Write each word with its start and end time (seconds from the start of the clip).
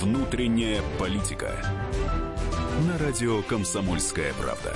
Внутренняя 0.00 0.82
политика. 0.98 1.56
На 2.86 2.98
радио 2.98 3.40
«Комсомольская 3.42 4.34
правда». 4.34 4.74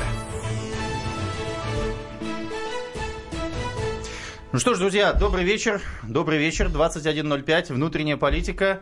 Ну 4.52 4.58
что 4.58 4.74
ж, 4.74 4.78
друзья, 4.78 5.12
добрый 5.12 5.44
вечер. 5.44 5.82
Добрый 6.04 6.38
вечер. 6.38 6.68
21.05. 6.68 7.74
Внутренняя 7.74 8.16
политика. 8.16 8.80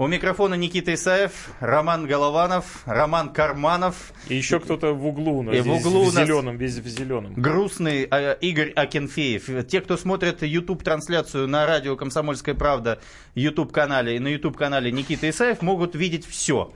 У 0.00 0.06
микрофона 0.06 0.54
Никита 0.54 0.94
Исаев, 0.94 1.48
Роман 1.58 2.06
Голованов, 2.06 2.82
Роман 2.86 3.30
Карманов. 3.32 4.12
И 4.28 4.36
еще 4.36 4.60
кто-то 4.60 4.92
в 4.92 5.04
углу 5.04 5.38
у 5.38 5.42
нас, 5.42 5.56
И 5.56 5.60
в 5.60 5.72
углу 5.72 6.04
в 6.04 6.12
зеленом, 6.12 6.56
весь 6.56 6.76
в 6.76 6.86
зеленом. 6.86 7.34
Грустный 7.34 8.06
э, 8.08 8.36
Игорь 8.40 8.70
Акинфеев. 8.70 9.66
Те, 9.66 9.80
кто 9.80 9.96
смотрит 9.96 10.44
YouTube-трансляцию 10.44 11.48
на 11.48 11.66
радио 11.66 11.96
«Комсомольская 11.96 12.54
правда» 12.54 13.00
YouTube-канале 13.34 14.14
и 14.14 14.18
на 14.20 14.28
YouTube-канале 14.28 14.92
Никита 14.92 15.28
Исаев, 15.28 15.62
могут 15.62 15.96
видеть 15.96 16.24
все. 16.24 16.72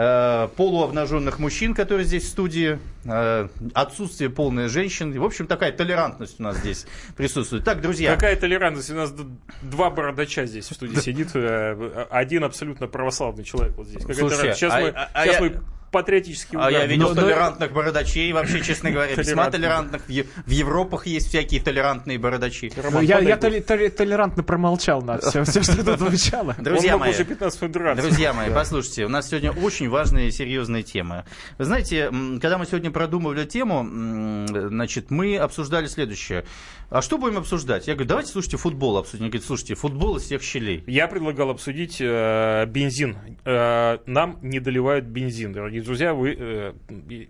Э, 0.00 0.46
полуобнаженных 0.54 1.40
мужчин, 1.40 1.74
которые 1.74 2.04
здесь 2.04 2.22
в 2.22 2.28
студии, 2.28 2.78
э, 3.04 3.48
отсутствие 3.74 4.30
полной 4.30 4.68
женщин. 4.68 5.10
В 5.18 5.24
общем, 5.24 5.48
такая 5.48 5.72
толерантность 5.72 6.38
у 6.38 6.44
нас 6.44 6.58
здесь 6.58 6.86
присутствует. 7.16 7.64
Так, 7.64 7.80
друзья. 7.80 8.14
Какая 8.14 8.36
толерантность? 8.36 8.92
У 8.92 8.94
нас 8.94 9.12
два 9.60 9.90
бородача 9.90 10.46
здесь 10.46 10.70
в 10.70 10.74
студии 10.74 11.00
сидит. 11.00 11.30
э, 11.34 12.06
Один 12.10 12.44
абсолютно 12.44 12.86
православный 12.86 13.42
человек 13.42 13.76
вот 13.76 13.88
здесь. 13.88 14.04
Какая? 14.04 14.54
Сейчас 14.54 14.72
а- 14.72 14.80
мы, 14.80 14.88
а- 14.90 15.10
а 15.12 15.24
сейчас 15.24 15.34
я- 15.34 15.40
мы 15.40 15.60
патриотически 15.90 16.56
А 16.60 16.70
я 16.70 16.86
видел 16.86 17.08
Но- 17.08 17.14
но- 17.14 17.20
толерантных 17.22 17.72
бородачей, 17.72 18.32
вообще, 18.32 18.60
честно 18.60 18.90
говоря, 18.90 19.14
весьма 19.14 19.50
Толерантных. 19.50 20.02
толерантных. 20.06 20.46
В 20.46 20.50
Европах 20.50 21.06
есть 21.06 21.28
всякие 21.28 21.60
толерантные 21.60 22.18
бородачи. 22.18 22.72
Ну, 22.90 23.00
я, 23.00 23.36
толерантно 23.36 24.42
промолчал 24.42 25.02
на 25.02 25.18
все, 25.18 25.44
все, 25.44 25.62
что 25.62 25.84
тут 25.84 25.98
звучало. 25.98 26.54
Друзья 26.58 26.96
мои, 26.98 27.10
уже 27.10 27.24
15 27.24 27.62
минут 27.62 27.72
драться. 27.72 28.02
Друзья 28.02 28.32
мои, 28.32 28.50
послушайте, 28.50 29.04
у 29.06 29.08
нас 29.08 29.28
сегодня 29.28 29.52
очень 29.52 29.88
важные 29.88 30.28
и 30.28 30.30
серьезные 30.30 30.82
темы. 30.82 31.24
Вы 31.58 31.64
знаете, 31.64 32.10
когда 32.40 32.58
мы 32.58 32.66
сегодня 32.66 32.90
продумывали 32.90 33.44
тему, 33.44 34.46
значит, 34.48 35.10
мы 35.10 35.36
обсуждали 35.38 35.86
следующее. 35.86 36.44
А 36.90 37.02
что 37.02 37.18
будем 37.18 37.36
обсуждать? 37.36 37.86
Я 37.86 37.92
говорю, 37.94 38.08
давайте, 38.08 38.32
слушайте, 38.32 38.56
футбол 38.56 38.96
обсудим. 38.96 39.24
Они 39.24 39.30
говорят, 39.30 39.46
слушайте, 39.46 39.74
футбол 39.74 40.16
из 40.16 40.22
всех 40.22 40.42
щелей. 40.42 40.82
Я 40.86 41.06
предлагал 41.06 41.50
обсудить 41.50 41.98
э, 42.00 42.64
бензин. 42.66 43.18
Э, 43.44 43.98
нам 44.06 44.38
не 44.40 44.58
доливают 44.58 45.04
бензин, 45.04 45.52
дорогие 45.52 45.82
друзья. 45.82 46.14
Вы, 46.14 46.34
э, 46.38 46.72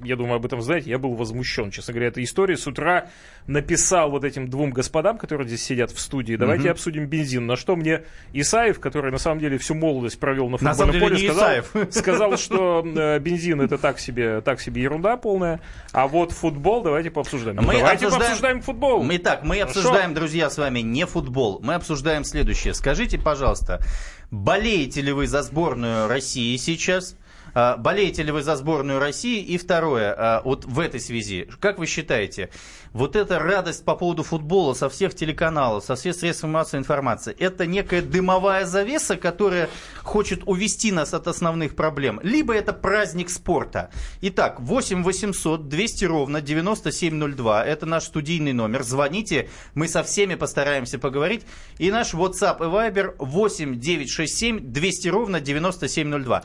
я 0.05 0.15
думаю, 0.15 0.37
об 0.37 0.47
этом 0.47 0.63
знаете. 0.63 0.91
Я 0.91 0.99
был 1.01 1.15
возмущен, 1.15 1.73
честно 1.73 1.93
говоря, 1.93 2.07
этой 2.07 2.23
историей. 2.23 2.57
С 2.57 2.69
утра 2.69 3.09
написал 3.49 4.13
вот 4.13 4.23
этим 4.23 4.49
двум 4.49 4.71
господам, 4.71 5.19
которые 5.19 5.49
здесь 5.49 5.65
сидят 5.65 5.91
в 5.91 5.99
студии, 5.99 6.37
давайте 6.37 6.65
Мгм. 6.65 6.73
обсудим 6.73 7.07
бензин. 7.07 7.47
На 7.47 7.57
что 7.57 7.75
мне 7.75 8.05
Исаев, 8.33 8.79
который 8.79 9.11
на 9.11 9.19
самом 9.19 9.41
деле 9.41 9.59
всю 9.59 9.75
молодость 9.75 10.21
провел 10.21 10.49
на 10.51 10.59
На 10.61 10.73
футбольном 10.75 10.93
деле 10.93 11.05
поле, 11.07 11.19
сказал, 11.19 11.49
Исаев. 11.49 11.73
сказал, 11.91 12.37
что 12.37 12.85
э, 12.87 13.19
бензин 13.19 13.61
это 13.61 13.77
так 13.77 13.99
себе, 13.99 14.41
так 14.41 14.61
себе 14.61 14.83
ерунда 14.83 15.17
полная. 15.17 15.61
А 15.93 16.07
вот 16.07 16.31
футбол 16.31 16.83
давайте 16.85 17.11
пообсуждаем. 17.11 17.57
Мы 17.57 17.79
давайте 17.79 18.07
обсуждаем- 18.07 18.19
пообсуждаем 18.21 18.61
футбол. 18.63 19.03
Мы 19.03 19.19
так, 19.19 19.43
мы 19.49 19.61
Хорошо. 19.61 19.81
обсуждаем, 19.81 20.13
друзья, 20.13 20.51
с 20.51 20.59
вами 20.59 20.81
не 20.81 21.07
футбол. 21.07 21.59
Мы 21.63 21.75
обсуждаем 21.75 22.23
следующее. 22.25 22.75
Скажите, 22.75 23.19
пожалуйста, 23.19 23.83
болеете 24.31 25.01
ли 25.01 25.11
вы 25.11 25.27
за 25.27 25.43
сборную 25.43 26.07
России 26.07 26.55
сейчас? 26.59 27.17
А, 27.55 27.77
Болеете 27.77 28.23
ли 28.23 28.33
вы 28.33 28.43
за 28.43 28.57
сборную 28.57 28.99
России? 28.99 29.43
И 29.43 29.59
второе, 29.59 30.15
а, 30.17 30.43
вот 30.45 30.65
в 30.65 30.81
этой 30.81 31.01
связи, 31.01 31.49
как 31.61 31.79
вы 31.79 31.87
считаете, 31.87 32.51
вот 32.93 33.17
эта 33.17 33.39
радость 33.39 33.85
по 33.85 33.95
поводу 33.95 34.23
футбола 34.23 34.75
со 34.75 34.89
всех 34.89 35.15
телеканалов, 35.15 35.85
со 35.85 35.95
всех 35.95 36.15
средств 36.15 36.45
массовой 36.45 36.81
информации, 36.81 37.35
это 37.39 37.67
некая 37.67 38.03
дымовая 38.03 38.65
завеса, 38.65 39.17
которая 39.17 39.69
хочет 40.03 40.43
увести 40.47 40.93
нас 40.93 41.15
от 41.15 41.29
основных 41.29 41.77
проблем, 41.77 42.21
либо 42.23 42.55
это 42.55 42.73
праздник 42.73 43.31
спорта. 43.31 43.91
Итак, 44.21 44.61
8 44.61 45.03
800 45.03 45.69
200 45.69 46.05
ровно 46.07 46.41
9702, 46.41 47.65
это 47.65 47.87
наш 47.87 48.05
студийный 48.05 48.53
номер, 48.53 48.83
звоните, 48.83 49.49
мы 49.75 49.89
со 49.89 50.03
всеми 50.03 50.35
постараемся 50.35 50.99
поговорить. 50.99 51.45
И 51.79 51.91
наш 51.91 52.15
WhatsApp 52.15 52.59
и 52.59 52.69
Viber 52.69 53.15
8 53.19 53.79
967 53.79 54.61
200 54.61 55.09
ровно 55.09 55.41
9702. 55.41 56.45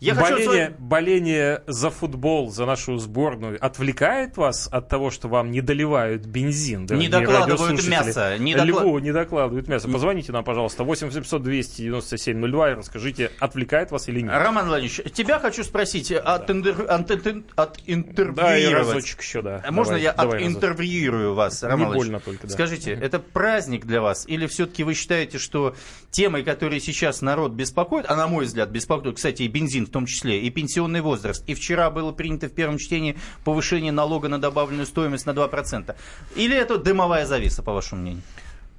Я 0.00 0.14
хочу 0.14 0.32
боление, 0.34 0.66
свой- 0.66 0.74
боление 0.78 1.62
за 1.66 1.88
футбол, 1.90 2.50
за 2.50 2.66
нашу 2.66 2.98
сборную 2.98 3.56
отвлекает 3.64 4.36
вас 4.36 4.68
от 4.70 4.88
того, 4.88 5.10
что 5.10 5.28
вам 5.28 5.50
не 5.50 5.60
доливают 5.60 6.26
бензин? 6.26 6.86
дорогие 6.86 7.08
докладывают 7.08 7.86
мясо, 7.88 8.36
не 8.38 8.54
докла- 8.54 8.64
Льву 8.66 8.98
не 8.98 9.12
докладывают 9.12 9.68
мясо. 9.68 9.88
Позвоните 9.88 10.32
нам, 10.32 10.44
пожалуйста, 10.44 10.84
8 10.84 11.10
700 11.10 11.42
297 11.42 12.38
02 12.50 12.70
и 12.72 12.74
расскажите, 12.74 13.30
отвлекает 13.38 13.90
вас 13.92 14.08
или 14.08 14.20
нет. 14.20 14.32
Роман 14.34 14.66
Владимирович, 14.66 15.12
тебя 15.12 15.38
хочу 15.38 15.64
спросить, 15.64 16.12
от, 16.12 16.50
интер- 16.50 16.86
от, 16.86 17.10
интер- 17.10 17.44
от 17.56 17.74
Да, 17.76 17.82
и 17.86 17.94
интервьюировать. 17.94 18.88
разочек 18.88 19.22
еще, 19.22 19.42
да. 19.42 19.62
А 19.66 19.72
Можно 19.72 19.92
Давай, 19.92 20.02
я 20.02 20.12
давай 20.12 20.38
отинтервьюирую 20.40 21.34
вас, 21.34 21.62
Роман 21.62 21.88
Не 21.88 21.94
больно 21.94 22.20
только, 22.20 22.46
да. 22.46 22.52
Скажите, 22.52 22.92
это 22.92 23.18
праздник 23.20 23.86
для 23.86 24.00
вас? 24.00 24.24
Или 24.26 24.46
все-таки 24.46 24.84
вы 24.84 24.94
считаете, 24.94 25.38
что 25.38 25.74
темой, 26.14 26.44
которые 26.44 26.80
сейчас 26.80 27.22
народ 27.22 27.52
беспокоит, 27.52 28.06
а 28.08 28.14
на 28.14 28.28
мой 28.28 28.44
взгляд 28.44 28.70
беспокоит, 28.70 29.16
кстати, 29.16 29.42
и 29.42 29.48
бензин 29.48 29.86
в 29.86 29.90
том 29.90 30.06
числе, 30.06 30.40
и 30.40 30.48
пенсионный 30.48 31.00
возраст, 31.00 31.42
и 31.48 31.54
вчера 31.54 31.90
было 31.90 32.12
принято 32.12 32.48
в 32.48 32.52
первом 32.52 32.78
чтении 32.78 33.18
повышение 33.44 33.90
налога 33.90 34.28
на 34.28 34.38
добавленную 34.38 34.86
стоимость 34.86 35.26
на 35.26 35.30
2%. 35.30 35.94
Или 36.36 36.56
это 36.56 36.78
дымовая 36.78 37.26
завеса, 37.26 37.62
по 37.62 37.72
вашему 37.72 38.02
мнению? 38.02 38.22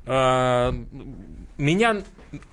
А, 0.08 0.74
меня, 1.58 1.98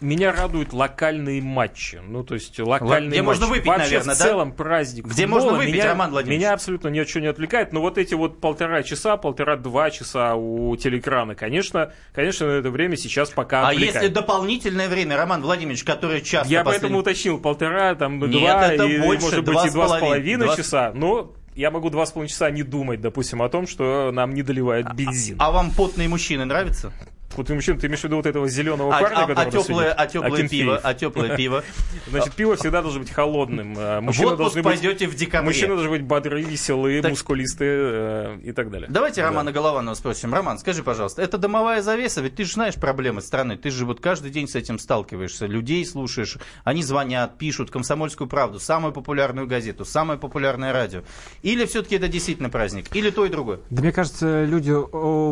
меня 0.01 0.33
радуют 0.33 0.73
локальные 0.73 1.43
матчи. 1.43 2.01
Ну, 2.07 2.23
то 2.25 2.35
есть 2.35 2.59
локальные 2.59 3.11
Где 3.11 3.23
можно 3.23 3.47
матчи. 3.47 3.51
выпить, 3.59 3.67
Вообще, 3.67 3.85
наверное, 3.85 4.15
в 4.15 4.19
да? 4.19 4.25
целом 4.25 4.53
праздник 4.53 5.07
Где 5.07 5.23
футбола 5.25 5.41
можно 5.43 5.59
выпить, 5.59 5.75
меня, 5.75 5.87
Роман 5.87 6.11
Владимирович? 6.13 6.41
Меня 6.41 6.53
абсолютно 6.55 6.89
ничего 6.89 7.21
не 7.21 7.27
отвлекает. 7.27 7.73
Но 7.73 7.81
вот 7.81 7.99
эти 7.99 8.15
вот 8.15 8.41
полтора 8.41 8.83
часа, 8.83 9.17
полтора-два 9.17 9.91
часа 9.91 10.35
у 10.35 10.77
телеэкрана, 10.77 11.35
конечно, 11.35 11.93
конечно, 12.15 12.45
это 12.47 12.71
время 12.71 12.97
сейчас 12.97 13.31
пока 13.31 13.67
А 13.67 13.69
отвлекает. 13.71 13.95
если 14.03 14.09
дополнительное 14.09 14.89
время, 14.89 15.17
Роман 15.17 15.43
Владимирович, 15.43 15.85
которое 15.85 16.21
часто... 16.21 16.51
Я 16.53 16.61
послед- 16.61 16.65
поэтому 16.65 16.99
уточнил 16.99 17.39
полтора, 17.41 17.95
там, 17.97 18.19
Нет, 18.21 18.31
два, 18.31 18.73
это 18.73 18.85
и, 18.85 18.99
больше, 19.01 19.23
может 19.25 19.45
быть, 19.45 19.65
и 19.67 19.71
два 19.71 19.89
с 19.89 20.01
половиной. 20.01 20.47
Два 20.47 20.57
часа. 20.57 20.93
Но 20.95 21.33
я 21.55 21.71
могу 21.71 21.91
два 21.91 22.07
с 22.07 22.13
половиной 22.13 22.31
часа 22.31 22.51
не 22.51 22.63
думать, 22.63 23.01
допустим, 23.01 23.43
о 23.43 23.49
том, 23.49 23.67
что 23.67 24.11
нам 24.13 24.33
не 24.33 24.43
доливают 24.43 24.93
бензин. 24.95 25.37
А 25.39 25.51
вам 25.51 25.71
потные 25.73 26.09
мужчины 26.09 26.45
нравятся? 26.45 26.93
Вот 27.37 27.47
ты, 27.47 27.55
мужчина, 27.55 27.79
ты 27.79 27.87
имеешь 27.87 28.01
в 28.01 28.05
виду 28.05 28.17
вот 28.17 28.27
этого 28.27 28.49
зеленого 28.49 28.95
А, 28.97 29.01
парня, 29.01 29.17
а- 29.17 29.25
а 29.25 29.27
который 29.27 29.49
у 29.49 29.53
нас 29.55 29.67
теплое, 29.67 29.93
а 29.93 30.07
теплое 30.07 30.49
пиво, 30.49 30.81
а 30.83 30.95
теплое 30.95 31.37
пиво. 31.37 31.65
Значит, 32.09 32.35
пиво 32.35 32.57
всегда 32.57 32.83
должно 32.83 33.01
быть 33.01 33.11
холодным. 33.11 33.73
отпуск 33.77 34.37
должны 34.37 34.63
быть, 34.63 34.65
пойдете 34.65 35.07
в 35.07 35.15
декабре. 35.15 35.47
мужчины 35.49 35.75
должны 35.75 35.91
быть 35.91 36.03
бодрые, 36.03 36.45
веселые, 36.45 37.03
Так- 37.03 37.11
мускулистые 37.13 37.73
э, 37.83 38.39
и 38.45 38.53
так 38.53 38.71
далее. 38.71 38.89
Давайте 38.91 39.21
Да. 39.23 39.29
Романа 39.29 39.53
Голованова 39.53 39.95
спросим. 39.95 40.33
Роман, 40.35 40.59
скажи, 40.59 40.83
пожалуйста, 40.83 41.23
это 41.23 41.39
домовая 41.39 41.83
завеса? 41.83 42.21
Ведь 42.21 42.37
ты 42.37 42.45
же 42.45 42.53
знаешь 42.55 42.75
проблемы 42.75 43.21
страны. 43.23 43.57
Ты 43.57 43.71
же 43.71 43.87
вот 43.87 44.01
каждый 44.01 44.31
день 44.31 44.49
с 44.49 44.55
этим 44.55 44.79
сталкиваешься. 44.79 45.47
Людей 45.47 45.85
слушаешь, 45.87 46.37
они 46.65 46.83
звонят, 46.83 47.39
пишут 47.39 47.71
«Комсомольскую 47.71 48.29
правду», 48.29 48.59
самую 48.61 48.93
популярную 48.93 49.47
газету, 49.47 49.85
самое 49.85 50.19
популярное 50.19 50.73
радио. 50.73 51.03
Или 51.43 51.65
все-таки 51.67 51.97
это 51.97 52.09
действительно 52.09 52.51
праздник? 52.51 52.95
Или 52.95 53.11
то 53.11 53.25
и 53.25 53.29
другое? 53.29 53.61
Да 53.71 53.83
мне 53.83 53.93
кажется, 53.93 54.45
люди 54.45 54.73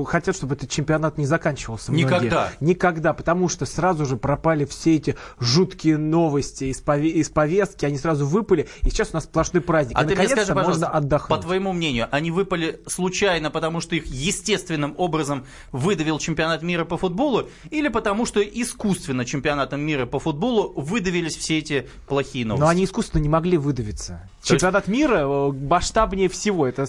хотят, 0.06 0.36
чтобы 0.36 0.54
этот 0.54 0.70
чемпионат 0.70 1.18
не 1.18 1.26
заканчивался. 1.26 1.89
Многие. 1.90 2.04
Никогда. 2.04 2.52
Никогда, 2.60 3.12
потому 3.12 3.48
что 3.48 3.66
сразу 3.66 4.06
же 4.06 4.16
пропали 4.16 4.64
все 4.64 4.96
эти 4.96 5.16
жуткие 5.38 5.98
новости 5.98 6.64
из, 6.64 6.82
пове- 6.82 7.10
из 7.10 7.28
повестки, 7.28 7.84
они 7.84 7.98
сразу 7.98 8.26
выпали, 8.26 8.68
и 8.82 8.90
сейчас 8.90 9.10
у 9.12 9.14
нас 9.16 9.24
сплошной 9.24 9.62
праздник. 9.62 9.96
А 9.98 10.04
и 10.04 10.08
ты 10.08 10.14
мне 10.16 10.28
скажи, 10.28 10.54
пожалуйста, 10.54 10.86
можно 10.86 10.88
отдохнуть. 10.88 11.28
по 11.28 11.42
твоему 11.42 11.72
мнению, 11.72 12.08
они 12.10 12.30
выпали 12.30 12.80
случайно, 12.86 13.50
потому 13.50 13.80
что 13.80 13.94
их 13.96 14.06
естественным 14.06 14.94
образом 14.96 15.44
выдавил 15.72 16.18
чемпионат 16.18 16.62
мира 16.62 16.84
по 16.84 16.96
футболу, 16.96 17.48
или 17.70 17.88
потому 17.88 18.26
что 18.26 18.40
искусственно 18.40 19.24
чемпионатом 19.24 19.80
мира 19.80 20.06
по 20.06 20.18
футболу 20.18 20.72
выдавились 20.76 21.36
все 21.36 21.58
эти 21.58 21.88
плохие 22.06 22.44
новости? 22.44 22.62
Но 22.62 22.68
они 22.68 22.84
искусственно 22.84 23.22
не 23.22 23.28
могли 23.28 23.56
выдавиться. 23.58 24.28
Чемпионат 24.42 24.88
мира 24.88 25.20
э, 25.20 25.52
масштабнее 25.52 26.28
всего. 26.28 26.66
Это 26.66 26.86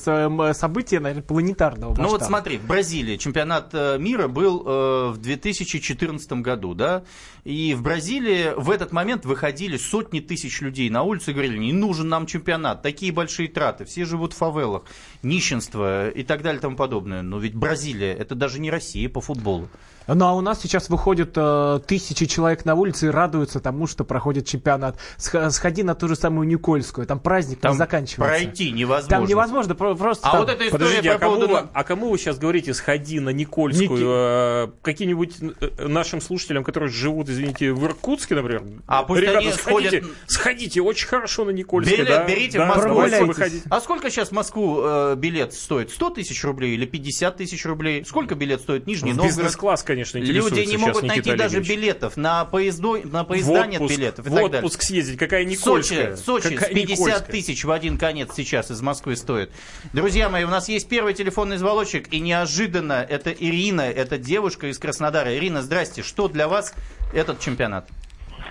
событие, 0.53 0.99
наверное, 0.99 1.23
планетарного 1.23 1.89
масштаба. 1.89 2.07
Ну 2.07 2.13
вот 2.13 2.23
смотри, 2.23 2.57
в 2.57 2.65
Бразилии 2.65 3.17
чемпионат 3.17 3.69
э, 3.73 3.97
мира 3.99 4.27
был 4.27 4.63
э, 4.65 5.09
в 5.09 5.17
2014 5.17 6.31
году, 6.33 6.73
да, 6.73 7.03
и 7.43 7.73
в 7.73 7.81
Бразилии 7.81 8.53
в 8.55 8.69
этот 8.69 8.93
момент 8.93 9.25
выходили 9.25 9.77
сотни 9.77 10.21
тысяч 10.21 10.61
людей 10.61 10.89
на 10.89 11.03
улицу 11.03 11.31
и 11.31 11.33
говорили, 11.33 11.57
не 11.57 11.73
нужен 11.73 12.07
нам 12.07 12.25
чемпионат, 12.25 12.81
такие 12.81 13.11
большие 13.11 13.49
траты, 13.49 13.83
все 13.83 14.05
живут 14.05 14.33
в 14.33 14.37
фавелах, 14.37 14.83
нищенство 15.21 16.09
и 16.09 16.23
так 16.23 16.43
далее 16.43 16.59
и 16.59 16.61
тому 16.61 16.77
подобное. 16.77 17.21
Но 17.21 17.37
ведь 17.37 17.55
Бразилия, 17.55 18.13
это 18.13 18.35
даже 18.35 18.59
не 18.59 18.71
Россия 18.71 19.09
по 19.09 19.19
футболу. 19.19 19.67
Ну 20.07 20.25
а 20.25 20.33
у 20.33 20.41
нас 20.41 20.59
сейчас 20.61 20.89
выходят 20.89 21.31
э, 21.35 21.79
тысячи 21.85 22.25
человек 22.25 22.65
на 22.65 22.75
улице 22.75 23.07
и 23.07 23.09
радуются 23.09 23.59
тому, 23.59 23.87
что 23.87 24.03
проходит 24.03 24.45
чемпионат. 24.47 24.97
Сх- 25.17 25.49
Сходи 25.51 25.83
на 25.83 25.95
ту 25.95 26.07
же 26.07 26.15
самую 26.15 26.47
Никольскую, 26.47 27.05
там 27.07 27.19
праздник 27.19 27.59
Там 27.59 27.73
не 27.73 27.77
заканчивается. 27.77 28.43
пройти 28.43 28.71
невозможно. 28.71 29.09
Там 29.09 29.25
невозможно 29.25 29.75
про- 29.75 29.95
просто... 29.95 30.27
А 30.27 30.31
там- 30.31 30.39
вот 30.41 30.49
эта 30.49 30.65
история 30.67 30.71
Подождите, 30.71 31.09
про 31.09 31.15
а 31.15 31.19
кому, 31.19 31.35
поводу... 31.35 31.53
вы, 31.53 31.69
а 31.73 31.83
кому 31.83 32.09
вы 32.09 32.17
сейчас 32.17 32.39
говорите, 32.39 32.73
сходи 32.73 33.19
на 33.19 33.29
Никольскую? 33.29 33.89
Ники- 33.89 34.03
э, 34.03 34.71
Какие-нибудь 34.81 35.35
э, 35.61 35.87
нашим 35.87 36.19
слушателям, 36.19 36.63
которые 36.63 36.89
живут, 36.89 37.29
извините, 37.29 37.71
в 37.71 37.85
Иркутске, 37.85 38.35
например? 38.35 38.63
А 38.87 39.03
пусть 39.03 39.21
Ребята, 39.21 39.39
они 39.39 39.51
сходите, 39.51 40.01
сходят- 40.01 40.05
сходите, 40.27 40.81
очень 40.81 41.07
хорошо 41.07 41.45
на 41.45 41.51
Никольской, 41.51 41.97
Билет 41.97 42.09
да? 42.09 42.25
берите 42.27 42.57
да, 42.57 42.65
в 42.65 42.67
Москву. 42.75 43.27
выходить. 43.27 43.63
А 43.69 43.79
сколько 43.79 44.09
сейчас 44.09 44.29
в 44.29 44.31
Москву 44.33 44.81
э, 44.83 45.15
билет 45.15 45.53
стоит? 45.53 45.91
100 45.91 46.09
тысяч 46.11 46.43
рублей 46.43 46.73
или 46.73 46.85
50 46.85 47.37
тысяч 47.37 47.63
рублей? 47.65 48.03
Сколько 48.03 48.35
билет 48.35 48.61
стоит 48.61 48.87
Нижний 48.87 49.11
В 49.13 49.17
Новгород? 49.17 49.37
бизнес-класс, 49.37 49.83
конечно, 49.91 50.17
интересуется 50.17 50.55
Люди 50.59 50.69
не 50.69 50.77
могут 50.77 51.03
Никита 51.03 51.15
найти 51.15 51.35
даже 51.35 51.57
Олегович. 51.57 51.77
билетов. 51.77 52.17
На, 52.17 52.45
поездо, 52.45 52.97
на 53.03 53.23
В 53.23 53.27
поезда 53.27 53.67
нет 53.67 53.81
отпуск, 53.81 53.97
билетов 53.97 54.25
и 54.25 54.29
в 54.29 54.33
так 54.33 54.43
далее. 54.43 54.57
отпуск 54.59 54.81
съездить. 54.83 55.19
Какая 55.19 55.43
В 55.43 55.47
Никольская? 55.47 56.15
Сочи, 56.15 56.43
Сочи 56.43 56.55
с 56.55 56.59
Какая 56.59 56.73
50 56.73 56.97
Никольская? 56.99 57.31
тысяч 57.31 57.63
в 57.65 57.71
один 57.71 57.97
конец 57.97 58.31
сейчас 58.35 58.71
из 58.71 58.81
Москвы 58.81 59.15
стоит. 59.17 59.51
Друзья 59.93 60.29
мои, 60.29 60.43
у 60.45 60.49
нас 60.49 60.69
есть 60.69 60.87
первый 60.87 61.13
телефонный 61.13 61.57
звоночек, 61.57 62.11
и 62.13 62.19
неожиданно 62.19 63.05
это 63.07 63.31
Ирина, 63.31 63.81
это 63.81 64.17
девушка 64.17 64.67
из 64.67 64.79
Краснодара. 64.79 65.35
Ирина, 65.35 65.61
здрасте. 65.61 66.03
Что 66.03 66.27
для 66.27 66.47
вас 66.47 66.73
этот 67.13 67.39
чемпионат? 67.39 67.87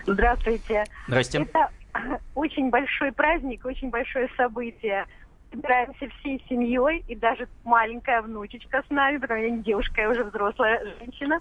Здравствуйте. 0.06 0.84
Здрасте. 1.08 1.38
Это 1.38 1.70
очень 2.34 2.70
большой 2.70 3.12
праздник, 3.12 3.64
очень 3.64 3.90
большое 3.90 4.28
событие. 4.36 5.06
Собираемся 5.50 6.08
всей 6.20 6.42
семьей, 6.48 7.04
и 7.08 7.16
даже 7.16 7.48
маленькая 7.64 8.22
внучечка 8.22 8.82
с 8.86 8.90
нами, 8.90 9.18
потому 9.18 9.40
что 9.40 9.46
я 9.48 9.50
не 9.50 9.62
девушка, 9.62 10.00
я 10.02 10.10
уже 10.10 10.24
взрослая 10.24 10.80
женщина. 11.00 11.40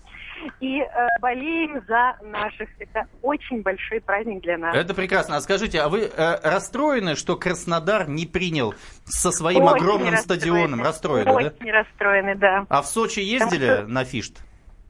И 0.59 0.79
э, 0.79 0.88
болеем 1.21 1.83
за 1.88 2.17
наших. 2.23 2.69
Это 2.79 3.06
очень 3.21 3.61
большой 3.61 4.01
праздник 4.01 4.41
для 4.41 4.57
нас. 4.57 4.75
Это 4.75 4.95
прекрасно. 4.95 5.35
А 5.38 5.41
скажите, 5.41 5.79
а 5.81 5.89
вы 5.89 6.06
э, 6.06 6.39
расстроены, 6.44 7.15
что 7.15 7.35
Краснодар 7.35 8.09
не 8.09 8.25
принял 8.25 8.73
со 9.06 9.31
своим 9.31 9.63
Очень 9.63 9.75
огромным 9.75 10.09
расстроены. 10.13 10.39
стадионом? 10.39 10.81
Расстроены, 10.81 11.25
да? 11.25 11.33
Очень 11.33 11.71
расстроены, 11.71 12.35
да. 12.35 12.65
А 12.69 12.81
в 12.81 12.88
Сочи 12.88 13.19
ездили 13.19 13.83
на 13.88 14.05
фишт? 14.05 14.44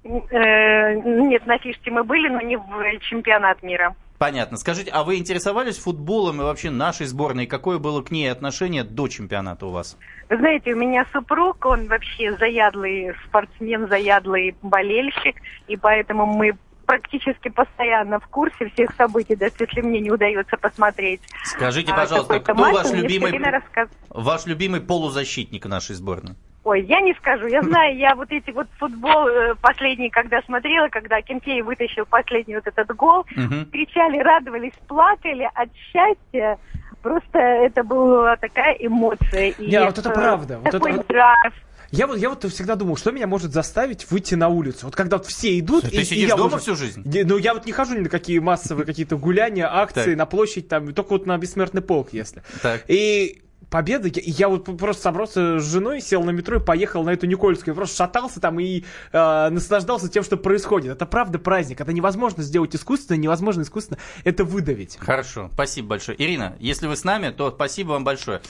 Э, 0.04 0.94
нет, 0.96 1.46
на 1.46 1.58
фишке 1.58 1.92
мы 1.92 2.04
были, 2.04 2.30
но 2.30 2.40
не 2.42 2.56
в 2.56 3.00
чемпионат 3.02 3.62
мира. 3.64 3.96
Понятно. 4.20 4.58
Скажите, 4.58 4.92
а 4.92 5.04
вы 5.04 5.16
интересовались 5.16 5.78
футболом 5.78 6.42
и 6.42 6.44
вообще 6.44 6.70
нашей 6.70 7.06
сборной? 7.06 7.48
Какое 7.48 7.80
было 7.80 8.02
к 8.02 8.12
ней 8.12 8.30
отношение 8.30 8.84
до 8.84 9.08
чемпионата 9.08 9.66
у 9.66 9.72
вас? 9.72 9.98
Вы 10.30 10.38
знаете, 10.38 10.74
у 10.74 10.78
меня 10.78 11.06
супруг, 11.14 11.66
он 11.66 11.88
вообще 11.88 12.36
заядлый 12.36 13.14
спортсмен, 13.26 13.88
заядлый 13.88 14.58
болельщик, 14.62 15.38
и 15.70 15.78
поэтому 15.78 16.26
мы 16.26 16.58
практически 16.86 17.48
постоянно 17.50 18.20
в 18.20 18.28
курсе 18.28 18.70
всех 18.74 18.94
событий, 18.96 19.38
даже 19.38 19.54
если 19.60 19.82
мне 19.82 20.02
не 20.02 20.12
удается 20.12 20.58
посмотреть. 20.58 21.22
Скажите, 21.46 21.94
а, 21.94 21.96
пожалуйста, 21.96 22.42
кто 22.42 22.56
матч, 22.56 22.74
ваш 22.74 22.92
любимый, 22.92 23.40
ваш 24.10 24.46
любимый 24.48 24.82
полузащитник 24.82 25.66
нашей 25.66 25.96
сборной? 25.96 26.36
Ой, 26.70 26.84
я 26.84 27.02
не 27.02 27.16
скажу, 27.16 27.48
я 27.48 27.64
знаю, 27.64 27.98
я 27.98 28.14
вот 28.14 28.32
эти 28.32 28.52
вот 28.52 28.68
футбол 28.78 29.28
э, 29.28 29.56
последний, 29.60 30.12
когда 30.12 30.40
смотрела, 30.44 30.88
когда 30.90 31.20
Кенкей 31.20 31.64
вытащил 31.64 32.06
последний 32.06 32.54
вот 32.54 32.68
этот 32.68 32.96
гол, 32.96 33.26
Мгм. 33.36 33.66
кричали, 33.72 34.20
радовались, 34.20 34.74
плакали 34.88 35.50
от 35.56 35.70
счастья. 35.74 36.60
Просто 37.02 37.40
это 37.40 37.84
была 37.84 38.36
такая 38.36 38.74
эмоция. 38.74 39.48
И, 39.58 39.72
Не, 39.72 39.84
вот 39.84 39.98
это 39.98 40.10
э, 40.10 40.14
правда, 40.14 40.60
вот 40.60 40.72
такой 40.72 40.92
это- 40.94 41.06
драйв. 41.08 41.54
Я 41.90 42.06
вот, 42.06 42.20
я 42.20 42.30
вот 42.30 42.44
всегда 42.44 42.76
думал, 42.76 42.98
что 42.98 43.12
меня 43.12 43.26
может 43.26 43.52
заставить 43.52 44.12
выйти 44.12 44.36
на 44.36 44.50
улицу. 44.50 44.86
Вот 44.86 44.96
когда 44.96 45.18
вот 45.18 45.26
все 45.26 45.58
идут... 45.58 45.86
Ты 45.90 45.96
и- 45.96 46.02
и 46.02 46.04
сидишь 46.04 46.30
я 46.30 46.36
дома 46.36 46.50
уже- 46.58 46.60
всю 46.60 46.76
жизнь? 46.76 47.02
Не, 47.04 47.24
Ну, 47.24 47.38
я 47.38 47.56
вот 47.56 47.66
не 47.66 47.72
хожу 47.72 47.96
ни 47.96 48.02
на 48.02 48.10
какие 48.10 48.38
массовые 48.38 48.86
какие-то 48.86 49.18
гуляния, 49.18 49.68
акции, 49.76 50.12
Так. 50.12 50.18
на 50.18 50.28
площадь, 50.28 50.68
там, 50.68 50.94
только 50.94 51.14
вот 51.14 51.26
на 51.26 51.36
бессмертный 51.40 51.82
полк, 51.82 52.10
если. 52.12 52.44
Так. 52.62 52.84
И 52.88 53.42
победа, 53.70 54.08
я, 54.08 54.22
я 54.26 54.50
вот 54.50 54.66
просто 54.78 55.04
собрался 55.04 55.60
с 55.60 55.64
женой, 55.64 56.02
сел 56.02 56.24
на 56.24 56.32
метро 56.32 56.58
и 56.58 56.60
поехал 56.60 57.04
на 57.04 57.12
эту 57.12 57.28
Никольскую. 57.28 57.76
Просто 57.76 57.98
шатался 57.98 58.40
там 58.40 58.60
и 58.60 58.84
э, 59.12 59.50
наслаждался 59.50 60.10
тем, 60.10 60.24
что 60.24 60.38
происходит. 60.38 60.92
Это 60.92 61.06
правда 61.06 61.40
праздник. 61.40 61.82
Это 61.82 61.94
невозможно 61.94 62.44
сделать 62.44 62.76
искусственно, 62.76 63.18
невозможно 63.18 63.62
искусственно 63.62 64.00
это 64.24 64.44
выдавить. 64.44 64.98
Хорошо, 65.00 65.50
спасибо 65.54 65.90
большое. 65.90 66.22
Ирина, 66.22 66.56
если 66.60 66.88
вы 66.88 66.96
с 66.96 67.04
нами, 67.04 67.30
то 67.30 67.52
спасибо 67.52 67.90
вам 67.90 68.04
большое. 68.04 68.42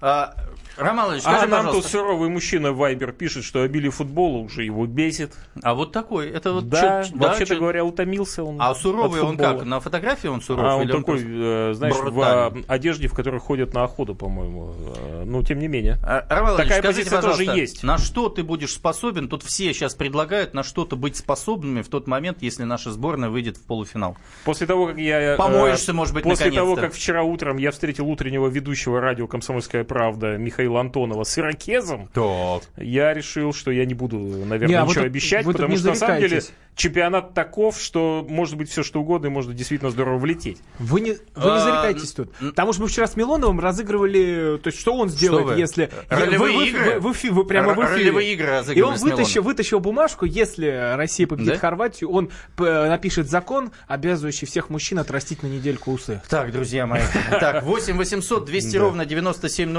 А, 0.00 0.34
Роман 0.76 1.12
Ильич, 1.12 1.22
А 1.24 1.38
скажи, 1.38 1.46
нам 1.50 1.70
тут 1.70 1.86
суровый 1.86 2.28
мужчина 2.28 2.72
Вайбер 2.72 3.12
пишет, 3.12 3.44
что 3.44 3.62
обилие 3.62 3.90
футбола 3.90 4.38
уже 4.38 4.62
его 4.64 4.84
бесит. 4.86 5.32
А 5.62 5.74
вот 5.74 5.92
такой, 5.92 6.28
это 6.28 6.52
вот 6.52 6.68
да, 6.68 7.02
чё- 7.04 7.14
да, 7.14 7.28
вообще-то 7.28 7.54
чё- 7.54 7.60
говоря, 7.60 7.82
утомился 7.84 8.44
он. 8.44 8.56
А 8.60 8.74
суровый 8.74 9.22
он 9.22 9.38
как? 9.38 9.64
На 9.64 9.80
фотографии 9.80 10.28
он 10.28 10.42
суров? 10.42 10.64
А 10.64 10.76
он 10.76 10.86
такой, 10.86 11.02
просто- 11.04 11.26
э, 11.28 11.72
знаешь, 11.74 11.94
в 11.94 12.02
брутальный? 12.02 12.64
а, 12.68 12.72
одежде, 12.74 13.08
в 13.08 13.14
которой 13.14 13.40
ходят 13.40 13.72
на 13.72 13.84
охоту, 13.84 14.14
по-моему. 14.14 14.74
Э, 14.96 15.22
Ну, 15.26 15.42
тем 15.42 15.58
не 15.60 15.66
менее. 15.68 15.98
А, 16.04 16.24
Роман 16.28 16.56
Ильич, 16.56 16.68
Такая 16.68 16.82
скажите, 16.82 17.10
позиция 17.10 17.22
тоже 17.22 17.44
есть. 17.58 17.82
На 17.82 17.96
что 17.98 18.28
ты 18.28 18.42
будешь 18.42 18.72
способен? 18.74 19.28
Тут 19.28 19.42
все 19.42 19.72
сейчас 19.72 19.94
предлагают 19.94 20.52
на 20.52 20.62
что-то 20.62 20.94
быть 20.96 21.16
способными 21.16 21.80
в 21.82 21.88
тот 21.88 22.06
момент, 22.06 22.38
если 22.42 22.64
наша 22.64 22.90
сборная 22.92 23.30
выйдет 23.30 23.56
в 23.56 23.62
полуфинал. 23.62 24.16
После 24.44 24.66
того, 24.66 24.88
как 24.88 24.98
я... 24.98 25.20
э, 25.34 25.36
Помоешься, 25.36 25.94
может 25.94 26.12
быть, 26.14 26.22
После 26.24 26.50
того, 26.50 26.70
наконец-то. 26.74 26.86
как 26.88 26.94
вчера 26.94 27.22
утром 27.22 27.56
я 27.56 27.70
встретил 27.70 28.06
утреннего 28.08 28.46
ведущего 28.48 29.00
радио 29.00 29.26
«Комсомольская 29.26 29.85
правда» 29.86 30.36
Михаила 30.36 30.80
Антонова 30.80 31.24
с 31.24 31.38
ирокезом, 31.38 32.08
Так. 32.12 32.62
я 32.76 33.14
решил, 33.14 33.52
что 33.54 33.70
я 33.70 33.84
не 33.86 33.94
буду, 33.94 34.18
наверное, 34.18 34.68
Не, 34.68 34.74
а 34.74 34.84
вы 34.84 34.90
ничего 34.90 35.02
тут- 35.04 35.10
обещать, 35.10 35.46
вы 35.46 35.52
потому 35.52 35.76
что 35.76 35.88
на 35.88 35.94
самом 35.94 36.20
деле 36.20 36.42
чемпионат 36.74 37.32
таков, 37.32 37.80
что 37.80 38.26
может 38.28 38.56
быть 38.56 38.68
все 38.70 38.82
что 38.82 39.00
угодно 39.00 39.28
и 39.28 39.30
можно 39.30 39.54
действительно 39.54 39.90
здорово 39.90 40.18
влететь. 40.18 40.58
Вы 40.78 41.00
не, 41.00 41.12
вы 41.12 41.16
не 41.16 41.56
А, 41.56 41.58
зарекайтесь 41.60 42.12
тут. 42.12 42.30
Потому 42.36 42.74
что 42.74 42.82
мы 42.82 42.88
вчера 42.88 43.06
с 43.06 43.16
Милоновым 43.16 43.60
разыгрывали, 43.60 44.58
то 44.62 44.68
есть 44.68 44.78
что 44.78 44.94
он 44.94 45.08
сделает, 45.08 45.46
вы? 45.46 45.54
если... 45.54 45.88
Ролевые 46.10 46.52
вы, 46.52 46.58
вы- 46.58 46.68
игры? 46.68 47.00
Вы, 47.00 47.12
вы- 47.12 47.30
вы 47.30 47.44
прямо 47.46 47.72
в 47.72 47.78
эфире. 47.78 48.10
ролевые 48.10 48.32
игры 48.34 48.62
И 48.74 48.82
он 48.82 48.96
вытащил, 48.96 49.42
вытащил 49.42 49.80
бумажку, 49.80 50.26
если 50.26 50.94
Россия 50.96 51.26
победит 51.26 51.54
Да? 51.54 51.58
Хорватию, 51.58 52.10
он 52.10 52.30
п- 52.56 52.88
напишет 52.88 53.28
закон, 53.30 53.70
обязывающий 53.88 54.46
всех 54.46 54.68
мужчин 54.68 54.98
отрастить 54.98 55.42
на 55.42 55.46
недельку 55.46 55.92
усы. 55.92 56.20
Так, 56.28 56.52
друзья 56.52 56.86
мои. 56.86 57.00
Так, 57.30 57.62
8 57.62 57.96
800 57.96 58.44
200 58.44 58.76
ровно 58.76 59.06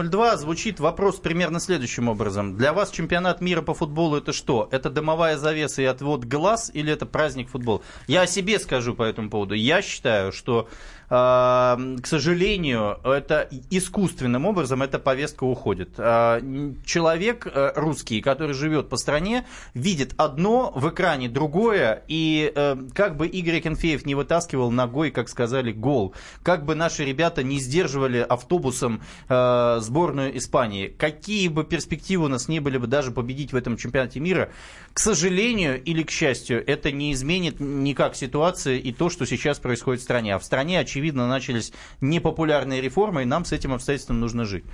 9702. 0.04 0.38
Звучит 0.38 0.80
вопрос 0.80 1.18
примерно 1.18 1.60
следующим 1.60 2.08
образом. 2.08 2.56
Для 2.56 2.74
вас 2.74 2.92
чемпионат 2.92 3.42
мира 3.42 3.62
по 3.62 3.74
футболу 3.74 4.18
это 4.18 4.34
что? 4.34 4.68
Это 4.72 4.90
дымовая 4.90 5.38
завеса 5.38 5.82
и 5.82 5.86
отвод 5.86 6.26
глаз 6.26 6.70
или 6.74 6.92
это 6.92 7.06
праздник 7.06 7.50
футбол? 7.50 7.82
Я 8.08 8.22
о 8.22 8.28
себе 8.28 8.60
скажу 8.60 8.94
по 8.94 9.04
этому 9.04 9.30
поводу. 9.30 9.56
Я 9.56 9.82
считаю, 9.82 10.32
что 10.32 10.70
к 11.10 12.02
сожалению, 12.04 13.00
это 13.04 13.48
искусственным 13.70 14.46
образом 14.46 14.82
эта 14.84 15.00
повестка 15.00 15.46
уходит. 15.46 15.98
Н- 15.98 16.78
Человек 16.86 17.48
э, 17.48 17.72
русский, 17.76 18.20
который 18.22 18.54
живет 18.54 18.90
по 18.90 18.98
стране, 18.98 19.46
видит 19.74 20.14
одно, 20.18 20.72
в 20.76 20.90
экране 20.90 21.30
другое, 21.30 22.04
и 22.10 22.52
э, 22.54 22.76
как 22.94 23.16
бы 23.16 23.28
Игорь 23.28 23.62
Кенфеев 23.62 24.06
не 24.06 24.16
вытаскивал 24.16 24.70
ногой, 24.70 25.12
как 25.12 25.30
сказали, 25.30 25.72
гол, 25.72 26.14
как 26.44 26.66
бы 26.66 26.76
наши 26.76 27.06
ребята 27.06 27.42
не 27.42 27.60
сдерживали 27.60 28.20
автобусом 28.20 29.02
э, 29.30 29.78
сборную 29.80 30.38
Испании, 30.38 30.88
какие 30.88 31.48
бы 31.48 31.64
перспективы 31.64 32.26
у 32.26 32.28
нас 32.28 32.50
не 32.50 32.60
были 32.60 32.78
бы 32.78 32.88
даже 32.88 33.12
победить 33.12 33.54
в 33.54 33.56
этом 33.56 33.78
чемпионате 33.78 34.20
мира, 34.20 34.50
к 34.94 35.00
сожалению 35.00 35.82
или 35.82 36.04
к 36.04 36.12
счастью, 36.12 36.62
это 36.68 36.92
не 36.92 37.14
изменит 37.14 37.60
никак 37.60 38.16
ситуации 38.16 38.78
и 38.78 38.92
то, 38.92 39.10
что 39.10 39.26
сейчас 39.26 39.60
происходит 39.60 40.02
в 40.02 40.04
стране. 40.04 40.36
А 40.36 40.40
в 40.40 40.44
стране, 40.44 40.80
очевидно, 40.80 40.97
начались 41.02 41.72
непопулярные 42.02 42.82
реформы, 42.82 43.24
и 43.24 43.26
нам 43.26 43.46
с 43.46 43.52
этим 43.52 43.74
обстоятельством 43.74 44.20
нужно 44.20 44.46
жить. 44.46 44.66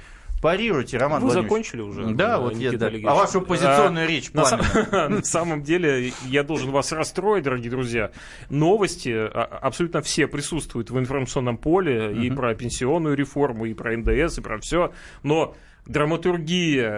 Парируйте, 0.42 0.98
Роман 0.98 1.22
Вы 1.22 1.28
Владимирович. 1.28 1.50
закончили 1.50 1.82
уже? 1.82 2.14
Да, 2.16 2.38
вот 2.38 2.58
я, 2.58 2.74
да. 2.74 2.88
Олегович? 2.88 3.08
А 3.08 3.16
вашу 3.16 3.40
оппозиционную 3.40 4.04
А, 4.04 4.08
речь 4.08 4.34
на, 4.34 4.44
сам- 4.44 4.60
на 4.92 5.24
самом 5.24 5.64
деле, 5.64 6.12
я 6.26 6.44
должен 6.44 6.70
вас 6.72 6.92
расстроить, 6.92 7.46
дорогие 7.46 7.72
друзья. 7.72 8.12
Новости 8.50 9.10
а, 9.10 9.46
абсолютно 9.62 10.02
все 10.02 10.28
присутствуют 10.28 10.90
в 10.92 11.00
информационном 11.00 11.58
поле, 11.58 12.14
и 12.14 12.30
про 12.30 12.54
пенсионную 12.56 13.16
реформу, 13.16 13.68
и 13.68 13.74
про 13.74 13.96
НДС, 13.96 14.38
и 14.40 14.42
про 14.42 14.60
все. 14.60 14.92
Но 15.24 15.56
драматургия 15.86 16.92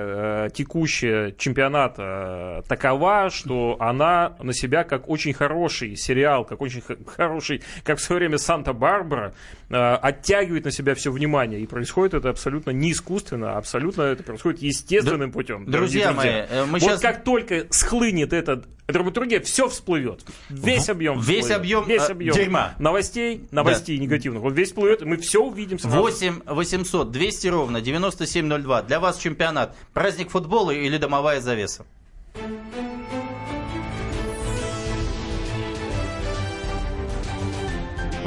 э, 0.46 0.50
текущая 0.54 1.32
чемпионата 1.34 2.62
э, 2.64 2.68
такова, 2.68 3.30
что 3.30 3.78
она 3.80 4.36
на 4.40 4.54
себя 4.54 4.84
как 4.84 5.10
очень 5.10 5.34
хороший 5.34 5.96
сериал, 5.96 6.46
как 6.46 6.62
очень 6.62 6.84
хороший, 7.08 7.64
как 7.84 7.98
в 7.98 8.02
свое 8.02 8.20
время 8.20 8.38
Санта-Барбара, 8.38 9.34
оттягивает 9.70 10.66
на 10.66 10.72
себя 10.72 10.94
все 10.96 11.12
внимание. 11.12 11.60
И 11.60 11.66
происходит 11.66 12.14
это 12.14 12.30
абсолютно 12.30 12.72
не 12.72 12.92
искусственно, 12.92 13.54
а 13.54 13.58
абсолютно 13.58 14.04
это 14.04 14.24
происходит 14.24 14.62
естественным 14.62 15.32
путем. 15.32 15.66
дорогие 15.66 16.06
друзья 16.06 16.12
мои, 16.12 16.28
э, 16.30 16.66
мы 16.66 16.80
вот 16.80 16.82
щас- 16.92 17.02
как 17.02 17.24
только 17.24 17.66
схлынет 17.72 18.32
эта 18.34 18.64
драматургия, 18.88 19.40
все 19.42 19.68
всплывет. 19.68 20.24
Весь 20.50 20.90
объем 20.90 21.20
весь 21.20 21.46
всплывет. 21.46 21.58
объем, 21.58 21.88
весь 21.88 22.10
э, 22.10 22.12
объем 22.12 22.36
дерьма. 22.36 22.76
новостей, 22.78 23.48
новостей 23.52 23.98
негативных. 23.98 24.44
Вот 24.44 24.54
весь 24.54 24.68
всплывет, 24.70 25.02
и 25.02 25.06
мы 25.06 25.18
все 25.18 25.42
увидим 25.44 25.80
сразу. 25.80 25.98
8 25.98 26.42
800 26.46 27.12
200 27.12 27.48
ровно 27.48 27.82
9702. 27.82 28.84
Для 28.84 29.00
вас 29.00 29.18
чемпионат. 29.18 29.76
Праздник 29.94 30.30
футбола 30.30 30.72
или 30.72 30.98
домовая 30.98 31.42
завеса? 31.42 31.86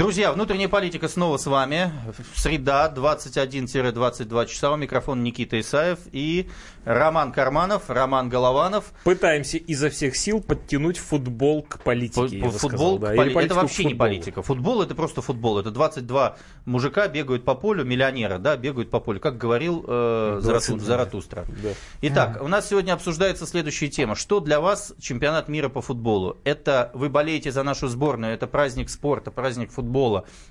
Друзья, 0.00 0.32
внутренняя 0.32 0.70
политика 0.70 1.08
снова 1.08 1.36
с 1.36 1.44
вами. 1.44 1.92
Среда, 2.34 2.90
21-22 2.96 4.46
часа. 4.46 4.72
У 4.72 4.76
микрофона 4.76 5.20
Никита 5.20 5.60
Исаев 5.60 5.98
и 6.10 6.48
Роман 6.86 7.32
Карманов, 7.32 7.90
Роман 7.90 8.30
Голованов. 8.30 8.94
Пытаемся 9.04 9.58
изо 9.58 9.90
всех 9.90 10.16
сил 10.16 10.40
подтянуть 10.40 10.96
футбол 10.96 11.62
к 11.64 11.82
политике. 11.82 12.40
Футбол, 12.40 12.52
сказал, 12.52 12.98
да, 12.98 13.08
к 13.08 13.12
или 13.26 13.34
поли- 13.34 13.44
это 13.44 13.54
вообще 13.54 13.84
не 13.84 13.94
политика. 13.94 14.40
Футбол 14.42 14.80
это 14.80 14.94
просто 14.94 15.20
футбол. 15.20 15.58
Это 15.58 15.70
22 15.70 16.38
мужика 16.64 17.06
бегают 17.06 17.44
по 17.44 17.54
полю, 17.54 17.84
миллионера, 17.84 18.38
да, 18.38 18.56
бегают 18.56 18.88
по 18.90 19.00
полю, 19.00 19.20
как 19.20 19.36
говорил 19.36 19.84
э, 19.86 20.38
Зарату- 20.40 20.76
22. 20.78 20.78
Заратустра. 20.86 21.44
Да. 21.62 21.68
Итак, 22.00 22.38
у 22.40 22.48
нас 22.48 22.66
сегодня 22.70 22.94
обсуждается 22.94 23.46
следующая 23.46 23.88
тема. 23.88 24.14
Что 24.14 24.40
для 24.40 24.62
вас 24.62 24.94
чемпионат 24.98 25.48
мира 25.48 25.68
по 25.68 25.82
футболу? 25.82 26.38
Это 26.44 26.90
вы 26.94 27.10
болеете 27.10 27.52
за 27.52 27.62
нашу 27.64 27.86
сборную, 27.88 28.32
это 28.32 28.46
праздник 28.46 28.88
спорта, 28.88 29.30
праздник 29.30 29.70
футбола, 29.70 29.89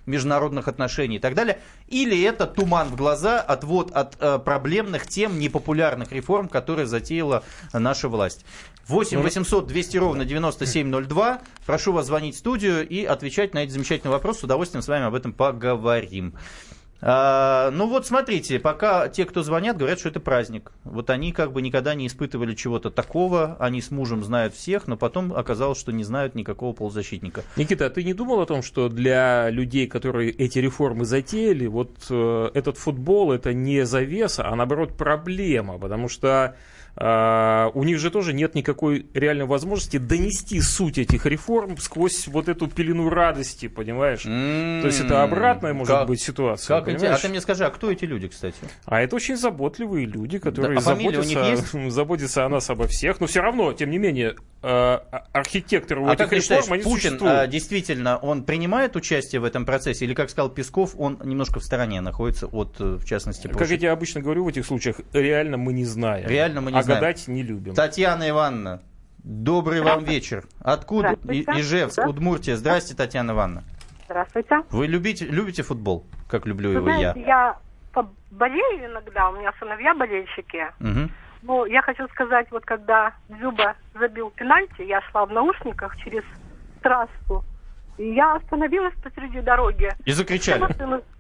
международных 0.06 0.68
отношений 0.68 1.18
и 1.18 1.20
так 1.20 1.34
далее? 1.34 1.60
Или 1.88 2.22
это 2.24 2.46
туман 2.46 2.90
в 2.90 2.96
глаза, 2.96 3.40
отвод 3.40 3.92
от 3.92 4.16
э, 4.20 4.40
проблемных 4.40 5.08
тем, 5.08 5.40
непопулярных 5.40 6.12
реформ, 6.12 6.48
которые 6.48 6.86
затеяла 6.86 7.44
наша 7.74 8.10
власть? 8.10 8.46
8 8.88 9.22
800 9.22 9.68
200 9.68 9.98
ровно 9.98 10.26
9702. 10.26 11.42
Прошу 11.66 11.94
вас 11.94 12.08
звонить 12.08 12.36
в 12.36 12.40
студию 12.40 12.88
и 12.88 13.06
отвечать 13.06 13.54
на 13.54 13.60
эти 13.60 13.72
замечательные 13.72 14.12
вопросы. 14.12 14.42
С 14.42 14.44
удовольствием 14.44 14.82
с 14.82 14.88
вами 14.88 15.06
об 15.06 15.14
этом 15.14 15.32
поговорим. 15.32 16.34
А, 17.02 17.72
ну 17.72 17.88
вот 17.88 18.06
смотрите, 18.06 18.60
пока 18.60 19.08
те, 19.08 19.26
кто 19.26 19.42
звонят, 19.42 19.78
говорят, 19.78 20.00
что 20.00 20.10
это 20.10 20.20
праздник. 20.20 20.72
Вот 20.84 21.10
они 21.10 21.32
как 21.32 21.54
бы 21.54 21.62
никогда 21.62 21.96
не 21.96 22.08
испытывали 22.08 22.56
чего-то 22.56 22.90
такого, 22.90 23.56
они 23.60 23.82
с 23.82 23.90
мужем 23.92 24.24
знают 24.24 24.54
всех, 24.54 24.88
но 24.88 24.98
потом 24.98 25.34
оказалось, 25.34 25.80
что 25.80 25.92
не 25.92 26.04
знают 26.04 26.36
никакого 26.36 26.74
полузащитника. 26.74 27.44
Никита, 27.56 27.86
а 27.86 27.90
ты 27.90 28.04
не 28.04 28.14
думал 28.14 28.42
о 28.42 28.46
том, 28.46 28.62
что 28.62 28.90
для 28.90 29.50
людей, 29.50 29.88
которые 29.88 30.32
эти 30.32 30.60
реформы 30.60 31.06
затеяли, 31.06 31.68
вот 31.68 31.92
э, 32.10 32.50
этот 32.54 32.78
футбол 32.78 33.32
это 33.32 33.54
не 33.54 33.86
завеса, 33.86 34.48
а 34.48 34.56
наоборот 34.56 34.98
проблема, 34.98 35.78
потому 35.78 36.10
что 36.10 36.56
э, 36.96 37.70
у 37.74 37.84
них 37.84 38.00
же 38.00 38.12
тоже 38.12 38.34
нет 38.34 38.56
никакой 38.56 39.08
реальной 39.14 39.46
возможности 39.46 39.98
донести 39.98 40.60
суть 40.62 40.98
этих 40.98 41.26
реформ 41.26 41.78
сквозь 41.78 42.28
вот 42.28 42.50
эту 42.50 42.68
пелену 42.68 43.10
радости, 43.10 43.68
понимаешь? 43.68 44.24
То 44.24 44.86
есть 44.88 45.02
это 45.02 45.24
обратная 45.24 45.74
может 45.74 45.96
Как- 45.96 46.08
быть 46.08 46.22
ситуация. 46.22 46.68
Как 46.78 46.86
понимаешь? 46.86 47.16
А 47.18 47.22
ты 47.22 47.30
мне 47.30 47.42
скажи, 47.42 47.66
а 47.66 47.70
кто 47.70 47.92
эти 47.92 48.06
люди, 48.06 48.28
кстати? 48.28 48.58
А 48.86 49.02
это 49.02 49.16
очень 49.16 49.38
заботливые 49.38 50.06
люди, 50.06 50.40
которые 50.40 50.68
а 50.68 50.72
у 50.72 50.74
них 50.76 50.84
заботятся, 50.84 51.90
заботятся 51.90 52.46
о 52.46 52.50
нас, 52.50 52.70
обо 52.70 52.88
всех. 52.88 53.20
Но 53.20 53.28
все 53.28 53.42
равно, 53.42 53.74
тем 53.74 53.90
не 53.90 53.98
менее, 53.98 54.36
э, 54.62 54.68
а- 54.68 55.26
архитекторы 55.32 56.02
у 56.02 56.08
а 56.08 56.14
этих 56.14 56.26
реформ, 56.32 56.42
считаешь, 56.42 56.66
они 56.72 56.84
Путин 56.84 57.00
существуют. 57.12 57.34
а, 57.40 57.48
действительно, 57.48 58.18
он 58.18 58.44
принимает 58.44 58.96
участие 58.96 59.42
в 59.42 59.44
этом 59.46 59.66
процессе, 59.66 60.06
или, 60.06 60.14
как 60.14 60.30
сказал 60.30 60.50
Песков, 60.50 60.96
он 60.98 61.20
немножко 61.24 61.60
в 61.60 61.64
стороне 61.64 62.02
находится 62.02 62.48
от, 62.48 62.76
э, 62.80 62.96
в 62.98 63.06
частности, 63.06 63.48
Как 63.48 63.70
я 63.70 63.78
тебе 63.78 63.92
обычно 63.92 64.22
говорю 64.22 64.46
в 64.46 64.48
этих 64.48 64.66
случаях, 64.66 64.98
реально 65.14 65.58
мы 65.58 65.74
не 65.74 65.86
знаем. 65.86 66.28
Реально 66.28 66.62
мы 66.62 66.72
не 66.72 66.79
а 66.80 66.84
знаем. 66.84 67.02
гадать 67.02 67.28
не 67.28 67.44
любим. 67.44 67.74
Татьяна 67.74 68.30
Ивановна, 68.30 68.82
добрый 69.20 69.82
вам 69.82 70.04
вечер. 70.04 70.46
Откуда? 70.62 71.16
И-. 71.30 71.44
Ижевск, 71.44 71.98
Да. 71.98 72.08
Удмуртия. 72.08 72.56
Здрасте, 72.56 72.96
Татьяна 72.96 73.32
Ивановна. 73.32 73.64
Здравствуйте. 74.06 74.62
Вы 74.72 74.88
любите, 74.88 75.26
любите 75.26 75.62
футбол, 75.64 76.06
как 76.28 76.46
люблю 76.46 76.70
Вы 76.70 76.76
его 76.76 76.90
я? 76.90 77.14
знаете, 77.14 77.22
я 77.28 77.58
болею 78.32 78.86
иногда, 78.92 79.30
у 79.30 79.34
меня 79.38 79.52
сыновья 79.60 79.94
болельщики. 79.94 80.66
Мгм. 80.80 81.12
Но 81.42 81.66
я 81.66 81.82
хочу 81.82 82.08
сказать, 82.10 82.48
вот 82.52 82.66
когда 82.66 83.14
Дзюба 83.30 83.76
забил 83.98 84.30
пенальти, 84.32 84.82
я 84.82 85.02
шла 85.10 85.26
в 85.26 85.32
наушниках 85.32 85.96
через 85.98 86.24
трассу, 86.82 87.44
и 87.98 88.14
я 88.14 88.36
остановилась 88.36 88.94
посреди 89.02 89.42
дороги. 89.42 89.90
И 90.06 90.12
Все 90.12 90.16
закричали. 90.16 90.64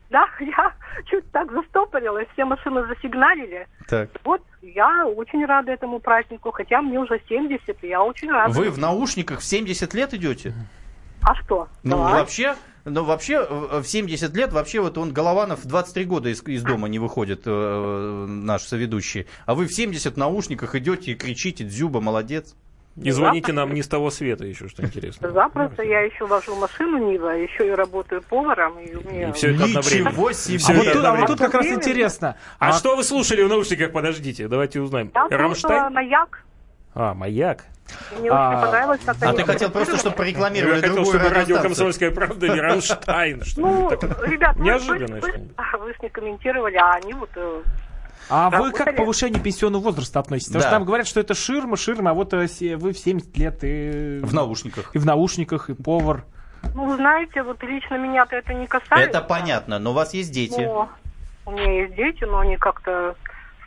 Да, 0.10 0.26
я 0.40 0.74
чуть 1.06 1.32
так 1.32 1.52
застопорилась, 1.52 2.28
все 2.34 2.46
машины 2.46 2.86
засигналили. 2.88 3.68
Так. 3.88 4.10
Вот 4.24 4.42
я 4.62 5.06
очень 5.08 5.46
рада 5.46 5.72
этому 5.72 6.00
празднику, 6.00 6.52
хотя 6.52 6.82
мне 6.82 7.00
уже 7.00 7.22
70, 7.28 7.84
и 7.84 7.88
я 7.88 8.04
очень 8.04 8.32
рада. 8.32 8.54
Вы 8.54 8.70
в 8.70 8.78
наушниках 8.78 9.40
в 9.40 9.44
70 9.44 9.94
лет 9.94 10.14
идете? 10.14 10.54
А 11.22 11.36
что? 11.36 11.68
Ну, 11.84 11.98
Да. 11.98 12.20
вообще, 12.20 12.56
ну, 12.86 13.04
вообще, 13.04 13.46
э, 13.48 13.80
в 13.82 13.86
70 13.86 14.34
лет, 14.36 14.54
вообще, 14.54 14.80
вот 14.80 14.98
он, 14.98 15.12
Голованов, 15.12 15.64
в 15.64 15.68
23 15.68 16.06
года 16.06 16.30
из, 16.30 16.42
из 16.44 16.64
дома 16.64 16.88
не 16.88 16.98
выходит, 16.98 17.42
э, 17.46 18.26
наш 18.28 18.64
соведущий. 18.64 19.28
А 19.46 19.54
вы 19.54 19.66
в 19.66 19.74
70 19.74 20.14
в 20.14 20.18
наушниках 20.18 20.76
идете 20.76 21.12
и 21.12 21.16
кричите, 21.16 21.66
Дзюба, 21.66 22.00
молодец. 22.00 22.56
И 23.04 23.12
звоните 23.12 23.54
нам 23.54 23.74
не 23.74 23.82
с 23.82 23.88
того 23.88 24.10
света 24.10 24.46
еще, 24.46 24.68
что 24.68 24.84
интересно. 24.84 25.30
Запросто 25.32 25.84
я 25.84 26.02
еще 26.02 26.26
вожу 26.26 26.56
машину 26.56 26.98
Нива, 27.10 27.30
еще 27.30 27.68
и 27.68 27.72
работаю 27.72 28.22
поваром, 28.22 28.78
и 28.80 28.96
у 28.96 29.02
меня... 29.10 29.30
И 29.30 29.32
всё 29.32 29.54
это 29.54 29.64
одновременно. 29.66 30.10
Ничего 30.10 30.32
себе! 30.32 30.60
А 30.68 30.74
вот, 30.74 30.86
это 30.86 30.94
тут, 30.94 31.06
а 31.06 31.16
вот 31.16 31.28
тут 31.28 31.40
как 31.40 31.54
раз 31.54 31.66
интересно. 31.68 32.36
А, 32.60 32.72
что 32.74 32.96
вы 32.96 33.04
слушали 33.04 33.44
в 33.44 33.50
наушниках? 33.50 33.92
Подождите, 33.92 34.48
давайте 34.48 34.82
узнаем. 34.82 35.12
Я 35.30 35.38
Рамштайн? 35.38 35.94
«Маяк», 35.94 36.44
А, 36.94 37.14
маяк. 37.14 37.66
мне 38.20 38.30
А, 38.32 38.50
очень 38.50 38.62
понравилось, 38.66 39.02
как 39.06 39.16
А 39.22 39.30
они 39.30 39.38
ты 39.38 39.44
хотел 39.46 39.70
просто, 39.72 39.98
чтобы 39.98 40.10
Я 40.10 40.18
прорекламировали 40.18 40.82
хотел, 40.82 41.06
чтобы 41.06 41.30
радио. 41.30 41.62
«Комсомольская 41.62 42.12
правда» 42.12 42.50
не 42.50 42.60
Рамштайн. 42.60 43.44
Ну, 43.58 43.90
ребят, 44.26 44.56
вы- 44.58 44.74
вы, 44.74 45.20
вы, 45.20 45.80
вы 45.80 45.94
ж 45.94 45.96
не 46.02 46.10
комментировали, 46.10 46.76
а 46.76 46.94
они 46.94 47.14
вот... 47.14 47.30
А 48.30 48.50
Да, 48.50 48.58
вы 48.60 48.66
как 48.66 48.78
повторяю. 48.78 48.96
к 48.96 49.00
повышению 49.00 49.42
пенсионного 49.42 49.82
возраста 49.84 50.20
относитесь? 50.20 50.48
Потому 50.50 50.62
Да. 50.64 50.68
что 50.70 50.76
там 50.78 50.86
говорят, 50.86 51.08
что 51.08 51.20
это 51.20 51.34
ширма, 51.34 51.78
ширма, 51.78 52.12
а 52.12 52.14
вот 52.14 52.34
э, 52.34 52.48
вы 52.78 52.94
в 52.94 52.98
70 52.98 53.38
лет 53.38 53.60
и... 53.64 54.20
В 54.24 54.34
наушниках. 54.34 54.92
И 54.96 55.00
в 55.00 55.06
наушниках, 55.06 55.70
и 55.70 55.74
повар. 55.74 56.26
Ну, 56.76 56.86
вы 56.86 56.96
знаете, 56.98 57.42
вот 57.44 57.64
лично 57.64 57.96
меня-то 57.98 58.36
это 58.36 58.54
не 58.54 58.68
касается. 58.68 58.98
Это 59.10 59.22
понятно, 59.22 59.80
но 59.80 59.92
у 59.92 59.94
вас 59.94 60.14
есть 60.14 60.32
дети. 60.32 60.60
Но 60.62 60.90
у 61.46 61.52
меня 61.52 61.82
есть 61.84 61.96
дети, 61.96 62.24
но 62.26 62.40
они 62.40 62.58
как-то 62.58 63.16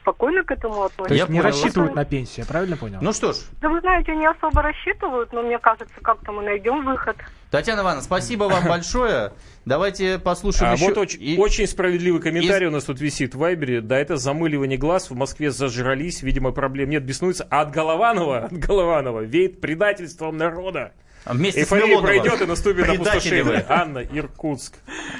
спокойно 0.02 0.42
к 0.44 0.50
этому 0.50 0.74
То 0.74 0.84
относятся. 0.86 1.14
Я 1.14 1.20
есть 1.20 1.30
не 1.30 1.40
понял. 1.40 1.52
рассчитывают 1.54 1.94
на 1.94 2.04
пенсию, 2.04 2.44
я 2.44 2.48
правильно 2.50 2.76
понял? 2.76 2.98
Ну 3.00 3.12
что 3.12 3.32
ж, 3.32 3.36
Да 3.60 3.68
вы 3.68 3.80
знаете, 3.80 4.14
не 4.16 4.26
особо 4.26 4.60
рассчитывают, 4.62 5.32
но 5.32 5.42
мне 5.42 5.58
кажется, 5.58 5.94
как-то 6.02 6.32
мы 6.32 6.42
найдем 6.42 6.84
выход. 6.84 7.16
Татьяна 7.52 7.82
Ивановна, 7.82 8.02
спасибо 8.02 8.44
вам 8.44 8.64
большое. 8.68 9.34
Давайте 9.66 10.18
послушаем 10.18 10.72
А 10.72 10.74
еще. 10.74 10.86
вот 10.86 10.96
очень, 10.96 11.22
и- 11.22 11.36
очень 11.38 11.66
справедливый 11.68 12.20
комментарий 12.22 12.66
у 12.66 12.70
нас 12.70 12.84
тут 12.84 12.98
висит 12.98 13.34
в 13.34 13.38
Вайбере. 13.38 13.82
Да, 13.82 13.98
это 13.98 14.16
замыливание 14.16 14.78
глаз. 14.78 15.10
В 15.10 15.14
Москве 15.14 15.50
зажрались, 15.50 16.22
видимо, 16.22 16.52
проблем 16.52 16.88
нет, 16.88 17.04
беснуются. 17.04 17.46
А 17.50 17.60
от 17.60 17.70
Голованова, 17.70 18.46
от 18.46 18.52
Голованова 18.54 19.20
веет 19.20 19.60
предательством 19.60 20.38
народа. 20.38 20.92
Вместе 21.26 21.60
с 21.60 21.64
Эйфория 21.64 21.86
Милоновым. 21.88 22.06
пройдет 22.22 22.40
и 22.40 22.46
наступит 22.46 22.88
опустошение. 22.88 23.64
Анна, 23.68 23.98
Иркутск. 23.98 24.74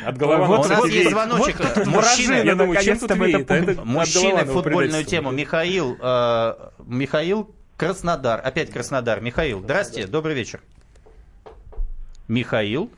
От 0.04 0.16
Голованова, 0.16 0.54
У 0.54 0.56
нас 0.64 0.68
кстати, 0.78 0.92
есть 0.94 1.10
звоночек. 1.10 1.60
Вот 1.60 1.74
тут 1.74 1.86
Мужчина, 1.86 2.34
Я 2.42 2.54
думаю, 2.54 2.82
чем 2.82 2.96
это 2.96 3.14
это 3.14 3.84
Мужчины 3.84 4.30
Голованова 4.30 4.52
футбольную 4.62 5.04
тему. 5.04 5.30
Михаил, 5.32 5.98
э, 6.00 6.54
Михаил 6.86 7.54
Краснодар. 7.76 8.40
Опять 8.42 8.70
Краснодар. 8.70 9.20
Михаил, 9.20 9.60
здрасте, 9.60 10.06
добрый 10.06 10.34
вечер. 10.34 10.60
Михаил. 12.28 12.90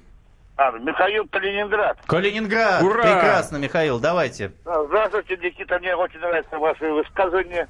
А, 0.56 0.70
Михаил 0.78 1.26
Калининград. 1.28 1.98
Калининград. 2.06 2.82
Ура! 2.82 3.02
Прекрасно, 3.02 3.56
Михаил, 3.56 3.98
давайте. 3.98 4.52
А, 4.64 4.84
Здравствуйте, 4.84 5.36
Никита, 5.36 5.78
мне 5.80 5.96
очень 5.96 6.20
нравятся 6.20 6.58
ваши 6.58 6.90
высказывания. 6.92 7.68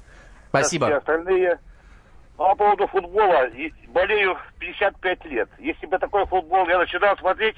Спасибо. 0.49 0.89
И 0.89 0.93
остальные. 0.93 1.59
По 2.37 2.53
поводу 2.55 2.85
футбола, 2.87 3.47
болею 3.87 4.37
55 4.59 5.25
лет. 5.25 5.49
Если 5.57 5.85
бы 5.85 5.97
такой 5.97 6.25
футбол 6.25 6.67
я 6.67 6.77
начинал 6.77 7.17
смотреть, 7.17 7.55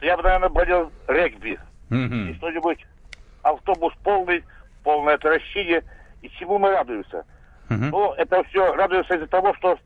то 0.00 0.06
я 0.06 0.16
бы, 0.16 0.22
наверное, 0.22 0.48
болел 0.48 0.90
регби. 1.06 1.60
Мгм. 1.90 2.30
И 2.30 2.34
что-нибудь, 2.34 2.84
автобус 3.42 3.92
полный, 4.02 4.42
полное 4.82 5.14
отвращение. 5.14 5.84
И 6.22 6.30
чему 6.30 6.58
мы 6.58 6.70
радуемся? 6.70 7.24
Мгм. 7.68 7.90
Ну, 7.90 8.12
это 8.14 8.42
все 8.44 8.74
радуемся 8.74 9.14
из-за 9.14 9.26
того, 9.26 9.54
что 9.54 9.78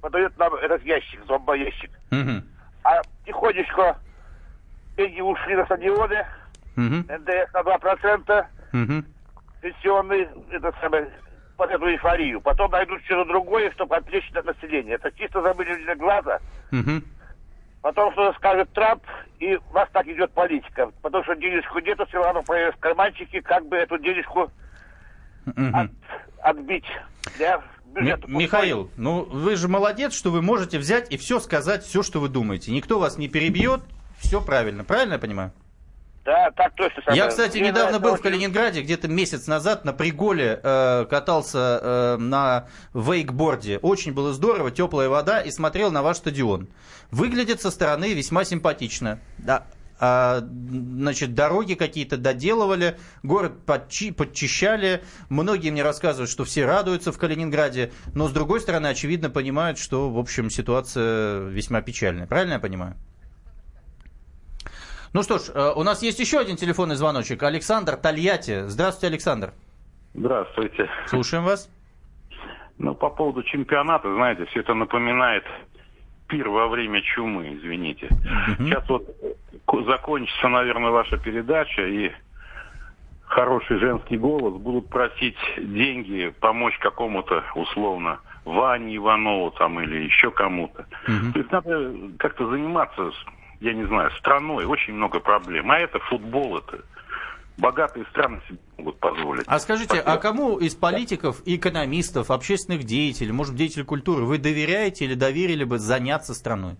подает 0.00 0.36
нам 0.38 0.54
этот 0.54 0.82
ящик, 0.84 1.20
зомбоящик. 1.26 1.90
Мгм. 2.10 2.44
А 2.84 3.00
тихонечко 3.24 3.96
деньги 4.96 5.20
ушли 5.20 5.56
на 5.56 5.64
стадионы, 5.64 6.26
Мгм. 6.76 7.06
НДС 7.08 7.52
на 7.54 7.62
2%, 7.62 8.46
Мгм. 8.72 9.04
пенсионный, 9.60 10.28
это 10.50 10.72
самое, 10.80 11.10
под 11.56 11.70
эту 11.70 11.88
эйфорию. 11.88 12.40
Потом 12.40 12.70
найдут 12.72 13.02
что-то 13.04 13.24
другое, 13.28 13.70
чтобы 13.72 13.96
отвлечь 13.96 14.30
от 14.34 14.44
населения. 14.44 14.94
Это 14.94 15.10
чисто 15.12 15.40
замыливание 15.40 15.94
глаза. 15.96 16.38
Мгм. 16.70 17.02
потом 17.82 18.12
что-то 18.12 18.34
скажет 18.38 18.72
Трамп, 18.72 19.02
и 19.40 19.56
у 19.56 19.74
нас 19.74 19.86
так 19.92 20.06
идет 20.06 20.32
политика. 20.32 20.90
Потому 21.02 21.22
что 21.24 21.36
денежку 21.36 21.78
где-то 21.80 22.06
все 22.06 22.22
равно 22.22 22.42
появится 22.42 22.78
в 22.78 22.80
карманчике, 22.80 23.42
как 23.42 23.66
бы 23.66 23.76
эту 23.76 23.98
денежку 23.98 24.50
Мгм. 25.44 25.74
от- 25.76 25.90
отбить 26.42 26.86
для 27.36 27.60
Ми- 27.94 28.00
бюджета. 28.00 28.24
Михаил, 28.28 28.90
ну 28.96 29.24
вы 29.24 29.56
же 29.56 29.68
молодец, 29.68 30.12
что 30.14 30.30
вы 30.30 30.42
можете 30.42 30.78
взять 30.78 31.12
и 31.12 31.16
все 31.16 31.40
сказать, 31.40 31.84
все, 31.84 32.02
что 32.02 32.20
вы 32.20 32.28
думаете. 32.28 32.70
Никто 32.72 32.98
вас 32.98 33.18
не 33.18 33.28
перебьет, 33.28 33.80
все 34.18 34.40
правильно. 34.40 34.84
Правильно 34.84 35.14
я 35.14 35.18
понимаю? 35.18 35.52
Да, 36.24 36.50
так 36.56 36.74
точно. 36.74 37.02
Я, 37.08 37.24
Саша. 37.24 37.28
кстати, 37.28 37.58
Мне 37.58 37.68
недавно 37.68 38.00
был 38.00 38.10
в 38.10 38.14
очень- 38.14 38.22
Калининграде, 38.22 38.80
где-то 38.80 39.08
месяц 39.08 39.46
назад 39.46 39.84
на 39.84 39.92
Приголе 39.92 40.58
э, 40.62 41.04
катался 41.10 41.80
э, 41.82 42.16
на 42.16 42.66
вейкборде. 42.94 43.78
Очень 43.82 44.14
было 44.14 44.32
здорово, 44.32 44.70
теплая 44.70 45.10
вода, 45.10 45.40
и 45.42 45.50
смотрел 45.50 45.92
на 45.92 46.02
ваш 46.02 46.16
стадион. 46.16 46.68
Выглядит 47.10 47.60
со 47.60 47.70
стороны 47.70 48.14
весьма 48.14 48.44
симпатично. 48.44 49.18
Да, 49.36 49.66
значит, 49.98 51.34
дороги 51.34 51.74
какие-то 51.74 52.16
доделывали, 52.16 52.96
город 53.22 53.52
подчи- 53.66 54.12
подчищали. 54.12 55.02
Многие 55.28 55.70
мне 55.70 55.82
рассказывают, 55.82 56.30
что 56.30 56.44
все 56.44 56.64
радуются 56.64 57.12
в 57.12 57.18
Калининграде, 57.18 57.92
но 58.14 58.28
с 58.28 58.32
другой 58.32 58.60
стороны, 58.60 58.88
очевидно, 58.88 59.30
понимают, 59.30 59.78
что, 59.78 60.10
в 60.10 60.18
общем, 60.18 60.50
ситуация 60.50 61.48
весьма 61.48 61.80
печальная. 61.80 62.26
Правильно 62.26 62.54
я 62.54 62.58
понимаю? 62.58 62.96
Ну 65.12 65.22
что 65.22 65.38
ж, 65.38 65.50
э, 65.54 65.72
у 65.76 65.84
нас 65.84 66.02
есть 66.02 66.18
еще 66.18 66.40
один 66.40 66.56
телефонный 66.56 66.96
звоночек. 66.96 67.42
Александр 67.44 67.96
Тольятти. 67.96 68.66
Здравствуйте, 68.66 69.06
Александр. 69.06 69.52
Здравствуйте. 70.12 70.90
Слушаем 71.06 71.44
вас. 71.44 71.70
Ну, 72.78 72.96
по 72.96 73.10
поводу 73.10 73.44
чемпионата, 73.44 74.12
знаете, 74.12 74.44
все 74.46 74.60
это 74.60 74.74
напоминает 74.74 75.44
пир 76.26 76.48
во 76.48 76.66
время 76.66 77.00
чумы, 77.02 77.56
извините. 77.56 78.08
Сейчас 78.58 78.88
вот 78.88 79.04
закончится, 79.86 80.48
наверное, 80.48 80.90
ваша 80.90 81.16
передача, 81.16 81.82
и 81.82 82.12
хороший 83.22 83.78
женский 83.78 84.16
голос 84.16 84.54
будут 84.60 84.88
просить 84.88 85.36
деньги, 85.56 86.32
помочь 86.40 86.78
какому-то, 86.78 87.44
условно, 87.54 88.20
Ване 88.44 88.96
Иванову 88.96 89.50
там 89.52 89.80
или 89.80 90.04
еще 90.04 90.30
кому-то. 90.30 90.86
То 91.32 91.38
есть 91.38 91.50
надо 91.50 91.92
как-то 92.18 92.48
заниматься, 92.48 93.10
я 93.60 93.72
не 93.72 93.84
знаю, 93.84 94.10
страной, 94.12 94.66
очень 94.66 94.94
много 94.94 95.20
проблем. 95.20 95.70
А 95.70 95.78
это 95.78 95.98
футбол, 95.98 96.58
это 96.58 96.80
богатые 97.56 98.04
страны 98.06 98.40
себе 98.48 98.58
могут 98.78 98.98
позволить. 98.98 99.44
А 99.46 99.58
скажите, 99.58 99.96
Спасибо. 99.96 100.12
а 100.12 100.16
кому 100.18 100.58
из 100.58 100.74
политиков, 100.74 101.40
экономистов, 101.46 102.30
общественных 102.30 102.84
деятелей, 102.84 103.32
может, 103.32 103.54
деятелей 103.54 103.84
культуры, 103.84 104.24
вы 104.24 104.38
доверяете 104.38 105.06
или 105.06 105.14
доверили 105.14 105.64
бы 105.64 105.78
заняться 105.78 106.34
страной? 106.34 106.76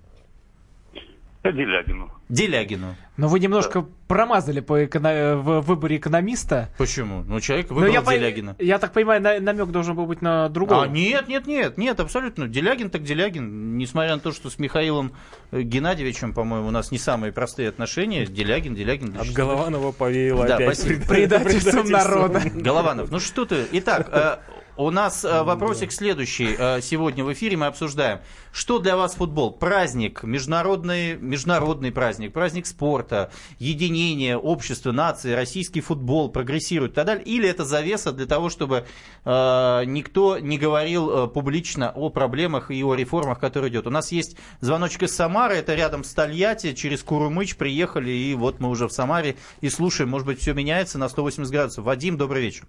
Делягину. 1.52 2.10
Делягину. 2.28 2.94
Но 3.16 3.28
вы 3.28 3.38
немножко 3.38 3.86
промазали 4.08 4.60
по 4.60 4.84
эконо- 4.84 5.36
в 5.36 5.60
выборе 5.60 5.98
экономиста. 5.98 6.70
Почему? 6.78 7.22
Ну, 7.22 7.38
человек 7.40 7.68
Но 7.68 7.76
выбрал 7.76 7.92
я, 7.92 8.02
по- 8.02 8.12
Делягина. 8.14 8.56
я 8.58 8.78
так 8.78 8.92
понимаю, 8.92 9.20
на- 9.22 9.38
намек 9.40 9.68
должен 9.68 9.94
был 9.94 10.06
быть 10.06 10.22
на 10.22 10.48
другого. 10.48 10.84
А, 10.84 10.88
нет, 10.88 11.28
нет, 11.28 11.46
нет, 11.46 11.76
нет, 11.78 12.00
абсолютно. 12.00 12.48
Делягин 12.48 12.90
так 12.90 13.02
Делягин. 13.02 13.76
Несмотря 13.76 14.14
на 14.14 14.20
то, 14.20 14.32
что 14.32 14.48
с 14.50 14.58
Михаилом 14.58 15.12
Геннадьевичем, 15.52 16.32
по-моему, 16.32 16.68
у 16.68 16.70
нас 16.70 16.90
не 16.90 16.98
самые 16.98 17.32
простые 17.32 17.68
отношения. 17.68 18.26
Делягин, 18.26 18.74
Делягин. 18.74 19.16
От. 19.20 19.28
Голованова 19.30 19.92
повеяло 19.92 20.46
Да, 20.46 20.56
опять. 20.56 20.78
спасибо. 20.78 21.06
Предательством 21.06 21.88
народа. 21.90 22.40
Голованов, 22.54 23.10
ну 23.10 23.20
что 23.20 23.44
ты? 23.44 23.66
Итак, 23.72 24.08
э, 24.10 24.36
у 24.76 24.90
нас 24.90 25.24
э, 25.24 25.42
вопросик 25.42 25.92
следующий. 25.92 26.54
Э, 26.58 26.80
Сегодня 26.80 27.24
в 27.24 27.32
эфире 27.32 27.56
мы 27.56 27.66
обсуждаем, 27.66 28.20
что 28.52 28.78
для 28.78 28.96
вас 28.96 29.14
футбол? 29.14 29.52
Праздник, 29.52 30.22
международный, 30.22 31.16
международный 31.16 31.92
праздник, 31.92 32.32
праздник 32.32 32.66
спорта, 32.66 33.30
единение, 33.58 34.36
общество, 34.36 34.92
нации, 34.92 35.32
российский 35.32 35.80
футбол 35.80 36.28
прогрессирует 36.30 36.92
и 36.92 36.94
так 36.94 37.06
далее? 37.06 37.24
Или 37.24 37.48
это 37.48 37.64
завеса 37.64 38.12
для 38.12 38.26
того, 38.26 38.50
чтобы 38.50 38.84
э, 39.24 39.82
никто 39.86 40.38
не 40.38 40.58
говорил 40.58 41.10
э, 41.10 41.28
публично 41.28 41.92
о 41.94 42.10
проблемах 42.10 42.70
и 42.70 42.82
о 42.82 42.94
реформах, 42.94 43.38
которые 43.38 43.70
идет? 43.70 43.86
У 43.86 43.90
нас 43.90 44.10
есть 44.12 44.36
звоночек 44.60 45.04
из 45.04 45.14
Самары, 45.14 45.54
это 45.54 45.74
рядом 45.74 46.02
с 46.02 46.12
Тольятти, 46.12 46.74
через 46.74 47.02
Курумыч 47.02 47.56
приехали, 47.56 48.10
и 48.10 48.34
вот 48.34 48.60
мы 48.60 48.68
уже 48.70 48.88
в 48.88 48.92
Самаре 48.92 49.36
и 49.60 49.68
слушаем, 49.68 50.10
может 50.10 50.26
быть, 50.26 50.40
все 50.40 50.52
меняется 50.52 50.98
на 50.98 51.08
180 51.08 51.52
градусов. 51.52 51.84
Вадим, 51.84 52.16
добрый 52.16 52.42
вечер. 52.42 52.66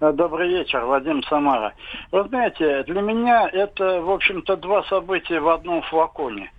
Э, 0.00 0.12
Добрый 0.12 0.48
вечер, 0.48 0.84
Вадим 0.86 1.22
Самара. 1.24 1.74
Вы 2.10 2.24
знаете, 2.24 2.84
для 2.84 3.02
меня 3.02 3.48
это, 3.52 4.00
в 4.00 4.10
общем-то, 4.10 4.56
два 4.56 4.82
события 4.84 5.40
в 5.40 5.48
одном 5.48 5.82
флаконе. 5.82 6.50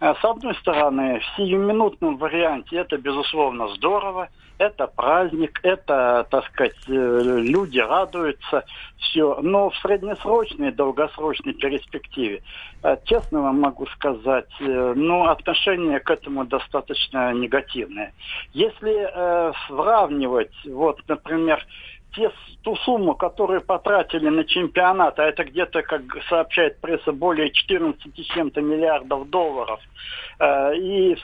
Э, 0.00 0.14
С 0.18 0.24
одной 0.24 0.54
стороны, 0.56 1.20
в 1.20 1.36
сиюминутном 1.36 2.16
варианте 2.16 2.76
это, 2.76 2.96
безусловно, 2.96 3.68
здорово, 3.74 4.30
это 4.58 4.86
праздник, 4.86 5.60
это, 5.62 6.26
так 6.30 6.46
сказать, 6.46 6.76
э, 6.88 6.92
люди 7.42 7.78
радуются, 7.78 8.64
все. 8.96 9.40
Но 9.42 9.68
в 9.68 9.76
среднесрочной, 9.76 10.72
долгосрочной 10.72 11.52
перспективе, 11.52 12.42
честно 13.04 13.42
вам 13.42 13.60
могу 13.60 13.84
сказать, 13.88 14.48
ну, 14.58 15.26
отношение 15.26 16.00
к 16.00 16.10
этому 16.10 16.46
достаточно 16.46 17.34
негативное. 17.34 18.14
Если 18.54 19.06
э, 19.06 19.52
сравнивать, 19.68 20.54
вот, 20.64 21.00
например, 21.06 21.62
те, 22.14 22.30
ту 22.62 22.76
сумму, 22.76 23.14
которую 23.14 23.60
потратили 23.60 24.28
на 24.28 24.44
чемпионат, 24.44 25.18
а 25.18 25.24
это 25.24 25.44
где-то, 25.44 25.82
как 25.82 26.02
сообщает 26.28 26.80
пресса, 26.80 27.12
более 27.12 27.50
14 27.50 28.00
с 28.16 28.34
чем-то 28.34 28.60
миллиардов 28.60 29.28
долларов, 29.30 29.80
э, 30.38 30.76
и, 30.76 31.16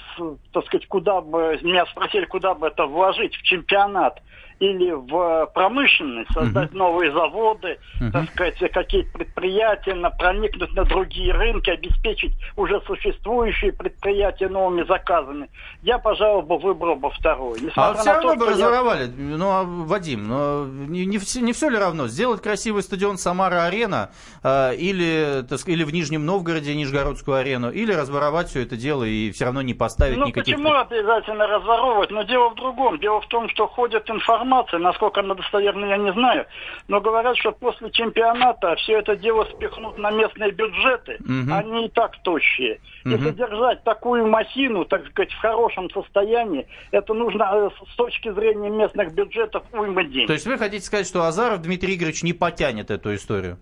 так 0.53 0.67
сказать, 0.67 0.87
куда 0.87 1.21
бы, 1.21 1.59
меня 1.63 1.87
спросили, 1.87 2.25
куда 2.27 2.55
бы 2.55 2.67
это 2.67 2.87
вложить, 2.87 3.35
в 3.35 3.43
чемпионат 3.43 4.21
или 4.63 4.93
в 4.93 5.47
промышленность, 5.55 6.31
создать 6.33 6.73
новые 6.73 7.11
заводы, 7.13 7.79
так 8.13 8.31
сказать, 8.31 8.59
какие-то 8.73 9.11
предприятия, 9.19 9.95
на- 9.95 10.11
проникнуть 10.11 10.73
на 10.75 10.85
другие 10.85 11.33
рынки, 11.33 11.69
обеспечить 11.71 12.33
уже 12.57 12.81
существующие 12.87 13.73
предприятия 13.73 14.49
новыми 14.49 14.85
заказами. 14.87 15.49
Я, 15.83 15.99
пожалуй, 15.99 16.43
бы 16.45 16.59
выбрал 16.59 16.95
бы 16.95 17.11
второе. 17.11 17.59
А 17.59 17.65
Несмотря 17.65 17.95
все 18.01 18.05
на 18.05 18.15
равно 18.15 18.31
то, 18.35 18.37
бы 18.37 18.43
что 18.45 18.51
я- 18.51 18.67
разворовали. 18.67 19.07
Ну, 19.17 19.51
а, 19.51 19.65
Вадим, 19.65 20.29
но 20.29 20.65
не, 20.67 21.07
не, 21.07 21.19
все, 21.19 21.41
не 21.41 21.53
все 21.53 21.69
ли 21.69 21.77
равно? 21.77 22.07
Сделать 22.07 22.41
красивый 22.41 22.83
стадион 22.85 23.17
Самара-Арена 23.19 24.11
э, 24.45 24.77
или, 24.77 25.45
так 25.49 25.59
или 25.69 25.83
в 25.83 25.93
Нижнем 25.93 26.25
Новгороде 26.25 26.77
Нижегородскую 26.77 27.37
арену, 27.37 27.71
или 27.73 27.93
разворовать 27.93 28.49
все 28.51 28.63
это 28.63 28.77
дело 28.77 29.03
и 29.03 29.33
все 29.33 29.47
равно 29.47 29.63
не 29.63 29.75
поставить 29.75 30.17
Ну 30.19 30.27
никаких... 30.27 30.55
почему 30.55 30.73
обязательно 30.73 31.49
разворовывать? 31.49 32.11
Но 32.13 32.23
дело 32.23 32.51
в 32.51 32.55
другом. 32.55 33.01
Дело 33.01 33.21
в 33.21 33.27
том, 33.27 33.49
что 33.49 33.67
ходит 33.67 34.09
информация, 34.09 34.52
насколько 34.79 35.21
она 35.21 35.35
достоверна, 35.35 35.87
я 35.87 35.97
не 35.97 36.13
знаю. 36.13 36.47
Но 36.89 37.01
говорят, 37.01 37.37
что 37.39 37.53
после 37.53 37.91
чемпионата 37.91 38.75
все 38.77 38.99
это 38.99 39.17
дело 39.17 39.45
спихнут 39.45 39.99
на 39.99 40.11
местные 40.11 40.51
бюджеты. 40.53 41.17
Мгм. 41.21 41.53
Они 41.53 41.87
и 41.87 41.89
так 41.89 42.23
тощие. 42.23 42.79
И 43.05 43.09
Мгм. 43.09 43.25
содержать 43.25 43.83
такую 43.85 44.27
махину, 44.27 44.85
так 44.85 45.07
сказать, 45.09 45.33
в 45.33 45.39
хорошем 45.41 45.91
состоянии, 45.91 46.67
это 46.91 47.15
нужно 47.15 47.51
э, 47.53 47.71
с 47.93 47.97
точки 47.97 48.31
зрения 48.33 48.71
местных 48.71 49.13
бюджетов 49.15 49.63
уйма 49.73 50.05
денег. 50.05 50.27
То 50.29 50.35
есть 50.35 50.47
вы 50.47 50.59
хотите 50.59 50.85
сказать, 50.85 51.07
что 51.07 51.23
Азаров 51.25 51.63
Дмитрий 51.63 51.95
Игоревич 51.97 52.23
не 52.23 52.33
потянет 52.33 52.91
эту 52.91 53.15
историю? 53.15 53.59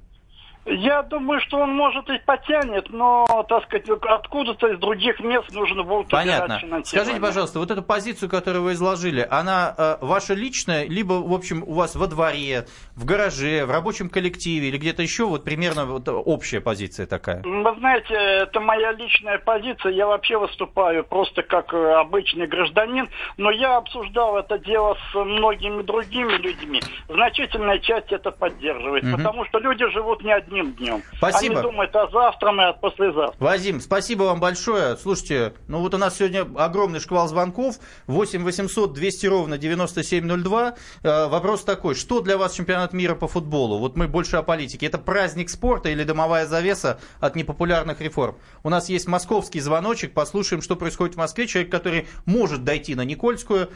Я 0.67 1.03
думаю, 1.03 1.41
что 1.41 1.59
он, 1.59 1.71
может, 1.75 2.09
и 2.11 2.19
потянет, 2.19 2.91
но, 2.91 3.27
так 3.49 3.65
сказать, 3.65 3.89
откуда-то 3.89 4.69
из 4.69 4.79
других 4.79 5.19
мест 5.21 5.51
нужно 5.53 5.83
будет 5.83 6.09
Понятно. 6.09 6.61
Скажите, 6.85 7.19
пожалуйста, 7.19 7.59
вот 7.61 7.71
эту 7.71 7.83
позицию, 7.83 8.29
которую 8.29 8.65
вы 8.65 8.73
изложили, 8.73 9.27
она 9.31 9.75
э, 9.77 9.97
ваша 10.01 10.35
личная, 10.35 10.87
либо, 10.87 11.15
в 11.15 11.33
общем, 11.33 11.65
у 11.67 11.73
вас 11.73 11.97
во 11.97 12.07
дворе, 12.07 12.67
в 12.95 13.05
гараже, 13.07 13.65
в 13.65 13.71
рабочем 13.71 14.11
коллективе, 14.11 14.69
или 14.69 14.77
где-то 14.77 15.03
еще, 15.03 15.25
вот 15.25 15.45
примерно 15.45 15.87
вот 15.87 16.07
общая 16.09 16.61
позиция 16.61 17.07
такая? 17.07 17.43
Вы 17.43 17.75
знаете, 17.79 18.15
это 18.15 18.61
моя 18.61 18.93
личная 18.93 19.39
позиция. 19.39 19.93
Я 19.93 20.07
вообще 20.07 20.37
выступаю 20.39 21.05
просто 21.05 21.43
как 21.43 21.73
э, 21.73 21.95
обычный 21.95 22.47
гражданин, 22.47 23.09
но 23.39 23.51
я 23.51 23.79
обсуждал 23.79 24.37
это 24.37 24.59
дело 24.59 24.97
с 25.11 25.15
многими 25.15 25.83
другими 25.83 26.35
людьми. 26.35 26.81
Значительная 27.09 27.79
часть 27.79 28.13
это 28.13 28.31
поддерживает, 28.31 29.05
Мгм. 29.05 29.17
потому 29.17 29.47
что 29.47 29.59
люди 29.59 29.87
живут 29.91 30.23
не 30.23 30.33
одним 30.51 30.73
днем. 30.75 31.03
Спасибо. 31.17 31.61
Они 31.61 31.71
думают 31.71 31.95
о 31.95 32.09
завтра 32.11 32.53
и 32.53 32.69
о 32.69 32.73
послезавтра. 32.73 33.37
Вадим, 33.39 33.81
спасибо 33.81 34.25
вам 34.25 34.41
большое. 34.41 34.97
Слушайте, 34.97 35.55
ну 35.69 35.81
вот 35.81 35.95
у 35.95 35.99
нас 35.99 36.19
сегодня 36.19 36.47
огромный 36.57 37.01
шквал 37.01 37.29
звонков. 37.29 37.77
8 38.07 38.43
800 38.43 38.93
200 38.93 39.27
ровно 39.27 39.59
9702. 39.59 40.75
Э, 41.03 41.29
вопрос 41.29 41.65
такой, 41.65 41.95
что 41.95 42.21
для 42.21 42.37
вас 42.37 42.55
чемпионат 42.55 42.93
мира 42.93 43.15
по 43.15 43.29
футболу? 43.29 43.79
Вот 43.79 43.97
мы 43.97 44.09
больше 44.09 44.37
о 44.37 44.43
политике. 44.43 44.87
Это 44.87 44.99
праздник 44.99 45.51
спорта 45.51 45.89
или 45.91 46.03
домовая 46.03 46.47
завеса 46.47 46.99
от 47.21 47.37
непопулярных 47.37 48.01
реформ? 48.01 48.37
У 48.63 48.69
нас 48.69 48.89
есть 48.89 49.07
московский 49.07 49.61
звоночек. 49.61 50.13
Послушаем, 50.13 50.63
что 50.63 50.77
происходит 50.77 51.15
в 51.15 51.19
Москве. 51.19 51.47
Человек, 51.47 51.71
который 51.71 52.09
может 52.27 52.65
дойти 52.65 52.95
на 52.95 53.05
Никольскую. 53.05 53.69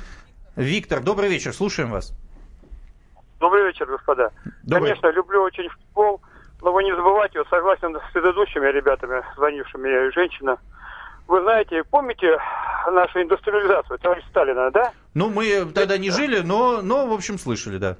Виктор, 0.56 1.02
добрый 1.02 1.28
вечер, 1.28 1.52
слушаем 1.52 1.90
вас. 1.90 2.12
Добрый 3.40 3.66
вечер, 3.66 3.86
господа. 3.86 4.30
Добрый. 4.62 4.90
Конечно, 4.90 5.10
люблю 5.10 5.42
очень 5.42 5.68
футбол, 5.68 6.22
но 6.64 6.72
вы 6.72 6.82
не 6.82 6.96
забывайте, 6.96 7.38
вот 7.38 7.48
согласен 7.48 7.94
с 7.94 8.12
предыдущими 8.12 8.66
ребятами, 8.68 9.22
звонившими, 9.36 10.10
женщина. 10.12 10.56
Вы 11.28 11.42
знаете, 11.42 11.84
помните 11.84 12.38
нашу 12.90 13.22
индустриализацию, 13.22 13.98
товарищ 13.98 14.24
Сталина, 14.30 14.70
да? 14.70 14.90
Ну, 15.12 15.28
мы 15.28 15.66
тогда 15.74 15.98
не 15.98 16.10
жили, 16.10 16.40
но, 16.40 16.80
но 16.80 17.06
в 17.06 17.12
общем, 17.12 17.38
слышали, 17.38 17.76
да. 17.76 17.96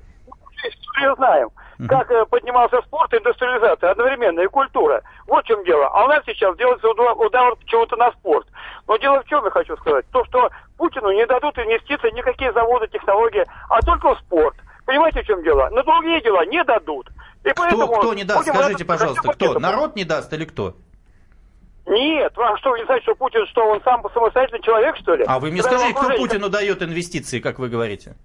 Все 0.96 1.14
знаем, 1.16 1.50
как 1.88 2.10
э, 2.10 2.24
поднимался 2.26 2.80
спорт 2.82 3.12
индустриализация 3.12 3.90
одновременно, 3.90 4.40
и 4.40 4.46
культура. 4.46 5.02
Вот 5.26 5.44
в 5.44 5.48
чем 5.48 5.62
дело. 5.64 5.86
А 5.88 6.04
у 6.04 6.08
нас 6.08 6.22
сейчас 6.24 6.56
делается 6.56 6.88
удар, 6.88 7.54
чего-то 7.66 7.96
на 7.96 8.12
спорт. 8.12 8.46
Но 8.88 8.96
дело 8.96 9.22
в 9.22 9.26
чем 9.26 9.44
я 9.44 9.50
хочу 9.50 9.76
сказать? 9.76 10.06
То, 10.10 10.24
что 10.24 10.50
Путину 10.78 11.12
не 11.12 11.26
дадут 11.26 11.58
инвестиций 11.58 12.12
никакие 12.12 12.52
заводы, 12.52 12.86
технологии, 12.88 13.44
а 13.68 13.82
только 13.82 14.14
в 14.14 14.18
спорт. 14.20 14.56
Понимаете, 14.86 15.22
в 15.22 15.26
чем 15.26 15.42
дело? 15.42 15.68
На 15.70 15.82
другие 15.82 16.20
дела 16.22 16.44
не 16.46 16.62
дадут. 16.64 17.08
И 17.44 17.50
Кто, 17.50 17.62
поэтому 17.62 17.86
кто 17.88 18.14
не 18.14 18.24
даст, 18.24 18.48
скажите, 18.48 18.84
пожалуйста, 18.84 19.28
кто? 19.32 19.58
Народ 19.58 19.96
не 19.96 20.04
даст 20.04 20.32
или 20.32 20.44
кто? 20.44 20.74
Нет, 21.86 22.34
вам 22.36 22.56
что, 22.56 22.70
вы 22.70 22.78
не 22.78 22.84
знаете, 22.86 23.04
что 23.04 23.14
Путин, 23.14 23.46
что 23.48 23.60
он 23.66 23.80
сам 23.82 24.02
самостоятельный 24.14 24.62
человек, 24.62 24.96
что 24.96 25.14
ли? 25.14 25.24
А 25.26 25.38
вы 25.38 25.50
мне 25.50 25.60
Когда 25.62 25.78
скажите, 25.78 25.98
кто 25.98 26.16
Путину 26.16 26.48
дает 26.48 26.82
инвестиции, 26.82 27.40
как 27.40 27.58
вы 27.58 27.68
говорите? 27.68 28.16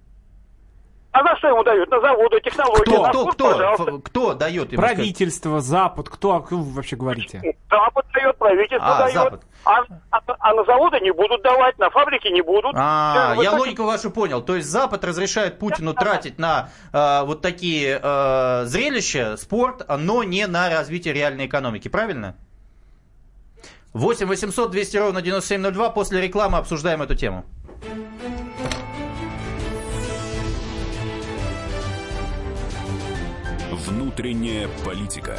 А 1.12 1.22
на 1.22 1.36
что 1.36 1.48
ему 1.48 1.62
дают? 1.64 1.90
На 1.90 2.00
заводы, 2.00 2.40
технологии, 2.40 2.82
Кто? 2.82 3.02
на 3.02 3.08
Кто, 3.10 3.20
спорт, 3.22 3.34
кто, 3.34 3.50
пожалуйста. 3.52 3.98
Кто 4.04 4.34
дает 4.34 4.72
ему? 4.72 4.80
сказать? 4.80 4.96
Правительство, 4.96 5.60
Запад, 5.60 6.08
кто, 6.08 6.36
о 6.36 6.40
ком 6.40 6.62
вы 6.62 6.72
вообще 6.76 6.96
говорите? 6.96 7.56
Запад 7.68 8.06
дает, 8.14 8.36
правительство 8.38 8.96
А, 8.96 8.98
дает. 9.00 9.14
Запад. 9.14 9.42
А, 9.64 9.82
а- 10.10 10.20
а 10.38 10.54
на 10.54 10.64
заводы 10.64 11.00
не 11.00 11.12
будут 11.12 11.42
давать, 11.42 11.78
на 11.78 11.90
фабрики 11.90 12.28
не 12.28 12.40
будут. 12.42 12.72
А, 12.74 13.34
я 13.38 13.52
вы 13.52 13.58
логику 13.58 13.84
вашу 13.84 14.10
понял. 14.10 14.42
То 14.42 14.56
есть 14.56 14.68
Запад 14.68 15.04
разрешает 15.04 15.58
Путину 15.58 15.92
тратить 15.94 16.38
на 16.38 16.70
э, 16.92 17.22
вот 17.24 17.42
такие 17.42 18.00
э, 18.02 18.62
зрелища, 18.64 19.36
спорт, 19.36 19.84
но 19.88 20.22
не 20.24 20.46
на 20.46 20.70
развитие 20.70 21.12
реальной 21.14 21.46
экономики, 21.46 21.88
правильно? 21.88 22.36
8 23.92 24.26
800 24.26 24.70
200 24.70 24.96
ровно 24.96 25.20
9702. 25.22 25.90
После 25.90 26.20
рекламы 26.20 26.58
обсуждаем 26.58 27.02
эту 27.02 27.14
тему. 27.14 27.44
Внутренняя 33.72 34.68
политика. 34.84 35.38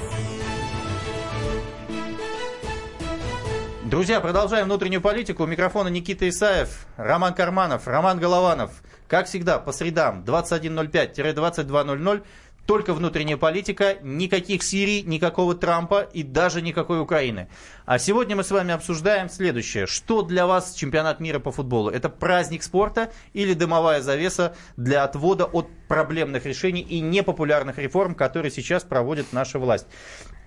Друзья, 3.91 4.21
продолжаем 4.21 4.67
внутреннюю 4.67 5.01
политику. 5.01 5.43
У 5.43 5.47
микрофона 5.47 5.89
Никита 5.89 6.29
Исаев, 6.29 6.87
Роман 6.95 7.33
Карманов, 7.33 7.89
Роман 7.89 8.19
Голованов. 8.19 8.71
Как 9.09 9.27
всегда, 9.27 9.59
по 9.59 9.73
средам 9.73 10.23
21.05-22.00. 10.23 12.23
Только 12.65 12.93
внутренняя 12.93 13.35
политика, 13.35 13.97
никаких 14.01 14.63
Сирий, 14.63 15.01
никакого 15.01 15.55
Трампа 15.55 16.03
и 16.03 16.23
даже 16.23 16.61
никакой 16.61 17.01
Украины. 17.01 17.49
А 17.85 17.99
сегодня 17.99 18.37
мы 18.37 18.45
с 18.45 18.51
вами 18.51 18.73
обсуждаем 18.73 19.29
следующее. 19.29 19.87
Что 19.87 20.21
для 20.21 20.47
вас 20.47 20.73
чемпионат 20.73 21.19
мира 21.19 21.39
по 21.39 21.51
футболу? 21.51 21.89
Это 21.89 22.07
праздник 22.07 22.63
спорта 22.63 23.11
или 23.33 23.53
дымовая 23.53 24.01
завеса 24.01 24.55
для 24.77 25.03
отвода 25.03 25.43
от 25.43 25.67
проблемных 25.89 26.45
решений 26.45 26.81
и 26.81 27.01
непопулярных 27.01 27.77
реформ, 27.77 28.15
которые 28.15 28.51
сейчас 28.51 28.83
проводит 28.83 29.33
наша 29.33 29.59
власть? 29.59 29.87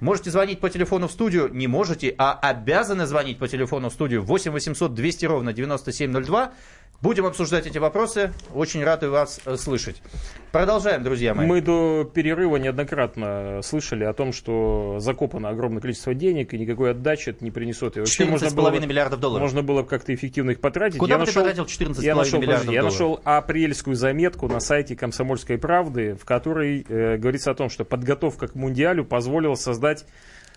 Можете 0.05 0.31
звонить 0.31 0.61
по 0.61 0.69
телефону 0.69 1.09
в 1.09 1.13
студию, 1.13 1.49
не 1.51 1.67
можете, 1.67 2.15
а 2.19 2.39
обязаны 2.39 3.07
звонить 3.07 3.39
по 3.39 3.49
телефону 3.49 3.89
в 3.89 3.93
студию 3.95 4.23
8 4.23 4.53
800 4.53 4.93
200 4.93 5.25
ровно 5.25 5.55
9702. 5.55 6.53
Будем 7.01 7.27
обсуждать 7.27 7.67
эти 7.67 7.77
вопросы. 7.77 8.33
Очень 8.55 8.83
рады 8.83 9.11
вас 9.11 9.39
э, 9.45 9.57
слышать. 9.59 10.01
Продолжаем, 10.53 11.03
друзья 11.03 11.35
мои. 11.35 11.47
Мы 11.47 11.61
до 11.61 12.11
перерыва 12.11 12.57
неоднократно 12.57 13.61
слышали 13.63 14.05
о 14.05 14.15
том, 14.15 14.33
что 14.33 14.97
закопано 15.01 15.51
огромное 15.51 15.83
количество 15.83 16.15
денег, 16.15 16.55
и 16.55 16.59
никакой 16.59 16.93
отдачи 16.93 17.29
это 17.29 17.45
не 17.45 17.51
принесет. 17.51 17.99
И 17.99 18.01
вообще 18.01 18.25
можно 18.25 18.47
14,5 18.47 18.55
было, 18.55 18.71
бы- 18.71 18.81
миллиардов 18.87 19.21
долларов. 19.21 19.43
можно 19.43 19.63
было 19.63 19.83
бы 19.83 19.89
как-то 19.89 20.15
эффективно 20.15 20.53
их 20.53 20.61
потратить. 20.61 20.97
Куда 20.99 21.15
я 21.15 21.19
бы 21.19 21.27
ты 21.27 21.31
нашел, 21.33 21.43
потратил 21.43 21.65
14,5 21.67 22.03
я 22.03 22.15
нашел, 22.15 22.39
миллиардов 22.41 22.61
подожди, 22.67 22.75
я 22.75 22.81
долларов? 22.81 22.99
нашел 22.99 23.21
апрельскую 23.25 23.97
заметку 23.97 24.49
на 24.49 24.61
сайте 24.61 24.97
«Комсомольской 24.97 25.59
правды», 25.59 26.15
в 26.15 26.25
которой 26.25 26.87
э, 26.89 27.19
говорится 27.19 27.51
о 27.51 27.55
том, 27.55 27.69
что 27.69 27.85
подготовка 27.85 28.49
к 28.49 28.55
Мундиалю 28.55 29.05
позволила 29.05 29.57
создать 29.57 30.07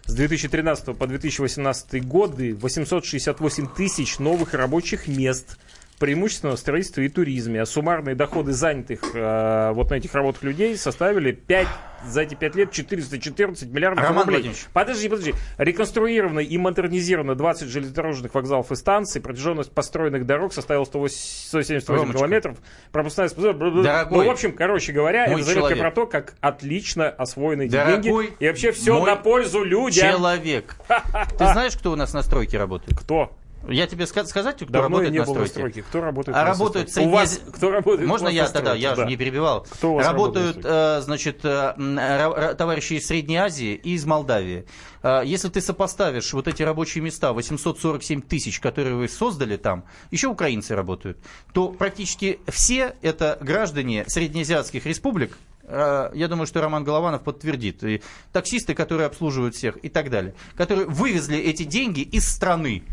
с 0.06 0.14
2013 0.16 0.98
по 0.98 1.08
2018 1.08 2.08
годы 2.08 2.56
868 2.56 3.68
тысяч 3.76 4.20
новых 4.20 4.54
рабочих 4.54 5.10
мест, 5.10 5.58
преимущественно 6.00 6.56
в 6.56 6.60
строительстве 6.60 7.06
и 7.06 7.10
туризме. 7.10 7.62
А 7.62 7.66
суммарные 7.66 8.16
доходы 8.16 8.52
занятых 8.54 9.02
э, 9.14 9.72
вот 9.74 9.90
на 9.90 9.96
этих 9.96 10.14
работах 10.14 10.44
людей 10.44 10.78
составили 10.78 11.32
5, 11.32 11.68
за 12.06 12.22
эти 12.22 12.36
5 12.36 12.56
лет 12.56 12.72
414 12.72 13.70
миллиардов 13.72 14.04
Роман 14.04 14.20
рублей. 14.20 14.36
Владимирович. 14.36 14.68
Подожди, 14.74 15.10
подожди. 15.10 15.34
Реконструировано 15.58 16.40
и 16.40 16.58
модернизировано 16.58 17.36
20 17.36 17.68
железнодорожных 17.68 18.34
вокзалов 18.36 18.72
и 18.72 18.76
станций. 18.76 19.22
Протяженность 19.22 19.72
построенных 19.72 20.26
дорог 20.26 20.54
составила 20.54 20.86
108 20.86 21.16
178 21.16 21.94
Ромочка. 21.96 22.18
километров. 22.18 22.58
Пропускная 22.92 23.28
способность... 23.30 23.84
Дорогой 23.84 24.18
Ну, 24.18 24.26
в 24.26 24.32
общем, 24.32 24.52
короче 24.52 24.92
говоря, 24.92 25.26
это 25.26 25.42
заметка 25.42 25.54
человек. 25.54 25.80
про 25.80 25.92
то, 25.92 26.06
как 26.06 26.36
отлично 26.42 27.10
освоены 27.10 27.68
Дорогой 27.68 28.02
деньги. 28.02 28.34
И 28.40 28.48
вообще 28.48 28.72
все 28.72 29.04
на 29.04 29.16
пользу 29.16 29.64
людям. 29.64 30.12
Человек. 30.12 30.76
Ты 31.38 31.46
знаешь, 31.46 31.76
кто 31.76 31.92
у 31.92 31.96
нас 31.96 32.14
на 32.14 32.22
стройке 32.22 32.60
работает? 32.60 32.98
Кто? 33.00 33.36
Я 33.68 33.86
тебе 33.88 34.06
ска- 34.06 34.26
сказать, 34.26 34.56
кто 34.56 34.66
Давно 34.66 34.82
работает 34.84 35.12
не 35.12 35.20
на 35.20 35.26
был 35.26 35.36
на 35.36 35.46
стройке? 35.48 35.72
стройке. 35.72 35.90
Кто 35.90 36.02
работает 36.02 36.38
А 36.38 36.42
на 36.44 36.48
работают 36.50 36.90
стройке? 36.90 37.10
У 37.10 37.14
вас 37.14 37.42
кто 37.54 37.72
работает? 37.72 38.08
Можно 38.08 38.28
я 38.30 38.48
тогда? 38.48 38.74
Я 38.76 38.92
Да. 38.92 38.96
же 39.04 39.06
не 39.06 39.18
перебивал. 39.18 39.64
Кто 39.70 39.92
у 39.92 39.96
вас 39.96 40.06
Работают, 40.08 40.56
работает 40.58 41.00
э, 41.00 41.02
значит, 41.02 41.40
э, 41.44 41.74
ра- 41.78 42.54
товарищи 42.56 42.94
из 42.94 43.08
Средней 43.08 43.38
Азии 43.38 43.74
и 43.74 43.94
из 43.96 44.06
Молдавии. 44.06 44.66
Э, 45.04 45.22
Если 45.26 45.50
ты 45.50 45.60
сопоставишь 45.62 46.32
вот 46.34 46.48
эти 46.48 46.64
рабочие 46.64 47.04
места, 47.04 47.34
847 47.34 48.22
тысяч, 48.22 48.60
которые 48.60 48.96
вы 48.96 49.10
создали 49.10 49.58
там, 49.58 49.84
еще 50.12 50.28
украинцы 50.28 50.76
работают, 50.76 51.18
то 51.54 51.70
практически 51.70 52.40
все 52.48 52.96
это 53.02 53.38
граждане 53.42 54.06
среднеазиатских 54.08 54.86
республик, 54.86 55.38
э, 55.64 56.12
я 56.14 56.28
думаю, 56.30 56.48
что 56.48 56.62
Роман 56.62 56.86
Голованов 56.86 57.24
подтвердит, 57.24 57.84
и 57.84 58.02
таксисты, 58.32 58.74
которые 58.74 59.08
обслуживают 59.08 59.56
всех 59.56 59.78
и 59.84 59.90
так 59.90 60.10
далее, 60.10 60.34
которые 60.56 60.86
вывезли 60.88 61.38
эти 61.38 61.64
деньги 61.64 62.00
из 62.02 62.26
страны. 62.28 62.84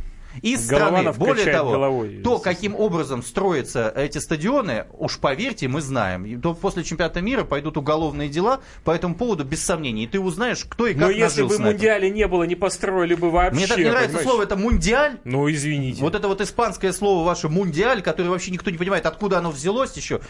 Из 0.42 0.64
страны. 0.64 0.84
Голованов 0.84 1.18
Более 1.18 1.36
качает 1.36 1.56
того, 1.56 1.70
головой. 1.70 2.20
то, 2.22 2.38
каким 2.38 2.74
образом 2.74 3.22
строятся 3.22 3.92
эти 3.94 4.18
стадионы, 4.18 4.86
уж 4.92 5.18
поверьте, 5.18 5.68
мы 5.68 5.80
знаем. 5.80 6.24
И 6.26 6.36
то 6.36 6.54
после 6.54 6.84
чемпионата 6.84 7.20
мира 7.20 7.44
пойдут 7.44 7.76
уголовные 7.76 8.28
дела 8.28 8.60
по 8.84 8.90
этому 8.90 9.14
поводу, 9.14 9.44
без 9.44 9.64
сомнений. 9.64 10.04
И 10.04 10.06
ты 10.06 10.20
узнаешь, 10.20 10.64
кто 10.64 10.86
и 10.86 10.94
как 10.94 11.02
Но 11.02 11.10
если 11.10 11.42
бы 11.42 11.58
мундиале 11.58 12.10
не 12.10 12.26
было, 12.26 12.44
не 12.44 12.56
построили 12.56 13.14
бы 13.14 13.30
вообще. 13.30 13.56
Мне 13.56 13.66
так 13.66 13.78
не 13.78 13.84
нравится 13.84 14.08
понимаешь? 14.08 14.28
слово 14.28 14.42
это 14.42 14.56
мундиаль. 14.56 15.18
Ну, 15.24 15.50
извините. 15.50 16.00
Вот 16.00 16.14
это 16.14 16.28
вот 16.28 16.40
испанское 16.40 16.92
слово 16.92 17.24
ваше 17.24 17.48
мундиаль, 17.48 18.02
которое 18.02 18.30
вообще 18.30 18.50
никто 18.50 18.70
не 18.70 18.78
понимает, 18.78 19.06
откуда 19.06 19.38
оно 19.38 19.50
взялось 19.50 19.96
еще. 19.96 20.20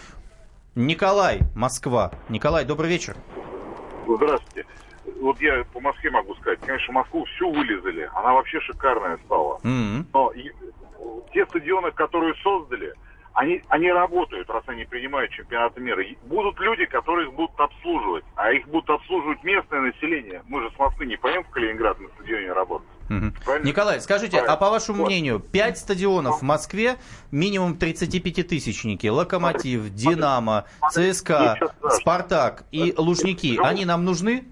Николай, 0.75 1.41
Москва. 1.55 2.13
Николай, 2.29 2.65
добрый 2.65 2.91
вечер. 2.91 3.17
Здравствуйте. 4.09 4.67
Вот 5.25 5.41
я 5.41 5.65
по 5.73 5.81
Москве 5.81 6.11
могу 6.11 6.35
сказать. 6.35 6.61
Конечно, 6.61 6.93
Москву 6.93 7.25
всю 7.25 7.51
вылезали. 7.51 8.11
Она 8.15 8.35
вообще 8.35 8.61
шикарная 8.61 9.19
стала. 9.25 9.59
М. 9.65 10.07
Но 10.13 10.31
и- 10.33 10.51
те 11.33 11.47
стадионы, 11.47 11.91
которые 11.93 12.35
создали, 12.43 12.93
они, 13.33 13.63
они 13.69 13.91
работают, 13.91 14.51
раз 14.51 14.63
они 14.67 14.85
принимают 14.85 15.31
чемпионаты 15.33 15.81
мира. 15.81 16.03
И 16.05 16.15
будут 16.27 16.61
люди, 16.61 16.85
которые 16.85 17.29
их 17.29 17.35
будут 17.35 17.59
обслуживать. 17.59 18.25
А 18.37 18.53
их 18.53 18.69
будут 18.69 18.91
обслуживать 18.91 19.43
местное 19.43 19.81
население. 19.81 20.43
Мы 20.47 20.61
же 20.63 20.71
с 20.71 20.79
Москвы 20.79 21.07
не 21.07 21.17
поедем 21.17 21.43
в 21.45 21.49
Калининград 21.51 21.99
на 22.01 22.09
стадионе 22.11 22.53
работать. 22.53 22.89
Правильно? 23.45 23.67
Николай, 23.67 24.01
скажите, 24.03 24.33
Правильно. 24.33 24.53
а 24.53 24.57
по 24.57 24.71
вашему 24.71 24.99
Вот. 24.99 25.07
мнению, 25.09 25.41
5 25.41 25.79
стадионов 25.79 26.41
в 26.41 26.43
Москве, 26.43 26.97
минимум 27.31 27.75
35-тысячники, 27.79 29.07
Локомотив, 29.07 29.89
Динамо, 29.91 30.65
ЦСКА. 30.91 31.57
Спартак 31.91 32.65
и 32.73 32.95
Лужники, 32.97 33.59
они 33.63 33.85
нам 33.87 34.05
нужны? 34.05 34.45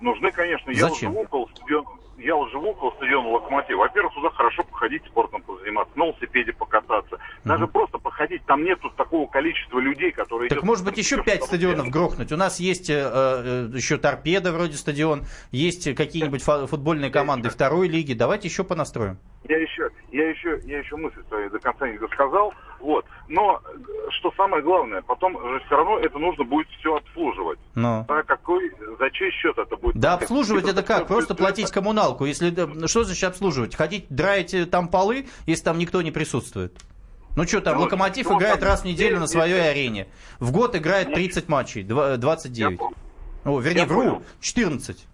Нужны, 0.00 0.30
конечно. 0.32 0.70
Я 0.70 0.88
вот 0.88 0.98
живу 0.98 1.20
около 1.20 1.46
стадиона, 1.54 1.88
я 2.18 2.34
вот 2.34 2.50
живу 2.50 2.70
около 2.70 2.90
стадиона 2.92 3.28
Локомотив. 3.28 3.76
Во-первых, 3.76 4.14
туда 4.14 4.30
хорошо 4.30 4.64
походить, 4.64 5.02
спортом 5.06 5.42
позаниматься, 5.42 5.92
на 5.96 6.06
велосипеде 6.06 6.52
покататься. 6.52 7.18
Даже 7.44 7.66
просто 7.66 7.98
походить, 7.98 8.44
там 8.44 8.64
нету 8.64 8.90
такого 8.90 9.28
количества 9.28 9.78
людей, 9.78 10.10
которые... 10.10 10.48
Так 10.48 10.58
идет 10.58 10.64
может 10.66 10.84
быть 10.84 10.98
еще 10.98 11.22
пять 11.22 11.44
стадионов 11.44 11.88
грохнуть? 11.88 12.32
У 12.32 12.36
нас 12.36 12.60
есть 12.60 12.90
э, 12.90 12.94
э, 12.94 13.70
еще 13.74 13.98
торпеда 13.98 14.52
вроде 14.52 14.76
стадион, 14.76 15.24
есть 15.50 15.94
какие-нибудь 15.94 16.42
футбольные 16.42 17.10
команды 17.10 17.50
второй 17.50 17.88
лиги. 17.88 18.12
Давайте 18.12 18.48
еще 18.48 18.64
понастроим. 18.64 19.18
Я 19.48 19.56
еще, 19.58 19.88
я 20.12 20.28
еще, 20.28 20.60
я 20.64 20.78
еще 20.78 20.96
мысль 20.96 21.22
свою 21.28 21.48
до 21.50 21.58
конца 21.58 21.88
не 21.88 21.96
досказал. 21.98 22.52
Вот. 22.80 23.06
Но 23.28 23.60
э, 23.64 23.78
что 24.18 24.30
самое 24.36 24.62
главное, 24.62 25.00
потом 25.02 25.32
же 25.40 25.60
все 25.66 25.76
равно 25.76 25.98
это 25.98 26.18
нужно 26.18 26.44
будет 26.44 26.68
все 26.78 26.94
обслуживать. 26.96 27.58
Но. 27.74 28.04
А 28.08 28.22
какой, 28.24 28.70
за 28.98 29.10
чей 29.10 29.30
счет 29.32 29.56
это 29.56 29.76
будет? 29.76 29.96
Да 29.96 30.14
обслуживать 30.14 30.64
Это 30.64 30.72
это 30.72 30.82
как? 30.82 31.06
Просто 31.06 31.32
бюджет. 31.32 31.38
платить 31.38 31.70
коммуналку. 31.70 32.26
Если 32.26 32.50
да, 32.50 32.68
что 32.88 33.04
значит 33.04 33.24
обслуживать? 33.24 33.74
Ходить 33.74 34.06
драить 34.10 34.52
э, 34.52 34.66
там 34.66 34.88
полы, 34.88 35.26
если 35.46 35.64
там 35.64 35.78
никто 35.78 36.02
не 36.02 36.10
присутствует. 36.10 36.76
Ну 37.36 37.44
что 37.46 37.60
там, 37.60 37.76
Ну, 37.76 37.82
Локомотив 37.84 38.28
ну, 38.28 38.36
играет 38.38 38.60
там 38.60 38.68
раз 38.68 38.82
в 38.82 38.84
неделю 38.84 39.16
на 39.16 39.22
есть, 39.22 39.32
своей 39.32 39.54
есть. 39.54 39.68
арене. 39.70 40.08
В 40.40 40.52
год 40.52 40.76
играет 40.76 41.14
30 41.14 41.48
матчей, 41.48 41.84
два- 41.84 42.10
Я 42.10 42.16
29. 42.18 42.78
понял. 42.78 42.94
О, 43.44 43.60
вернее, 43.60 43.86
вру, 43.86 44.00
понял. 44.02 44.22
14. 44.40 45.06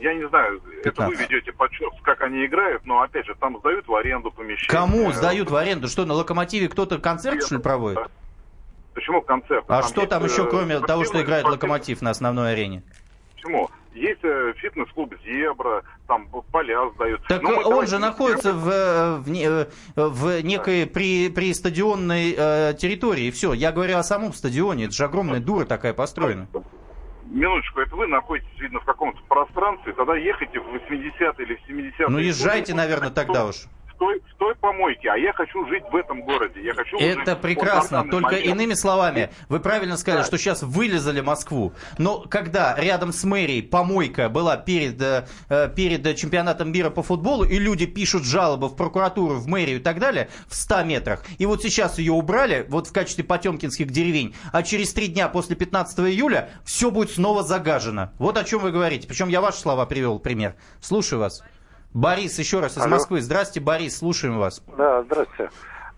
Я 0.00 0.14
не 0.14 0.28
знаю, 0.28 0.60
это 0.82 1.06
вы 1.06 1.16
15. 1.16 1.20
ведете 1.20 1.52
подсчет, 1.52 1.92
как 2.02 2.20
они 2.22 2.44
играют, 2.46 2.84
но 2.84 3.02
опять 3.02 3.26
же, 3.26 3.34
там 3.36 3.58
сдают 3.58 3.86
в 3.86 3.94
аренду 3.94 4.30
помещение. 4.30 4.68
Кому 4.68 5.12
сдают 5.12 5.50
в 5.50 5.56
аренду? 5.56 5.88
Что, 5.88 6.04
на 6.04 6.14
Локомотиве 6.14 6.68
кто-то 6.68 6.98
концерт, 6.98 7.42
что 7.42 7.56
ли, 7.56 7.62
проводит? 7.62 7.98
Почему 8.94 9.22
концерт? 9.22 9.64
А 9.68 9.82
что 9.82 10.06
там 10.06 10.24
еще, 10.24 10.44
э, 10.44 10.50
кроме 10.50 10.80
того, 10.80 11.04
что 11.04 11.20
играет 11.20 11.44
Локомотив 11.44 12.00
на 12.02 12.10
основной 12.10 12.52
арене? 12.52 12.82
Почему? 13.34 13.68
Есть 13.94 14.24
э, 14.24 14.52
фитнес-клуб 14.56 15.14
«Зебра», 15.24 15.82
там 16.08 16.28
поля 16.50 16.90
сдают. 16.94 17.22
Так 17.28 17.42
Ну, 17.42 17.50
он 17.50 17.62
давайте 17.62 17.90
же 17.92 17.98
находится 17.98 18.52
в, 18.52 18.68
э, 18.68 19.66
в, 19.94 20.10
в 20.10 20.42
некой 20.42 20.86
при, 20.86 21.28
при 21.28 21.54
стадионной 21.54 22.34
э, 22.36 22.74
территории. 22.76 23.30
Все, 23.30 23.52
я 23.52 23.70
говорю 23.70 23.96
о 23.96 24.02
самом 24.02 24.32
стадионе. 24.32 24.86
Это 24.86 24.94
же 24.94 25.04
огромная 25.04 25.40
дура 25.40 25.64
такая 25.64 25.94
построена. 25.94 26.48
Минуточку, 27.26 27.80
это 27.80 27.96
вы 27.96 28.06
находитесь, 28.06 28.60
видно, 28.60 28.80
в 28.80 28.84
каком-то 28.84 29.20
пространстве, 29.28 29.92
тогда 29.94 30.14
ехайте 30.16 30.60
в 30.60 30.66
80-е 30.68 31.32
или 31.38 31.54
в 31.54 31.68
70-е. 31.68 32.08
Ну 32.08 32.18
езжайте, 32.18 32.72
годы, 32.72 32.82
наверное, 32.82 33.10
тогда 33.10 33.46
уж. 33.46 33.66
Той, 34.04 34.20
в 34.20 34.38
той 34.38 34.54
помойке, 34.56 35.08
а 35.08 35.16
я 35.16 35.32
хочу 35.32 35.66
жить 35.66 35.82
в 35.90 35.96
этом 35.96 36.20
городе. 36.20 36.62
Я 36.62 36.74
хочу 36.74 36.98
Это 36.98 37.36
прекрасно, 37.36 38.02
только 38.10 38.32
момент. 38.32 38.44
иными 38.46 38.74
словами, 38.74 39.30
вы 39.48 39.60
правильно 39.60 39.96
сказали, 39.96 40.20
Да. 40.20 40.26
что 40.26 40.36
сейчас 40.36 40.62
вылезали 40.62 41.22
Москву, 41.22 41.72
но 41.96 42.18
когда 42.20 42.74
рядом 42.78 43.14
с 43.14 43.24
мэрией 43.24 43.62
помойка 43.62 44.28
была 44.28 44.58
перед, 44.58 45.00
э, 45.00 45.26
э, 45.48 45.70
перед 45.74 46.16
чемпионатом 46.18 46.70
мира 46.70 46.90
по 46.90 47.02
футболу, 47.02 47.44
и 47.44 47.58
люди 47.58 47.86
пишут 47.86 48.24
жалобы 48.24 48.68
в 48.68 48.76
прокуратуру, 48.76 49.36
в 49.36 49.46
мэрию 49.46 49.78
и 49.78 49.82
так 49.82 49.98
далее, 50.00 50.28
в 50.48 50.54
100 50.54 50.82
метрах, 50.82 51.24
и 51.38 51.46
вот 51.46 51.62
сейчас 51.62 51.98
ее 51.98 52.12
убрали, 52.12 52.66
вот 52.68 52.86
в 52.88 52.92
качестве 52.92 53.24
потемкинских 53.24 53.86
деревень, 53.90 54.34
а 54.52 54.62
через 54.62 54.92
три 54.92 55.06
дня 55.06 55.30
после 55.30 55.56
15 55.56 55.98
июля 56.00 56.50
все 56.62 56.90
будет 56.90 57.10
снова 57.10 57.42
загажено. 57.42 58.10
Вот 58.18 58.36
о 58.36 58.44
чем 58.44 58.60
вы 58.60 58.70
говорите. 58.70 59.08
Причем 59.08 59.28
я 59.28 59.40
ваши 59.40 59.60
слова 59.60 59.86
привел 59.86 60.18
пример. 60.18 60.56
Слушаю 60.82 61.20
вас. 61.20 61.42
Борис, 61.94 62.38
еще 62.38 62.60
раз 62.60 62.72
из 62.76 62.82
Алло. 62.82 62.90
Москвы. 62.96 63.20
Здрасте, 63.20 63.60
Борис, 63.60 63.98
слушаем 63.98 64.38
вас. 64.38 64.62
Да, 64.76 65.02
здравствуйте. 65.04 65.50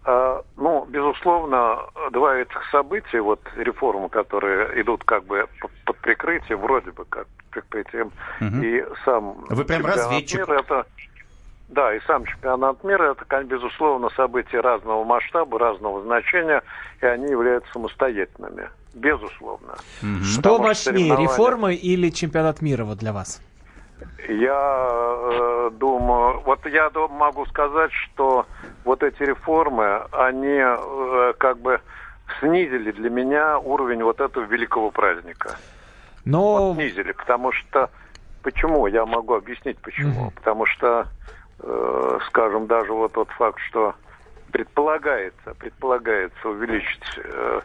А, 0.04 0.42
ну, 0.56 0.84
безусловно, 0.88 1.78
два 2.12 2.36
этих 2.36 2.62
события, 2.70 3.20
вот 3.20 3.40
реформы, 3.56 4.08
которые 4.08 4.80
идут 4.82 5.02
как 5.04 5.24
бы 5.24 5.46
под 5.84 5.96
прикрытием, 5.98 6.60
вроде 6.60 6.92
бы 6.92 7.04
как 7.06 7.26
прикрытием, 7.50 8.12
Мгм. 8.40 8.62
и 8.62 8.84
сам 9.04 9.44
Вы 9.48 9.64
прям 9.64 9.84
разведчик. 9.86 10.40
мира, 10.46 10.60
это, 10.60 10.86
да, 11.70 11.96
и 11.96 12.00
сам 12.06 12.24
чемпионат 12.26 12.84
мира, 12.84 13.16
это, 13.18 13.42
безусловно, 13.44 14.10
события 14.10 14.60
разного 14.60 15.02
масштаба, 15.02 15.58
разного 15.58 16.02
значения, 16.02 16.62
и 17.00 17.06
они 17.06 17.28
являются 17.30 17.72
самостоятельными. 17.72 18.68
Безусловно. 18.94 19.74
Что 20.22 20.42
Потому 20.42 20.74
что 20.74 20.92
мощнее, 20.92 20.94
соревнования- 21.08 21.22
реформы 21.22 21.74
или 21.74 22.10
чемпионат 22.10 22.62
мира 22.62 22.84
вот 22.84 22.98
для 22.98 23.12
вас? 23.12 23.40
Я 24.28 25.16
э, 25.18 25.70
думаю, 25.74 26.40
вот 26.40 26.66
я 26.66 26.90
могу 27.10 27.46
сказать, 27.46 27.92
что 27.92 28.46
вот 28.84 29.02
эти 29.02 29.22
реформы, 29.22 30.02
они 30.12 30.58
э, 30.60 31.32
как 31.38 31.58
бы 31.58 31.80
снизили 32.40 32.90
для 32.92 33.10
меня 33.10 33.58
уровень 33.58 34.02
вот 34.02 34.20
этого 34.20 34.44
великого 34.44 34.90
праздника. 34.90 35.56
Но 36.24 36.74
Снизили, 36.74 37.12
потому 37.12 37.52
что... 37.52 37.90
Почему? 38.42 38.86
Я 38.86 39.06
могу 39.06 39.34
объяснить 39.34 39.78
почему. 39.78 40.26
Мгм. 40.26 40.30
Потому 40.30 40.66
что, 40.66 41.06
э, 41.60 42.18
скажем, 42.28 42.66
даже 42.66 42.92
вот 42.92 43.12
тот 43.12 43.28
факт, 43.30 43.58
что 43.68 43.94
предполагается, 44.52 45.54
предполагается 45.58 46.48
увеличить 46.48 47.02
э, 47.16 47.60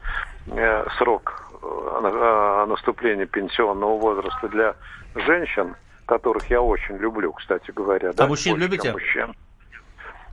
э, 0.47 0.85
срок 0.97 1.49
э, 1.61 1.99
э, 2.03 2.65
наступления 2.67 3.25
пенсионного 3.27 3.97
возраста 3.99 4.47
для 4.47 4.75
женщин, 5.15 5.75
которых 6.11 6.49
я 6.49 6.61
очень 6.61 6.97
люблю, 6.97 7.31
кстати 7.31 7.71
говоря. 7.71 8.11
да, 8.11 8.25
А 8.25 8.27
мужчин 8.27 8.51
больше, 8.53 8.65
чем 8.65 8.71
любите? 8.71 8.91
Мужчин. 8.91 9.35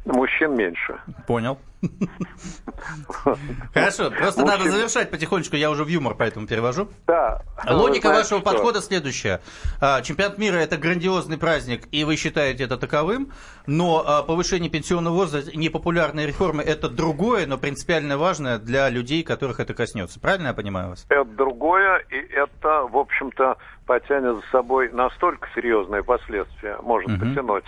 Мужчин 0.07 0.57
меньше. 0.57 0.99
Понял. 1.29 1.57
Хорошо, 3.75 4.11
просто 4.11 4.45
надо 4.45 4.71
завершать 4.71 5.11
потихонечку, 5.11 5.57
я 5.57 5.71
уже 5.71 5.85
в 5.85 5.89
юмор 5.89 6.15
поэтому 6.15 6.47
перевожу. 6.47 6.89
Да. 7.07 7.43
Логика 7.69 8.07
Вы 8.09 8.15
знаете 8.15 8.35
вашего 8.35 8.41
что? 8.41 8.51
подхода 8.51 8.81
следующая. 8.81 9.41
А, 9.81 10.03
Чемпионат 10.03 10.39
мира 10.39 10.57
это 10.57 10.77
грандиозный 10.77 11.39
праздник, 11.39 11.87
и 11.93 12.05
вы 12.05 12.17
считаете 12.17 12.65
это 12.65 12.77
таковым, 12.77 13.33
но 13.67 14.03
а, 14.07 14.23
повышение 14.23 14.71
пенсионного 14.71 15.15
возраста, 15.15 15.57
непопулярные 15.57 16.27
реформы 16.27 16.63
это 16.63 16.89
другое, 16.89 17.47
но 17.47 17.59
принципиально 17.59 18.19
важное 18.19 18.59
для 18.59 18.89
людей, 18.89 19.23
которых 19.23 19.61
это 19.61 19.75
коснется. 19.75 20.21
Правильно 20.21 20.49
я 20.49 20.55
понимаю 20.55 20.91
вас? 20.91 21.07
Это 21.09 21.25
другое, 21.25 21.99
и 22.11 22.17
это, 22.17 22.87
в 22.91 22.97
общем-то, 22.97 23.57
потянет 23.87 24.37
за 24.37 24.43
собой 24.51 24.91
настолько 24.93 25.49
серьезные 25.55 26.03
последствия, 26.03 26.77
может 26.83 27.09
Мгм. 27.11 27.21
потянуть, 27.21 27.65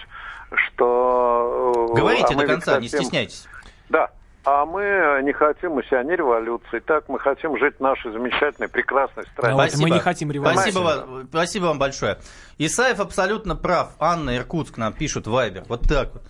что... 0.53 1.73
э, 1.91 1.95
Говорите 1.97 2.35
а 2.35 2.37
до 2.37 2.47
конца, 2.47 2.81
не 2.81 2.89
стесняйтесь. 2.89 3.47
Да. 3.91 4.09
А 4.43 4.65
мы 4.65 5.21
не 5.23 5.35
хотим, 5.35 5.73
мы 5.73 5.83
себя 5.83 6.03
не 6.03 6.17
революции. 6.17 6.79
Так, 6.79 7.09
мы 7.09 7.19
хотим 7.19 7.59
жить 7.59 7.77
в 7.77 7.81
нашей 7.81 8.11
замечательной, 8.11 8.69
прекрасной 8.69 9.25
стране. 9.25 9.53
А 9.53 9.65
вот 9.65 9.77
мы 9.77 9.91
не 9.91 9.99
хотим 9.99 10.31
революции. 10.31 10.71
Спасибо 10.71 10.83
вам, 10.83 11.29
спасибо 11.29 11.65
вам 11.67 11.79
большое. 11.79 12.17
Исаев 12.57 13.01
абсолютно 13.01 13.55
прав. 13.55 13.91
Анна 13.99 14.35
Иркутск 14.39 14.79
нам 14.79 14.95
пишут 14.95 15.27
в 15.27 15.33
Вайбер. 15.33 15.65
Вот 15.69 15.83
так 15.83 16.15
вот. 16.15 16.23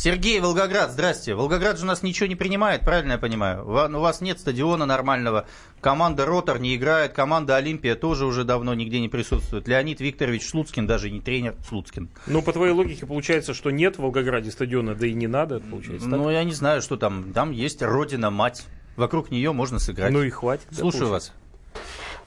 Сергей 0.00 0.38
Волгоград, 0.40 0.90
здрасте. 0.90 1.34
Волгоград 1.34 1.78
же 1.78 1.84
у 1.84 1.86
нас 1.86 2.02
ничего 2.02 2.26
не 2.26 2.36
принимает, 2.36 2.82
правильно 2.82 3.12
я 3.12 3.18
понимаю? 3.18 3.64
Ва- 3.64 3.86
У 3.88 4.00
вас 4.00 4.20
нет 4.20 4.38
стадиона 4.38 4.84
нормального. 4.84 5.46
Команда 5.80 6.26
Ротор 6.26 6.58
не 6.60 6.76
играет, 6.76 7.14
команда 7.14 7.56
Олимпия 7.56 7.94
тоже 7.94 8.26
уже 8.26 8.44
давно 8.44 8.74
нигде 8.74 9.00
не 9.00 9.08
присутствует. 9.08 9.66
Леонид 9.66 10.00
Викторович 10.00 10.46
Слуцкин 10.50 10.86
даже 10.86 11.10
не 11.10 11.22
тренер 11.22 11.54
Слуцкин. 11.66 12.10
Ну, 12.26 12.42
по 12.42 12.52
твоей 12.52 12.72
логике, 12.74 13.06
получается, 13.06 13.54
что 13.54 13.70
нет 13.70 13.96
в 13.96 14.00
Волгограде 14.02 14.50
стадиона, 14.50 14.94
да 14.94 15.06
и 15.06 15.14
не 15.14 15.28
надо, 15.28 15.60
получается. 15.60 16.10
так? 16.10 16.18
Ну, 16.18 16.28
я 16.30 16.44
не 16.44 16.52
знаю, 16.52 16.82
что 16.82 16.98
там. 16.98 17.32
Там 17.32 17.50
есть 17.50 17.80
Родина-мать. 17.82 18.66
Вокруг 18.96 19.30
нее 19.30 19.52
можно 19.52 19.78
сыграть. 19.78 20.12
Ну 20.12 20.22
и 20.22 20.28
хватит. 20.28 20.66
да, 20.72 20.76
Слушаю 20.76 21.04
получается. 21.08 21.32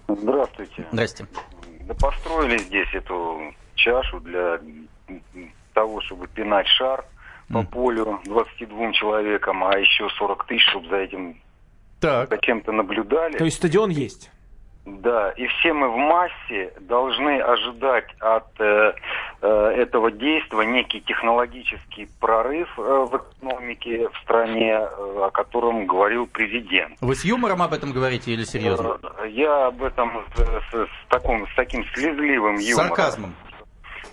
вас. 0.07 0.17
Здравствуйте. 0.19 0.87
Здрасте. 0.91 1.27
Да 1.81 1.93
построили 1.93 2.57
здесь 2.57 2.89
эту 2.93 3.53
чашу 3.75 4.19
для 4.21 4.59
того, 5.75 6.01
чтобы 6.01 6.27
пинать 6.27 6.67
шар 6.67 7.05
по 7.51 7.63
полю 7.63 8.19
22 8.25 8.91
человекам, 8.93 9.63
а 9.63 9.77
еще 9.77 10.07
40 10.17 10.45
тысяч, 10.45 10.67
чтобы 10.69 10.87
за 10.89 10.97
этим 10.97 11.35
Так. 11.99 12.29
зачем-то 12.29 12.71
наблюдали. 12.71 13.37
То 13.37 13.45
есть 13.45 13.57
стадион 13.57 13.89
есть? 13.89 14.31
Да, 14.85 15.31
и 15.31 15.45
все 15.47 15.73
мы 15.73 15.89
в 15.89 15.97
массе 15.97 16.73
должны 16.79 17.39
ожидать 17.41 18.07
от 18.19 18.47
э, 18.59 18.93
э, 19.41 19.47
этого 19.77 20.09
действия 20.09 20.65
некий 20.65 21.01
технологический 21.01 22.09
прорыв 22.19 22.67
э, 22.79 22.81
в 22.81 23.15
экономике 23.17 24.07
в 24.09 24.17
стране, 24.23 24.71
э, 24.79 25.23
о 25.25 25.29
котором 25.31 25.85
говорил 25.85 26.25
президент. 26.25 26.97
Вы 27.01 27.13
с 27.13 27.23
юмором 27.23 27.61
об 27.61 27.73
этом 27.73 27.91
говорите 27.91 28.31
или 28.31 28.43
серьезно? 28.45 28.97
Э, 29.19 29.27
Я 29.29 29.67
об 29.67 29.83
этом 29.83 30.23
с, 30.35 30.39
с- 30.39 30.87
с 30.87 31.07
таком, 31.09 31.45
с 31.49 31.55
таким 31.55 31.85
слезливым 31.93 32.57
С 32.57 32.67
юмором. 32.69 32.87
сарказмом. 32.87 33.35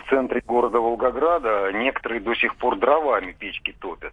В 0.06 0.10
центре 0.10 0.40
города 0.46 0.78
Волгограда 0.78 1.72
некоторые 1.72 2.20
до 2.20 2.34
сих 2.34 2.54
пор 2.56 2.76
дровами 2.76 3.32
печки 3.32 3.74
топят. 3.80 4.12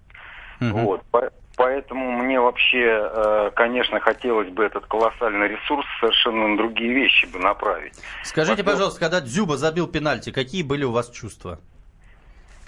Мгм. 0.60 0.86
Вот. 0.86 1.03
По- 1.12 1.29
Поэтому 1.56 2.12
мне 2.13 2.39
вообще, 2.41 3.12
э, 3.13 3.51
конечно, 3.53 3.99
хотелось 3.99 4.49
бы 4.49 4.63
этот 4.63 4.88
колоссальный 4.88 5.47
ресурс 5.49 5.86
совершенно 5.99 6.47
на 6.47 6.58
другие 6.58 6.91
вещи 6.91 7.27
бы 7.27 7.38
направить. 7.38 7.93
Скажите, 8.23 8.53
Во-первых- 8.63 8.73
пожалуйста, 8.73 8.99
когда 8.99 9.21
Дзюба 9.21 9.56
забил 9.58 9.88
пенальти, 9.88 10.32
какие 10.32 10.63
были 10.63 10.84
у 10.84 10.91
вас 10.91 11.12
чувства? 11.12 11.60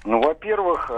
Ну, 0.03 0.21
во-первых, 0.21 0.91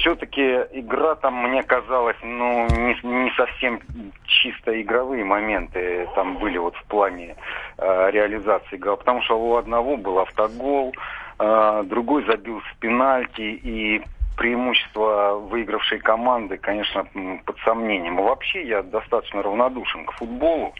все-таки 0.00 0.42
игра 0.72 1.14
там 1.14 1.34
мне 1.48 1.62
казалась, 1.62 2.16
ну, 2.20 2.66
не, 2.66 2.98
не 3.04 3.30
совсем 3.36 3.80
чисто 4.24 4.82
игровые 4.82 5.24
моменты 5.24 6.08
там 6.16 6.38
были 6.38 6.58
вот 6.58 6.74
в 6.74 6.82
плане 6.86 7.36
э, 7.78 8.10
реализации 8.10 8.76
гола, 8.76 8.96
потому 8.96 9.22
что 9.22 9.38
у 9.38 9.54
одного 9.54 9.96
был 9.96 10.18
автогол, 10.18 10.92
другой 11.38 12.24
забил 12.26 12.60
с 12.60 12.78
пенальти, 12.78 13.40
и 13.62 14.02
преимущество 14.36 15.34
выигравшей 15.38 16.00
команды, 16.00 16.56
конечно, 16.56 17.06
под 17.44 17.56
сомнением. 17.64 18.16
Вообще 18.16 18.66
я 18.66 18.82
достаточно 18.82 19.42
равнодушен 19.42 20.04
к 20.06 20.12
футболу. 20.12 20.74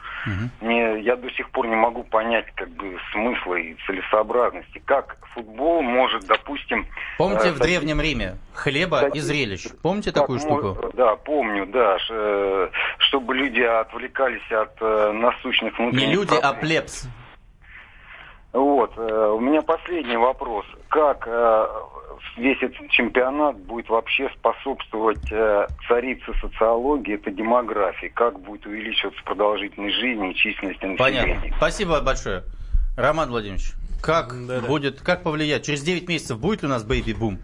Мне, 0.60 1.00
я 1.00 1.16
до 1.16 1.30
сих 1.30 1.50
пор 1.50 1.68
не 1.68 1.76
могу 1.76 2.02
понять 2.02 2.46
как 2.56 2.68
бы 2.70 2.98
смысла 3.12 3.54
и 3.54 3.76
целесообразности. 3.86 4.82
Как 4.84 5.18
футбол 5.34 5.82
может, 5.82 6.26
допустим... 6.26 6.86
Помните 7.18 7.48
э, 7.48 7.52
в 7.52 7.58
Древнем 7.60 8.00
Риме 8.00 8.36
хлеба 8.54 9.06
и 9.08 9.20
зрелищ? 9.20 9.66
Помните 9.82 10.10
как 10.12 10.22
такую 10.22 10.40
штуку? 10.40 10.90
Да, 10.94 11.14
помню, 11.16 11.66
да. 11.66 11.98
ш- 12.00 12.12
э, 12.12 12.68
чтобы 12.98 13.34
люди 13.36 13.60
отвлекались 13.60 14.50
от 14.50 14.76
э, 14.80 15.12
насущных 15.12 15.78
внутренних 15.78 16.08
Не 16.08 16.12
люди, 16.14 16.34
а 16.34 16.52
проблем. 16.52 16.60
плебс. 16.60 17.08
Вот, 18.54 18.92
э, 18.96 19.32
у 19.36 19.40
меня 19.40 19.62
последний 19.62 20.16
вопрос. 20.16 20.64
Как 20.88 21.24
э, 21.26 21.66
весь 22.36 22.62
этот 22.62 22.88
чемпионат 22.90 23.58
будет 23.58 23.88
вообще 23.88 24.30
способствовать 24.38 25.26
э, 25.32 25.66
царице 25.88 26.32
социологии, 26.40 27.16
это 27.16 27.32
демографии? 27.32 28.12
Как 28.14 28.38
будет 28.38 28.64
увеличиваться 28.64 29.20
продолжительность 29.24 29.96
жизни 29.96 30.30
и 30.30 30.34
численность 30.36 30.80
населения? 30.80 30.96
Понятно. 31.34 31.56
Спасибо 31.56 32.00
большое. 32.00 32.44
Роман 32.96 33.30
Владимирович, 33.30 33.72
как 34.00 34.32
Да-да. 34.46 34.64
будет, 34.68 35.00
как 35.00 35.24
повлияет? 35.24 35.64
Через 35.64 35.82
9 35.82 36.08
месяцев 36.08 36.38
будет 36.38 36.62
ли 36.62 36.68
у 36.68 36.70
нас 36.70 36.84
бэйби-бум? 36.84 37.40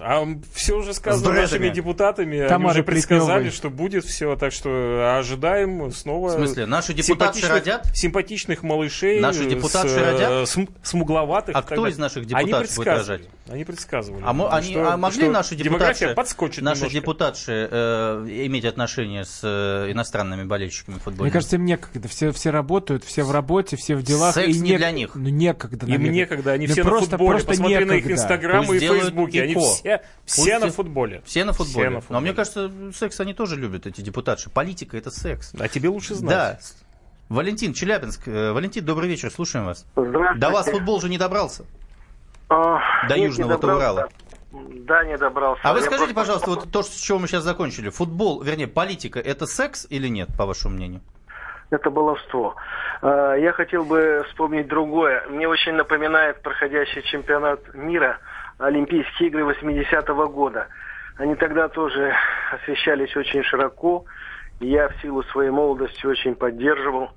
А 0.00 0.26
все 0.54 0.78
уже 0.78 0.94
С 0.94 0.96
сказано 0.96 1.32
нашими 1.34 1.68
депутатами. 1.68 2.38
Они 2.40 2.48
Тамарой 2.48 2.72
уже 2.72 2.82
предсказали, 2.82 3.26
Плетневой. 3.44 3.50
что 3.56 3.70
будет 3.70 4.04
все. 4.04 4.34
Так 4.36 4.52
что 4.52 5.16
ожидаем 5.18 5.92
снова... 5.92 6.28
В 6.30 6.32
смысле, 6.32 6.66
наши 6.66 6.92
симпатичных- 6.94 7.50
родят? 7.50 7.86
Симпатичных 7.94 8.62
малышей. 8.62 9.20
Наши 9.20 9.44
с, 9.44 9.46
депутатши 9.46 9.94
э, 9.94 10.12
родят? 10.12 10.48
см- 10.48 10.72
смугловатых. 10.82 11.54
А 11.54 11.62
кто 11.62 11.86
из 11.86 11.98
наших 11.98 12.18
Они 12.24 12.26
депутатов 12.26 12.74
будет 12.74 12.86
рожать? 12.86 13.22
Они 13.48 13.64
предсказывали. 13.64 14.22
А, 14.24 14.32
мо- 14.32 14.48
они, 14.52 14.70
что- 14.72 14.92
а 14.92 14.96
могли 14.96 15.22
что 15.22 15.30
наши 15.30 15.54
депутатши, 15.56 16.14
подскочит 16.14 16.62
наши 16.64 16.80
немножко. 16.82 16.94
депутатши 17.00 17.68
э, 17.70 18.26
иметь 18.46 18.64
отношения 18.64 19.24
с 19.24 19.40
э, 19.42 19.92
иностранными 19.92 20.44
болельщиками 20.44 20.94
футбольными? 20.96 21.24
Мне 21.24 21.30
кажется, 21.32 21.56
им 21.56 21.64
некогда. 21.64 22.08
Все, 22.08 22.32
все 22.32 22.50
работают, 22.50 23.04
все 23.04 23.24
в 23.24 23.30
работе, 23.30 23.76
все 23.76 23.94
в 23.94 24.02
делах. 24.02 24.34
Секс 24.34 24.56
и 24.56 24.58
не 24.60 24.72
нек- 24.72 24.76
для 24.78 24.90
них. 24.90 25.10
Ну, 25.14 25.28
некогда. 25.28 25.86
Им 25.86 26.02
некогда, 26.10 26.52
они 26.52 26.66
Да 26.66 26.72
все 26.72 26.82
просто- 26.82 27.10
на 27.10 27.10
футболе. 27.18 27.30
просто 27.32 27.48
Посмотри 27.48 27.74
на 27.84 27.92
их 27.92 27.96
некогда. 27.96 28.14
инстаграмы 28.14 28.76
и 28.76 28.80
делают 28.80 29.02
фейсбуки. 29.04 29.36
Они 29.38 29.52
ИКО. 29.52 29.60
Все, 29.82 30.00
все 30.24 30.58
на 30.58 30.70
футболе. 30.70 31.22
Все 31.24 31.44
на 31.44 31.52
футболе. 31.52 31.72
Все 31.72 31.90
на 31.90 31.94
Но 31.96 32.00
футболе. 32.00 32.20
мне 32.22 32.32
кажется, 32.34 32.70
секс 32.94 33.20
они 33.20 33.34
тоже 33.34 33.56
любят, 33.56 33.86
эти 33.86 34.00
депутатши. 34.00 34.50
Политика 34.50 34.96
это 34.96 35.10
секс. 35.10 35.52
А 35.58 35.68
тебе 35.68 35.88
лучше 35.88 36.14
знать. 36.14 36.34
Да. 36.78 37.34
Валентин, 37.36 37.72
Челябинск. 37.72 38.28
Э, 38.28 38.52
Валентин, 38.52 38.84
добрый 38.84 39.08
вечер, 39.08 39.30
слушаем 39.30 39.66
вас. 39.66 39.86
Здравствуйте. 39.96 40.38
До 40.38 40.50
вас 40.50 40.66
футбол 40.70 41.00
же 41.00 41.08
не 41.08 41.18
добрался. 41.18 41.64
А, 42.48 42.80
До 43.08 43.16
Южного 43.16 43.52
не 43.52 43.56
добрался. 43.58 43.92
Урала. 43.92 44.08
Да, 44.52 45.04
не 45.04 45.16
добрался. 45.16 45.60
А 45.64 45.72
вы 45.72 45.78
Я 45.78 45.84
скажите, 45.86 46.12
просто- 46.12 46.14
пожалуйста, 46.42 46.50
вот 46.50 46.70
то, 46.70 46.82
с 46.82 46.90
чего 47.00 47.18
мы 47.18 47.26
сейчас 47.26 47.42
закончили. 47.42 47.88
Футбол, 47.88 48.42
вернее, 48.42 48.66
политика, 48.66 49.18
это 49.18 49.46
секс 49.46 49.86
или 49.88 50.08
нет, 50.08 50.28
по 50.36 50.44
вашему 50.44 50.74
мнению? 50.74 51.00
Это 51.70 51.88
баловство. 51.88 52.54
А, 53.00 53.32
Я 53.34 53.52
хотел 53.52 53.84
бы 53.86 54.24
вспомнить 54.28 54.68
другое. 54.68 55.26
Мне 55.30 55.48
очень 55.48 55.72
напоминает 55.72 56.42
проходящий 56.42 57.02
чемпионат 57.10 57.60
мира, 57.72 58.18
Олимпийские 58.62 59.28
игры 59.28 59.42
80-го 59.42 60.28
года. 60.28 60.68
Они 61.16 61.34
тогда 61.34 61.68
тоже 61.68 62.14
освещались 62.52 63.14
очень 63.16 63.42
широко. 63.42 64.04
Я 64.60 64.88
в 64.88 64.94
силу 65.02 65.24
своей 65.24 65.50
молодости 65.50 66.06
очень 66.06 66.34
поддерживал 66.36 67.10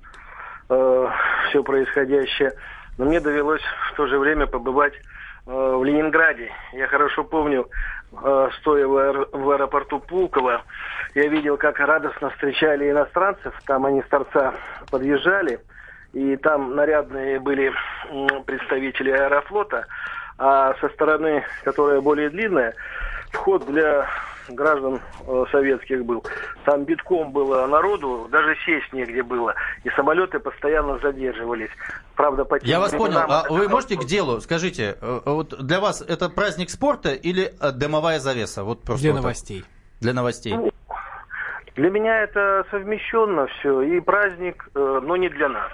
все 0.68 1.62
происходящее. 1.62 2.52
Но 2.98 3.04
мне 3.04 3.20
довелось 3.20 3.62
в 3.92 3.96
то 3.96 4.06
же 4.06 4.18
время 4.18 4.46
побывать 4.46 4.94
э, 4.94 5.50
в 5.50 5.84
Ленинграде. 5.84 6.50
Я 6.72 6.88
хорошо 6.88 7.22
помню, 7.22 7.68
э, 8.12 8.48
стоя 8.58 8.86
в, 8.86 8.96
аэро- 8.96 9.28
в 9.32 9.50
аэропорту 9.50 10.00
Пулково, 10.00 10.64
я 11.14 11.28
видел, 11.28 11.56
как 11.56 11.78
радостно 11.78 12.30
встречали 12.30 12.90
иностранцев. 12.90 13.54
Там 13.66 13.86
они 13.86 14.02
с 14.02 14.08
торца 14.08 14.54
подъезжали, 14.90 15.60
и 16.12 16.36
там 16.36 16.74
нарядные 16.74 17.38
были 17.38 17.72
представители 18.46 19.10
аэрофлота. 19.10 19.86
А 20.38 20.74
со 20.80 20.88
стороны, 20.90 21.44
которая 21.64 22.00
более 22.00 22.30
длинная, 22.30 22.74
вход 23.32 23.66
для 23.66 24.06
граждан 24.48 25.00
э, 25.26 25.44
советских 25.50 26.04
был. 26.04 26.24
Там 26.64 26.84
битком 26.84 27.32
было 27.32 27.66
народу, 27.66 28.28
даже 28.30 28.54
сесть 28.64 28.92
негде 28.92 29.22
было. 29.22 29.54
И 29.84 29.90
самолеты 29.90 30.38
постоянно 30.38 30.98
задерживались. 30.98 31.70
Правда, 32.14 32.44
по 32.44 32.58
тем 32.58 32.68
Я 32.68 32.80
вас 32.80 32.92
понял. 32.92 33.18
А 33.18 33.44
вы 33.48 33.68
можете 33.68 33.96
к 33.96 34.04
делу? 34.04 34.40
Скажите, 34.40 34.96
э, 35.00 35.20
вот 35.24 35.66
для 35.66 35.80
вас 35.80 36.02
это 36.02 36.28
праздник 36.28 36.70
спорта 36.70 37.12
или 37.12 37.52
э, 37.60 37.72
дымовая 37.72 38.18
завеса? 38.18 38.64
Вот 38.64 38.82
просто 38.82 39.02
Для 39.02 39.12
вот 39.12 39.18
так. 39.18 39.24
новостей. 39.24 39.64
Для 40.00 40.12
новостей. 40.12 40.54
Ну, 40.54 40.70
Для 41.74 41.90
меня 41.90 42.20
это 42.22 42.64
совмещенно 42.70 43.46
все. 43.46 43.80
И 43.82 44.00
праздник, 44.00 44.68
э, 44.74 45.00
но 45.02 45.16
не 45.16 45.28
для 45.28 45.48
нас. 45.48 45.72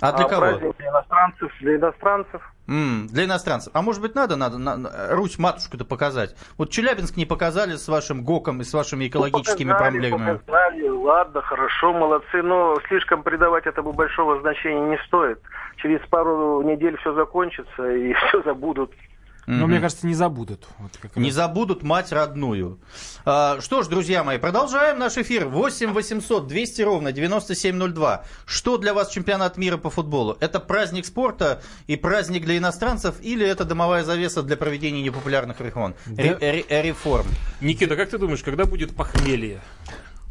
А 0.00 0.12
для 0.12 0.26
кого? 0.28 0.40
праздник 0.42 0.76
для 0.78 0.88
иностранцев, 0.88 1.52
для 1.60 1.76
иностранцев. 1.76 2.42
М, 2.68 3.06
для 3.08 3.24
иностранцев. 3.24 3.72
А 3.74 3.82
может 3.82 4.00
быть 4.02 4.14
надо, 4.14 4.36
надо 4.36 4.58
на- 4.58 4.76
на- 4.76 4.90
Русь 5.10 5.38
матушку-то 5.38 5.84
показать? 5.84 6.36
Вот 6.58 6.70
Челябинск 6.70 7.16
не 7.16 7.24
показали 7.26 7.76
с 7.76 7.88
вашим 7.88 8.22
ГОКом 8.24 8.60
и 8.60 8.64
с 8.64 8.74
вашими 8.74 9.08
экологическими 9.08 9.68
Ну, 9.72 9.74
показали, 9.78 9.98
проблемами. 10.10 10.36
показали. 10.38 10.88
ладно, 10.88 11.40
хорошо, 11.42 11.92
молодцы, 11.94 12.42
но 12.42 12.76
слишком 12.88 13.22
придавать 13.22 13.66
этому 13.66 13.92
большого 13.92 14.40
значения 14.40 14.90
не 14.90 14.98
стоит. 15.06 15.40
Через 15.76 16.00
пару 16.08 16.62
недель 16.62 16.96
все 16.98 17.14
закончится 17.14 17.90
и 17.90 18.12
все 18.28 18.42
забудут. 18.42 18.92
Но 19.50 19.66
мне 19.66 19.80
кажется, 19.80 20.06
не 20.06 20.12
забудут. 20.14 20.66
Вот 20.78 20.90
Не 21.16 21.28
раз. 21.28 21.34
забудут 21.34 21.82
мать 21.82 22.12
родную. 22.12 22.78
А, 23.24 23.58
что 23.62 23.82
ж, 23.82 23.86
друзья 23.88 24.22
мои, 24.22 24.36
продолжаем 24.36 24.98
наш 24.98 25.16
эфир. 25.16 25.46
8 25.48 25.92
800 25.92 26.46
200 26.46 26.82
ровно 26.82 27.12
9702. 27.12 28.24
Что 28.44 28.76
для 28.76 28.92
вас 28.92 29.08
чемпионат 29.08 29.56
мира 29.56 29.78
по 29.78 29.88
футболу? 29.88 30.36
Это 30.40 30.60
праздник 30.60 31.06
спорта 31.06 31.62
и 31.86 31.96
праздник 31.96 32.44
для 32.44 32.58
иностранцев 32.58 33.14
или 33.22 33.46
это 33.46 33.64
домовая 33.64 34.04
завеса 34.04 34.42
для 34.42 34.58
проведения 34.58 35.00
непопулярных 35.02 35.60
реформ? 35.62 35.94
Ре- 36.06 36.36
ре- 36.38 36.82
реформ? 36.82 37.26
Никита, 37.62 37.96
как 37.96 38.10
ты 38.10 38.18
думаешь, 38.18 38.42
когда 38.42 38.66
будет 38.66 38.94
похмелье? 38.94 39.60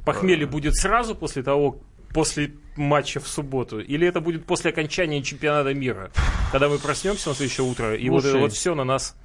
Похмелье 0.06 0.45
будет 0.45 0.75
сразу 0.75 1.15
после 1.15 1.41
того, 1.41 1.80
после 2.17 2.53
матча 2.75 3.19
в 3.19 3.27
субботу? 3.27 3.80
Или 3.80 4.08
это 4.08 4.21
будет 4.21 4.47
после 4.47 4.71
окончания 4.71 5.21
чемпионата 5.21 5.71
мира? 5.75 6.10
Когда 6.51 6.67
мы 6.67 6.80
проснемся 6.80 7.30
на 7.30 7.36
следующее 7.36 7.67
утро, 7.67 7.95
и 7.95 8.10
вот, 8.10 8.23
Слушай, 8.23 8.39
вот 8.39 8.53
все 8.53 8.73
на 8.73 8.84
нас 8.84 9.15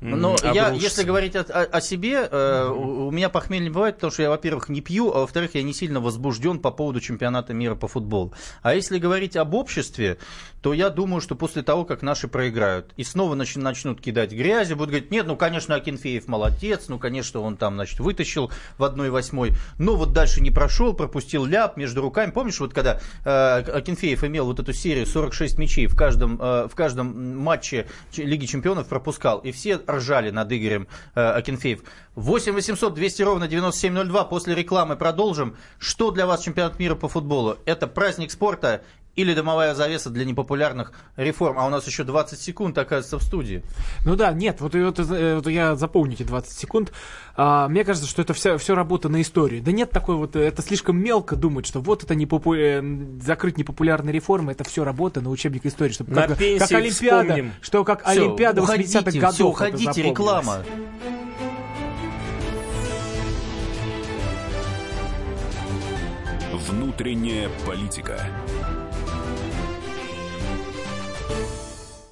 Но 0.00 0.36
я, 0.42 0.68
обрушится. 0.68 0.74
если 0.88 1.02
говорить 1.04 1.36
о, 1.36 1.40
о- 1.40 1.64
о 1.64 1.80
себе, 1.82 2.26
э, 2.30 2.66
у, 2.74 3.08
у 3.08 3.10
меня 3.10 3.28
похмелье 3.28 3.64
не 3.64 3.70
бывает, 3.70 3.96
потому 3.96 4.10
что 4.10 4.22
я, 4.22 4.30
во-первых, 4.30 4.70
не 4.70 4.80
пью, 4.80 5.12
а 5.12 5.18
во-вторых, 5.20 5.54
я 5.54 5.62
не 5.62 5.74
сильно 5.74 6.00
возбужден 6.00 6.60
по 6.60 6.70
поводу 6.70 7.00
чемпионата 7.00 7.52
мира 7.52 7.74
по 7.74 7.88
футболу. 7.88 8.32
А 8.62 8.74
если 8.74 8.96
говорить 8.98 9.36
об 9.36 9.52
обществе, 9.52 10.16
то 10.62 10.74
я 10.74 10.90
думаю, 10.90 11.20
что 11.20 11.34
после 11.34 11.62
того, 11.62 11.84
как 11.84 12.02
наши 12.02 12.28
проиграют, 12.28 12.92
и 12.96 13.04
снова 13.04 13.34
нач- 13.34 13.58
начнут 13.58 14.00
кидать 14.00 14.32
грязью, 14.32 14.76
будут 14.76 14.90
говорить, 14.90 15.10
нет, 15.10 15.26
ну, 15.26 15.36
конечно, 15.36 15.74
Акинфеев 15.74 16.28
молодец, 16.28 16.88
ну, 16.88 16.98
конечно, 16.98 17.40
он 17.40 17.56
там, 17.56 17.74
значит, 17.74 18.00
вытащил 18.00 18.50
в 18.76 18.84
1-8, 18.84 19.54
но 19.78 19.96
вот 19.96 20.12
дальше 20.12 20.40
не 20.40 20.50
прошел, 20.50 20.92
пропустил 20.92 21.46
ляп 21.46 21.76
между 21.76 22.02
руками. 22.02 22.30
Помнишь, 22.30 22.60
вот 22.60 22.74
когда 22.74 23.00
э, 23.24 23.30
Акинфеев 23.30 24.22
имел 24.24 24.46
вот 24.46 24.60
эту 24.60 24.72
серию 24.72 25.06
46 25.06 25.58
мячей 25.58 25.86
в 25.86 25.96
каждом, 25.96 26.38
э, 26.40 26.68
в 26.68 26.74
каждом 26.74 27.38
матче 27.38 27.86
Лиги 28.16 28.46
Чемпионов 28.46 28.88
пропускал, 28.88 29.38
и 29.38 29.52
все 29.52 29.80
ржали 29.88 30.30
над 30.30 30.52
Игорем 30.52 30.88
э, 31.14 31.20
Акинфеев. 31.20 31.80
8 32.16 32.52
800 32.52 32.94
200 32.94 33.22
ровно 33.22 33.48
9702. 33.48 34.24
После 34.24 34.54
рекламы 34.54 34.96
продолжим. 34.96 35.56
Что 35.78 36.10
для 36.10 36.26
вас 36.26 36.42
чемпионат 36.42 36.78
мира 36.78 36.94
по 36.94 37.08
футболу? 37.08 37.56
Это 37.64 37.86
праздник 37.86 38.30
спорта 38.30 38.82
или 39.16 39.34
домовая 39.34 39.74
завеса 39.74 40.08
для 40.10 40.24
непопулярных 40.24 40.92
реформ? 41.16 41.58
А 41.58 41.66
у 41.66 41.70
нас 41.70 41.86
еще 41.86 42.04
20 42.04 42.40
секунд, 42.40 42.78
оказывается, 42.78 43.18
в 43.18 43.22
студии. 43.22 43.62
Ну 44.06 44.16
да, 44.16 44.32
нет, 44.32 44.60
вот, 44.60 44.74
вот, 44.74 44.98
э, 44.98 45.34
вот 45.36 45.46
я 45.48 45.76
запомню 45.76 46.14
эти 46.14 46.22
20 46.22 46.56
секунд. 46.58 46.92
А, 47.36 47.68
мне 47.68 47.84
кажется, 47.84 48.08
что 48.08 48.22
это 48.22 48.34
вся, 48.34 48.56
все 48.58 48.74
работа 48.74 49.08
на 49.08 49.20
истории. 49.20 49.60
Да 49.60 49.72
нет 49.72 49.90
такой 49.90 50.16
вот, 50.16 50.36
э, 50.36 50.40
это 50.40 50.62
слишком 50.62 50.96
мелко 50.98 51.36
думать, 51.36 51.66
что 51.66 51.80
вот 51.80 52.04
это 52.04 52.14
непопу- 52.14 52.54
э, 52.56 52.82
закрыть 53.22 53.58
непопулярные 53.58 54.12
реформы, 54.12 54.52
это 54.52 54.64
все 54.64 54.84
работа 54.84 55.20
на 55.20 55.30
учебник 55.30 55.66
истории. 55.66 55.92
Чтобы 55.92 56.12
На 56.14 56.28
как, 56.28 56.38
пенсии 56.38 56.58
как 56.58 56.72
Олимпиада, 56.72 57.22
вспомним. 57.28 57.52
что 57.60 57.84
как 57.84 58.02
Всё, 58.02 58.10
Олимпиада 58.26 58.60
80-х 58.62 59.00
уходите, 59.00 59.20
годов. 59.20 59.34
всё, 59.34 59.64
это 59.66 59.74
уходите, 59.76 60.02
реклама. 60.02 60.56
Внутренняя 66.68 67.48
политика. 67.66 68.20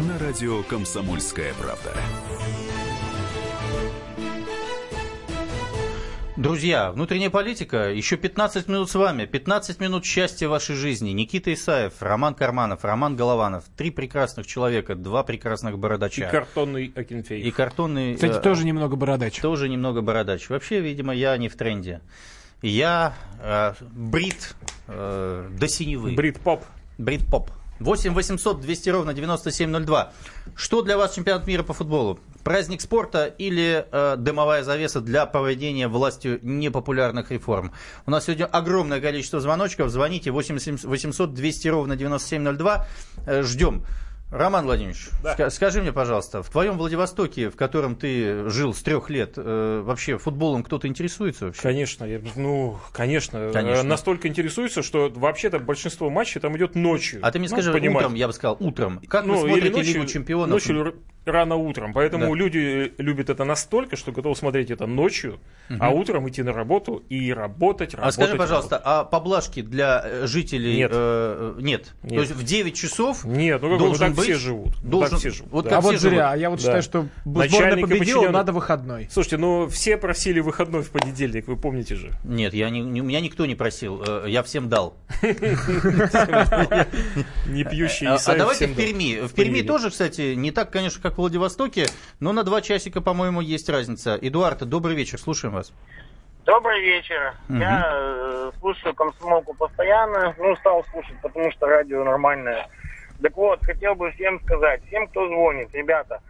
На 0.00 0.18
радио 0.18 0.62
«Комсомольская 0.62 1.52
правда». 1.54 1.92
Друзья, 6.38 6.90
внутренняя 6.90 7.28
политика, 7.28 7.92
еще 7.92 8.16
15 8.16 8.68
минут 8.68 8.90
с 8.90 8.94
вами, 8.94 9.26
15 9.26 9.80
минут 9.80 10.06
счастья 10.06 10.48
в 10.48 10.50
вашей 10.50 10.76
жизни. 10.76 11.10
Никита 11.10 11.52
Исаев, 11.52 11.92
Роман 12.00 12.34
Карманов, 12.34 12.84
Роман 12.84 13.16
Голованов. 13.16 13.64
Три 13.76 13.90
прекрасных 13.90 14.46
человека, 14.46 14.94
два 14.94 15.24
прекрасных 15.24 15.78
бородача. 15.78 16.26
И 16.26 16.30
картонный 16.30 16.90
Акинфеев. 16.96 17.44
И 17.44 17.50
картонный... 17.50 18.14
Кстати, 18.14 18.38
э, 18.38 18.40
тоже 18.40 18.64
немного 18.64 18.96
бородач. 18.96 19.38
Тоже 19.40 19.68
немного 19.68 20.00
бородач. 20.00 20.48
Вообще, 20.48 20.80
видимо, 20.80 21.14
я 21.14 21.36
не 21.36 21.50
в 21.50 21.56
тренде. 21.56 22.00
Я 22.62 23.14
э, 23.40 23.74
брит 23.92 24.56
э, 24.88 25.50
до 25.52 25.68
синевы. 25.68 26.12
Брит-поп. 26.12 26.64
Брит-поп. 26.96 27.50
8 27.82 28.14
800 28.14 28.60
200 28.60 28.90
ровно 28.90 29.14
9702. 29.14 30.12
Что 30.54 30.82
для 30.82 30.96
вас 30.96 31.14
чемпионат 31.14 31.46
мира 31.46 31.62
по 31.62 31.72
футболу? 31.72 32.18
Праздник 32.44 32.80
спорта 32.80 33.26
или 33.26 33.86
э, 33.90 34.16
дымовая 34.16 34.62
завеса 34.64 35.00
для 35.00 35.26
проведения 35.26 35.88
властью 35.88 36.38
непопулярных 36.42 37.30
реформ? 37.30 37.72
У 38.06 38.10
нас 38.10 38.24
сегодня 38.24 38.46
огромное 38.46 39.00
количество 39.00 39.40
звоночков. 39.40 39.90
Звоните 39.90 40.30
8 40.30 40.78
800 40.82 41.34
200 41.34 41.68
ровно 41.68 41.96
9702. 41.96 42.86
Э, 43.26 43.42
ждем. 43.42 43.84
Роман 44.32 44.64
Владимирович, 44.64 45.10
Да. 45.22 45.34
ска- 45.36 45.50
скажи 45.50 45.82
мне, 45.82 45.92
пожалуйста, 45.92 46.42
в 46.42 46.48
твоем 46.48 46.78
Владивостоке, 46.78 47.50
в 47.50 47.56
котором 47.56 47.94
ты 47.96 48.48
жил 48.48 48.72
с 48.72 48.82
трех 48.82 49.10
лет, 49.10 49.34
э, 49.36 49.82
вообще 49.84 50.16
футболом 50.16 50.62
кто-то 50.62 50.88
интересуется 50.88 51.44
вообще? 51.46 51.60
Конечно, 51.60 52.04
я- 52.06 52.20
ну, 52.34 52.78
конечно, 52.92 53.50
Конечно. 53.52 53.82
Настолько 53.84 54.28
интересуется, 54.28 54.82
что 54.82 55.10
вообще-то 55.14 55.58
большинство 55.58 56.08
матчей 56.08 56.40
там 56.40 56.56
идет 56.56 56.74
ночью. 56.74 57.20
А 57.22 57.30
ты 57.30 57.38
мне 57.40 57.48
Ну, 57.50 57.54
скажи, 57.56 57.72
понимаете. 57.72 58.06
утром, 58.06 58.14
я 58.14 58.26
бы 58.26 58.32
сказал, 58.32 58.56
утром. 58.58 59.00
Как 59.06 59.26
Ну, 59.26 59.34
вы 59.34 59.48
смотрите 59.50 59.76
ночью, 59.76 59.94
Лигу 59.94 60.06
чемпионов? 60.06 60.48
Ночью 60.48 60.94
рано 61.24 61.56
утром. 61.56 61.92
Поэтому 61.92 62.32
Да. 62.32 62.38
люди 62.38 62.92
любят 62.98 63.30
это 63.30 63.44
настолько, 63.44 63.96
что 63.96 64.12
готовы 64.12 64.34
смотреть 64.36 64.70
это 64.70 64.86
ночью, 64.86 65.38
а 65.68 65.90
Мгм. 65.90 65.98
утром 66.00 66.28
идти 66.28 66.42
на 66.42 66.52
работу 66.52 67.02
и 67.08 67.32
работать, 67.32 67.94
работать. 67.94 67.94
А 67.98 68.12
скажи, 68.12 68.36
пожалуйста, 68.36 68.76
работать. 68.76 68.86
а 68.86 69.04
поблажки 69.04 69.62
для 69.62 70.02
э, 70.04 70.26
жителей 70.26 70.76
Нет. 70.76 70.90
э, 70.94 71.54
нет? 71.60 71.92
Нет. 72.02 72.14
То 72.14 72.20
есть 72.20 72.32
в 72.32 72.42
9 72.44 72.74
часов 72.74 73.24
Нет, 73.24 73.62
ну 73.62 73.68
как 73.68 73.78
бы, 73.78 73.84
ну 73.84 73.86
должен 73.86 74.06
так 74.08 74.16
быть, 74.16 74.24
все 74.24 74.34
живут. 74.34 74.74
Ну, 74.82 74.90
Должен, 74.90 75.10
так 75.10 75.18
все 75.20 75.30
живут. 75.30 75.52
Вот 75.52 75.64
да. 75.64 75.70
как 75.70 75.78
А 75.78 75.80
все 75.82 75.90
вот 75.92 76.00
живут. 76.00 76.14
зря. 76.16 76.34
Я 76.34 76.50
вот 76.50 76.58
Да. 76.58 76.62
считаю, 76.62 76.82
что 76.82 77.06
сборная 77.24 77.48
Начальника 77.50 77.88
победила, 77.88 78.28
надо 78.30 78.52
выходной. 78.52 79.08
Слушайте, 79.10 79.36
ну 79.38 79.68
все 79.68 79.96
просили 79.96 80.40
выходной 80.40 80.82
в 80.82 80.90
понедельник, 80.90 81.46
вы 81.46 81.56
помните 81.56 81.94
же. 81.94 82.10
Нет, 82.24 82.52
я 82.54 82.68
не, 82.70 82.80
не- 82.80 83.00
меня 83.00 83.20
никто 83.20 83.46
не 83.46 83.54
просил, 83.54 84.02
э, 84.06 84.24
я 84.28 84.42
всем 84.42 84.68
дал. 84.68 84.96
Не 87.46 87.64
пьющий 87.64 88.06
А, 88.06 88.16
а 88.24 88.36
давайте 88.36 88.66
в. 88.66 88.74
Перми. 88.76 89.20
В 89.26 89.32
Перми 89.34 89.62
тоже, 89.62 89.90
кстати, 89.90 90.34
не 90.34 90.50
так, 90.50 90.70
конечно, 90.70 91.00
как 91.02 91.11
в 91.14 91.18
Владивостоке, 91.18 91.86
но 92.20 92.32
на 92.32 92.42
два 92.42 92.60
часика, 92.60 93.00
по-моему, 93.00 93.40
есть 93.40 93.68
разница. 93.68 94.18
Эдуард, 94.20 94.68
добрый 94.68 94.94
вечер, 94.96 95.18
слушаем 95.18 95.54
вас. 95.54 95.72
Добрый 96.44 96.80
вечер. 96.82 97.34
Мгм. 97.48 97.60
Я 97.60 97.90
э, 97.92 98.50
слушаю 98.58 98.94
комсомолку 98.94 99.54
постоянно. 99.54 100.34
Ну, 100.38 100.56
стал 100.56 100.84
слушать, 100.90 101.14
потому 101.22 101.52
что 101.52 101.66
радио 101.66 102.02
нормальное. 102.02 102.68
Так 103.22 103.36
вот, 103.36 103.64
хотел 103.64 103.94
бы 103.94 104.10
всем 104.12 104.40
сказать, 104.42 104.84
всем, 104.86 105.06
кто 105.06 105.28
звонит, 105.28 105.72
ребята, 105.72 106.20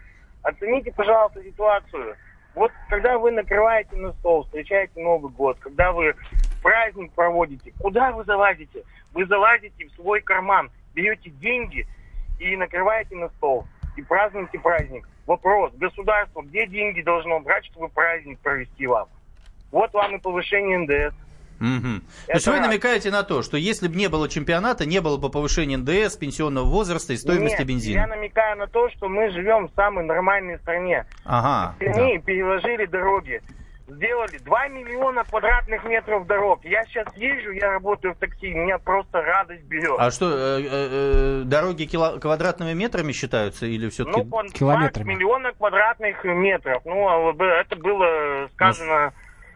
оцените, 0.42 0.92
пожалуйста, 0.92 1.42
ситуацию. 1.42 2.16
Вот 2.54 2.70
когда 2.90 3.16
вы 3.16 3.30
накрываете 3.30 3.96
на 3.96 4.12
стол, 4.12 4.44
встречаете 4.44 5.00
Новый 5.00 5.32
год, 5.32 5.56
когда 5.60 5.92
вы 5.92 6.14
праздник 6.62 7.10
проводите, 7.12 7.72
куда 7.80 8.12
вы 8.12 8.24
залазите? 8.24 8.84
Вы 9.14 9.24
залазите 9.26 9.86
в 9.86 9.94
свой 9.94 10.20
карман, 10.20 10.70
берете 10.94 11.30
деньги 11.30 11.86
и 12.38 12.54
накрываете 12.56 13.16
на 13.16 13.30
стол. 13.30 13.66
И 13.96 14.02
празднуете 14.02 14.58
праздник. 14.58 15.08
Вопрос, 15.26 15.72
государство, 15.74 16.42
где 16.42 16.66
деньги 16.66 17.02
должно 17.02 17.40
брать, 17.40 17.64
чтобы 17.66 17.88
праздник 17.88 18.38
провести 18.40 18.86
вам? 18.86 19.08
Вот 19.70 19.92
вам 19.92 20.16
и 20.16 20.18
повышение 20.18 20.78
НДС. 20.78 21.14
Мгм. 21.60 22.02
То 22.26 22.32
есть 22.32 22.46
вы 22.48 22.58
раз. 22.58 22.66
намекаете 22.66 23.10
на 23.12 23.22
то, 23.22 23.42
что 23.42 23.56
если 23.56 23.86
бы 23.86 23.94
не 23.94 24.08
было 24.08 24.28
чемпионата, 24.28 24.84
не 24.84 25.00
было 25.00 25.16
бы 25.16 25.30
повышения 25.30 25.76
НДС, 25.76 26.16
пенсионного 26.16 26.64
возраста 26.64 27.12
и 27.12 27.16
стоимости 27.16 27.58
Нет, 27.58 27.68
бензина. 27.68 28.00
я 28.00 28.06
намекаю 28.08 28.58
на 28.58 28.66
то, 28.66 28.90
что 28.90 29.08
мы 29.08 29.30
живем 29.30 29.68
в 29.68 29.70
самой 29.76 30.04
нормальной 30.04 30.58
стране. 30.58 31.06
Ага. 31.24 31.74
В 31.76 31.78
Перми 31.78 32.18
переложили 32.18 32.86
дороги. 32.86 33.40
Сделали 33.96 34.38
2 34.38 34.68
миллиона 34.68 35.24
квадратных 35.24 35.84
метров 35.84 36.26
дорог. 36.26 36.64
Я 36.64 36.84
сейчас 36.84 37.06
езжу, 37.16 37.50
я 37.52 37.72
работаю 37.72 38.14
в 38.14 38.18
такси, 38.18 38.52
меня 38.54 38.78
просто 38.78 39.20
радость 39.22 39.64
берет. 39.64 39.96
А 39.98 40.10
что, 40.10 40.30
э, 40.30 40.62
э, 40.62 40.68
э, 40.70 41.42
дороги 41.44 41.84
кило- 41.84 42.18
квадратными 42.18 42.72
метрами 42.72 43.12
считаются 43.12 43.66
или 43.66 43.88
все-таки 43.90 44.20
ну, 44.20 44.24
по 44.24 44.42
20 44.42 45.04
миллиона 45.04 45.52
квадратных 45.52 46.24
метров. 46.24 46.82
Ну, 46.84 47.08
а 47.08 47.60
это 47.60 47.76
было 47.76 48.48
сказано... 48.54 49.12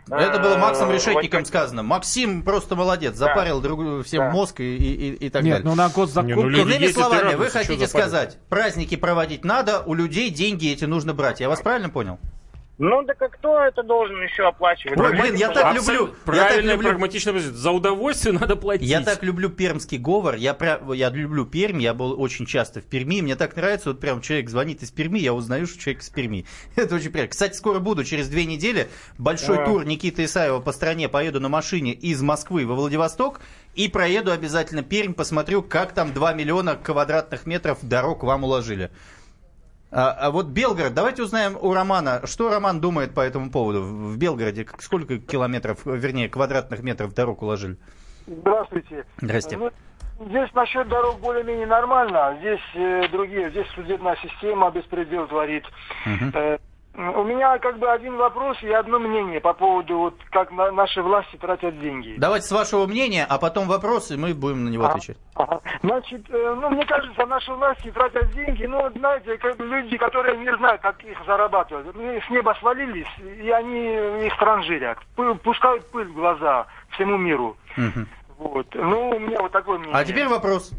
Это 0.08 0.38
было 0.38 0.56
Максом 0.56 0.92
Решетником 0.92 1.44
сказано. 1.44 1.82
Максим 1.82 2.42
просто 2.44 2.76
молодец, 2.76 3.14
запарил 3.16 3.60
другу- 3.60 4.04
всем 4.04 4.20
Да. 4.20 4.30
мозг 4.30 4.60
и, 4.60 4.76
и- 4.76 5.14
и 5.26 5.30
так 5.30 5.42
Нет, 5.42 5.56
далее. 5.64 5.68
ну 5.68 5.74
на 5.74 5.88
госзакупки... 5.88 6.60
Иными 6.60 6.86
словами, 6.92 7.34
вы 7.34 7.46
хотите 7.46 7.86
сказать, 7.88 8.38
праздники 8.48 8.96
проводить 8.96 9.44
надо, 9.44 9.82
у 9.84 9.94
людей 9.94 10.30
деньги 10.30 10.72
эти 10.72 10.84
нужно 10.84 11.12
брать. 11.12 11.40
Я 11.40 11.48
вас 11.48 11.60
правильно 11.60 11.88
понял? 11.88 12.20
Ну, 12.78 13.02
так 13.04 13.20
а 13.22 13.28
кто 13.28 13.58
это 13.58 13.82
должен 13.82 14.22
еще 14.22 14.46
оплачивать? 14.46 14.98
Ой, 14.98 15.12
блин, 15.12 15.34
я 15.34 15.48
так 15.48 15.74
люблю. 15.74 16.10
Правильно, 16.26 16.72
люблю. 16.72 16.90
прагматично. 16.90 17.38
За 17.38 17.70
удовольствие 17.70 18.34
надо 18.38 18.54
платить. 18.54 18.86
Я 18.86 19.00
так 19.00 19.22
люблю 19.22 19.48
пермский 19.48 19.96
говор, 19.96 20.34
я, 20.34 20.52
пря- 20.52 20.94
я 20.94 21.08
люблю 21.08 21.46
Пермь, 21.46 21.80
я 21.80 21.94
был 21.94 22.20
очень 22.20 22.44
часто 22.44 22.80
в 22.82 22.84
Перми, 22.84 23.22
мне 23.22 23.34
так 23.34 23.56
нравится, 23.56 23.88
вот 23.90 24.00
прям 24.00 24.20
человек 24.20 24.50
звонит 24.50 24.82
из 24.82 24.90
Перми, 24.90 25.18
я 25.18 25.32
узнаю, 25.32 25.66
что 25.66 25.78
человек 25.80 26.02
из 26.02 26.10
Перми. 26.10 26.44
Это 26.76 26.96
очень 26.96 27.10
приятно. 27.10 27.30
Кстати, 27.30 27.56
скоро 27.56 27.78
буду, 27.78 28.04
через 28.04 28.28
две 28.28 28.44
недели, 28.44 28.88
большой 29.16 29.62
А. 29.62 29.64
тур 29.64 29.86
Никиты 29.86 30.24
Исаева 30.24 30.60
по 30.60 30.72
стране, 30.72 31.08
поеду 31.08 31.40
на 31.40 31.48
машине 31.48 31.92
из 31.92 32.20
Москвы 32.20 32.66
во 32.66 32.74
Владивосток 32.74 33.40
и 33.74 33.88
проеду 33.88 34.32
обязательно 34.32 34.82
Пермь, 34.82 35.14
посмотрю, 35.14 35.62
как 35.62 35.92
там 35.92 36.12
2 36.12 36.34
миллиона 36.34 36.76
квадратных 36.76 37.46
метров 37.46 37.78
дорог 37.82 38.22
вам 38.22 38.44
уложили. 38.44 38.90
А, 39.96 40.10
а 40.10 40.30
вот 40.30 40.48
Белгород, 40.48 40.92
давайте 40.92 41.22
узнаем 41.22 41.56
у 41.58 41.72
Романа, 41.72 42.20
что 42.26 42.50
Роман 42.50 42.82
думает 42.82 43.14
по 43.14 43.20
этому 43.20 43.50
поводу. 43.50 43.80
В 43.80 44.18
Белгороде 44.18 44.66
сколько 44.78 45.16
километров, 45.18 45.86
вернее, 45.86 46.28
квадратных 46.28 46.82
метров 46.82 47.14
дорог 47.14 47.40
уложили? 47.40 47.78
Здравствуйте. 48.26 49.06
Здрасте. 49.22 49.56
Ну, 49.56 49.70
здесь 50.20 50.52
насчет 50.52 50.86
дорог 50.88 51.18
более-менее 51.20 51.66
нормально, 51.66 52.26
а 52.26 52.36
здесь 52.36 52.60
э, 52.74 53.08
другие, 53.08 53.48
здесь 53.48 53.68
судебная 53.74 54.16
система 54.16 54.70
беспредел 54.70 55.28
творит. 55.28 55.64
Э, 56.34 56.58
у 56.96 57.24
меня 57.24 57.58
как 57.58 57.78
бы 57.78 57.90
один 57.90 58.16
вопрос 58.16 58.56
и 58.62 58.70
одно 58.72 58.98
мнение 58.98 59.40
по 59.40 59.52
поводу 59.52 59.98
вот 59.98 60.14
как 60.30 60.50
на- 60.50 60.72
наши 60.72 61.02
власти 61.02 61.36
тратят 61.36 61.78
деньги. 61.78 62.14
Давайте 62.18 62.46
с 62.46 62.52
вашего 62.52 62.86
мнения, 62.86 63.26
а 63.28 63.38
потом 63.38 63.68
вопросы, 63.68 64.16
мы 64.16 64.32
будем 64.34 64.64
на 64.64 64.68
него 64.70 64.84
Ага. 64.84 64.94
отвечать. 64.94 65.18
Ага. 65.34 65.60
Значит, 65.82 66.22
э, 66.30 66.56
ну, 66.60 66.70
мне 66.70 66.86
кажется, 66.86 67.26
наши 67.26 67.52
власти 67.52 67.90
тратят 67.90 68.32
деньги, 68.32 68.64
ну, 68.64 68.80
вот 68.82 68.94
знаете, 68.94 69.36
как 69.36 69.58
люди, 69.60 69.96
которые 69.98 70.38
не 70.38 70.56
знают, 70.56 70.80
как 70.80 71.02
их 71.04 71.18
зарабатывать. 71.26 71.86
С 71.94 72.30
неба 72.30 72.56
свалились, 72.60 73.06
и 73.42 73.50
они 73.50 73.98
в 74.18 74.22
них 74.22 74.36
транжирят. 74.38 74.98
Пускают 75.42 75.90
пыль 75.90 76.08
в 76.08 76.14
глаза 76.14 76.66
всему 76.90 77.16
миру. 77.18 77.56
Вот. 78.38 78.66
Ну, 78.74 79.10
у 79.10 79.18
меня 79.18 79.40
вот 79.40 79.52
такое 79.52 79.78
мнение. 79.78 79.96
А 79.98 80.04
теперь 80.04 80.28
вопрос. 80.28 80.70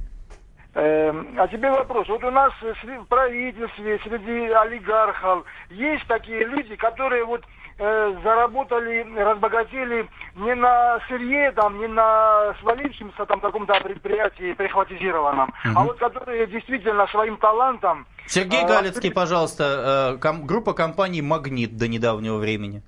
Эм, 0.79 1.29
а 1.39 1.47
теперь 1.47 1.71
вопрос. 1.71 2.07
Вот 2.07 2.23
у 2.23 2.29
нас 2.29 2.53
в 2.61 3.05
правительстве, 3.05 3.99
среди 4.03 4.51
олигархов 4.51 5.43
есть 5.71 6.05
такие 6.07 6.45
люди, 6.45 6.75
которые 6.75 7.25
вот 7.25 7.41
э, 7.79 8.15
заработали, 8.23 9.03
разбогатели 9.17 10.07
не 10.35 10.53
на 10.53 10.99
сырье, 11.07 11.51
там, 11.53 11.79
не 11.79 11.87
на 11.87 12.53
свалившемся 12.61 13.25
там 13.25 13.39
каком-то 13.39 13.73
предприятии 13.79 14.53
прихватизированном, 14.53 15.51
а 15.75 15.83
вот 15.83 15.97
которые 15.97 16.45
действительно 16.45 17.07
своим 17.07 17.37
талантом... 17.37 18.05
Сергей 18.27 18.61
э, 18.61 18.67
Галицкий, 18.67 19.11
пожалуйста, 19.11 20.13
э, 20.13 20.17
ком- 20.19 20.45
группа 20.45 20.73
компаний 20.73 21.23
«Магнит» 21.23 21.75
до 21.75 21.87
недавнего 21.87 22.37
времени. 22.37 22.83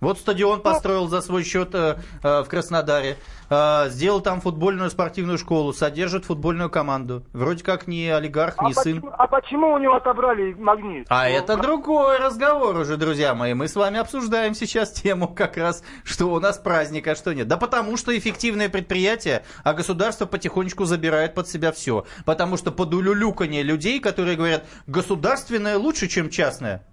Вот 0.00 0.18
стадион 0.18 0.62
построил 0.62 1.08
за 1.08 1.20
свой 1.20 1.44
счет 1.44 1.74
э, 1.74 1.98
э, 2.22 2.42
в 2.42 2.48
Краснодаре, 2.48 3.18
э, 3.50 3.90
сделал 3.90 4.22
там 4.22 4.40
футбольную 4.40 4.88
спортивную 4.88 5.36
школу, 5.36 5.74
содержит 5.74 6.24
футбольную 6.24 6.70
команду. 6.70 7.24
Вроде 7.34 7.62
как 7.62 7.86
не 7.86 8.08
олигарх, 8.08 8.54
А 8.56 8.64
не 8.64 8.72
сын. 8.72 9.02
почему, 9.02 9.12
а 9.16 9.26
почему 9.26 9.72
у 9.74 9.78
него 9.78 9.94
отобрали 9.94 10.54
магнит? 10.54 11.06
А 11.10 11.28
Ну, 11.28 11.34
это 11.34 11.56
другой 11.58 12.18
разговор 12.18 12.76
уже, 12.76 12.96
друзья 12.96 13.34
мои. 13.34 13.52
Мы 13.52 13.68
с 13.68 13.76
вами 13.76 13.98
обсуждаем 13.98 14.54
сейчас 14.54 14.90
тему 14.90 15.28
как 15.28 15.58
раз, 15.58 15.84
что 16.02 16.26
у 16.32 16.40
нас 16.40 16.56
праздник, 16.56 17.06
а 17.06 17.14
что 17.14 17.34
нет. 17.34 17.46
Да 17.46 17.58
потому 17.58 17.98
что 17.98 18.16
эффективное 18.16 18.70
предприятие, 18.70 19.44
а 19.64 19.74
государство 19.74 20.24
потихонечку 20.24 20.86
забирает 20.86 21.34
под 21.34 21.46
себя 21.46 21.72
все. 21.72 22.06
Потому 22.24 22.56
что 22.56 22.72
под 22.72 22.94
улюлюканье 22.94 23.62
людей, 23.62 24.00
которые 24.00 24.38
говорят, 24.38 24.64
государственное 24.86 25.76
лучше, 25.76 26.08
чем 26.08 26.30
частное. 26.30 26.86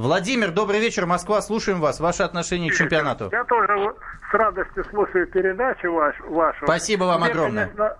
Владимир, 0.00 0.50
добрый 0.50 0.80
вечер, 0.80 1.04
Москва, 1.04 1.42
слушаем 1.42 1.78
вас. 1.78 2.00
Ваше 2.00 2.22
отношение 2.22 2.70
к 2.70 2.74
чемпионату. 2.74 3.28
Я 3.30 3.44
тоже 3.44 3.94
с 4.30 4.34
радостью 4.34 4.82
слушаю 4.86 5.26
передачу 5.26 5.92
ваш, 5.92 6.18
вашу. 6.20 6.64
Спасибо 6.64 7.04
вам 7.04 7.20
Мне, 7.20 7.30
огромное. 7.30 7.66
конечно, 7.66 7.96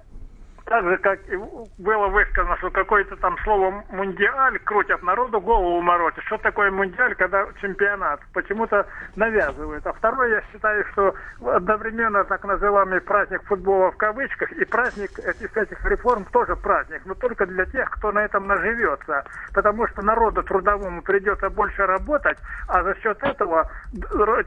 так 0.71 0.85
же, 0.85 0.97
как 0.99 1.18
и 1.29 1.37
было 1.79 2.07
высказано, 2.07 2.57
что 2.59 2.71
какое-то 2.71 3.16
там 3.16 3.37
слово 3.43 3.83
«мундиаль» 3.91 4.57
крутят 4.61 5.03
народу, 5.03 5.41
голову 5.41 5.81
морочат. 5.81 6.23
Что 6.27 6.39
такое 6.39 6.71
мундиаль, 6.71 7.16
когда 7.16 7.45
чемпионат? 7.61 8.21
Почему-то 8.33 8.87
навязывают. 9.16 9.85
А 9.85 9.93
второе, 9.93 10.37
я 10.37 10.43
считаю, 10.53 10.85
что 10.93 11.12
одновременно 11.45 12.23
так 12.23 12.45
называемый 12.45 13.01
праздник 13.01 13.43
футбола 13.47 13.91
в 13.91 13.97
кавычках 13.97 14.53
и 14.53 14.64
праздник 14.64 15.18
этих, 15.18 15.57
этих 15.57 15.85
реформ 15.85 16.25
тоже 16.27 16.55
праздник, 16.55 17.03
но 17.05 17.14
только 17.14 17.47
для 17.47 17.64
тех, 17.66 17.91
кто 17.91 18.12
на 18.12 18.21
этом 18.21 18.47
наживется. 18.47 19.25
Потому 19.53 19.89
что 19.89 20.03
народу 20.03 20.45
трудовому 20.45 21.03
придется 21.03 21.51
больше 21.51 21.85
работать, 21.85 22.39
а 22.68 22.85
за 22.85 22.95
счет 23.01 23.21
этого 23.25 23.68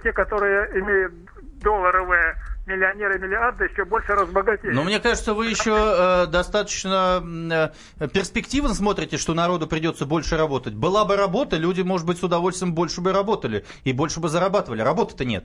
те, 0.01 0.13
которые 0.13 0.69
имеют 0.79 1.11
долларовые 1.61 2.35
миллионеры, 2.65 3.19
миллиарды, 3.19 3.65
еще 3.65 3.85
больше 3.85 4.13
разбогатеют. 4.13 4.75
Но 4.75 4.83
мне 4.83 4.99
кажется, 4.99 5.33
вы 5.33 5.47
еще 5.47 5.73
э, 5.75 6.27
достаточно 6.27 7.21
э, 7.99 8.07
перспективно 8.07 8.73
смотрите, 8.73 9.17
что 9.17 9.33
народу 9.33 9.67
придется 9.67 10.05
больше 10.05 10.37
работать. 10.37 10.73
Была 10.73 11.05
бы 11.05 11.17
работа, 11.17 11.57
люди, 11.57 11.81
может 11.81 12.07
быть, 12.07 12.19
с 12.19 12.23
удовольствием 12.23 12.73
больше 12.73 13.01
бы 13.01 13.11
работали 13.11 13.65
и 13.83 13.93
больше 13.93 14.19
бы 14.19 14.29
зарабатывали. 14.29 14.81
Работы-то 14.81 15.25
нет. 15.25 15.43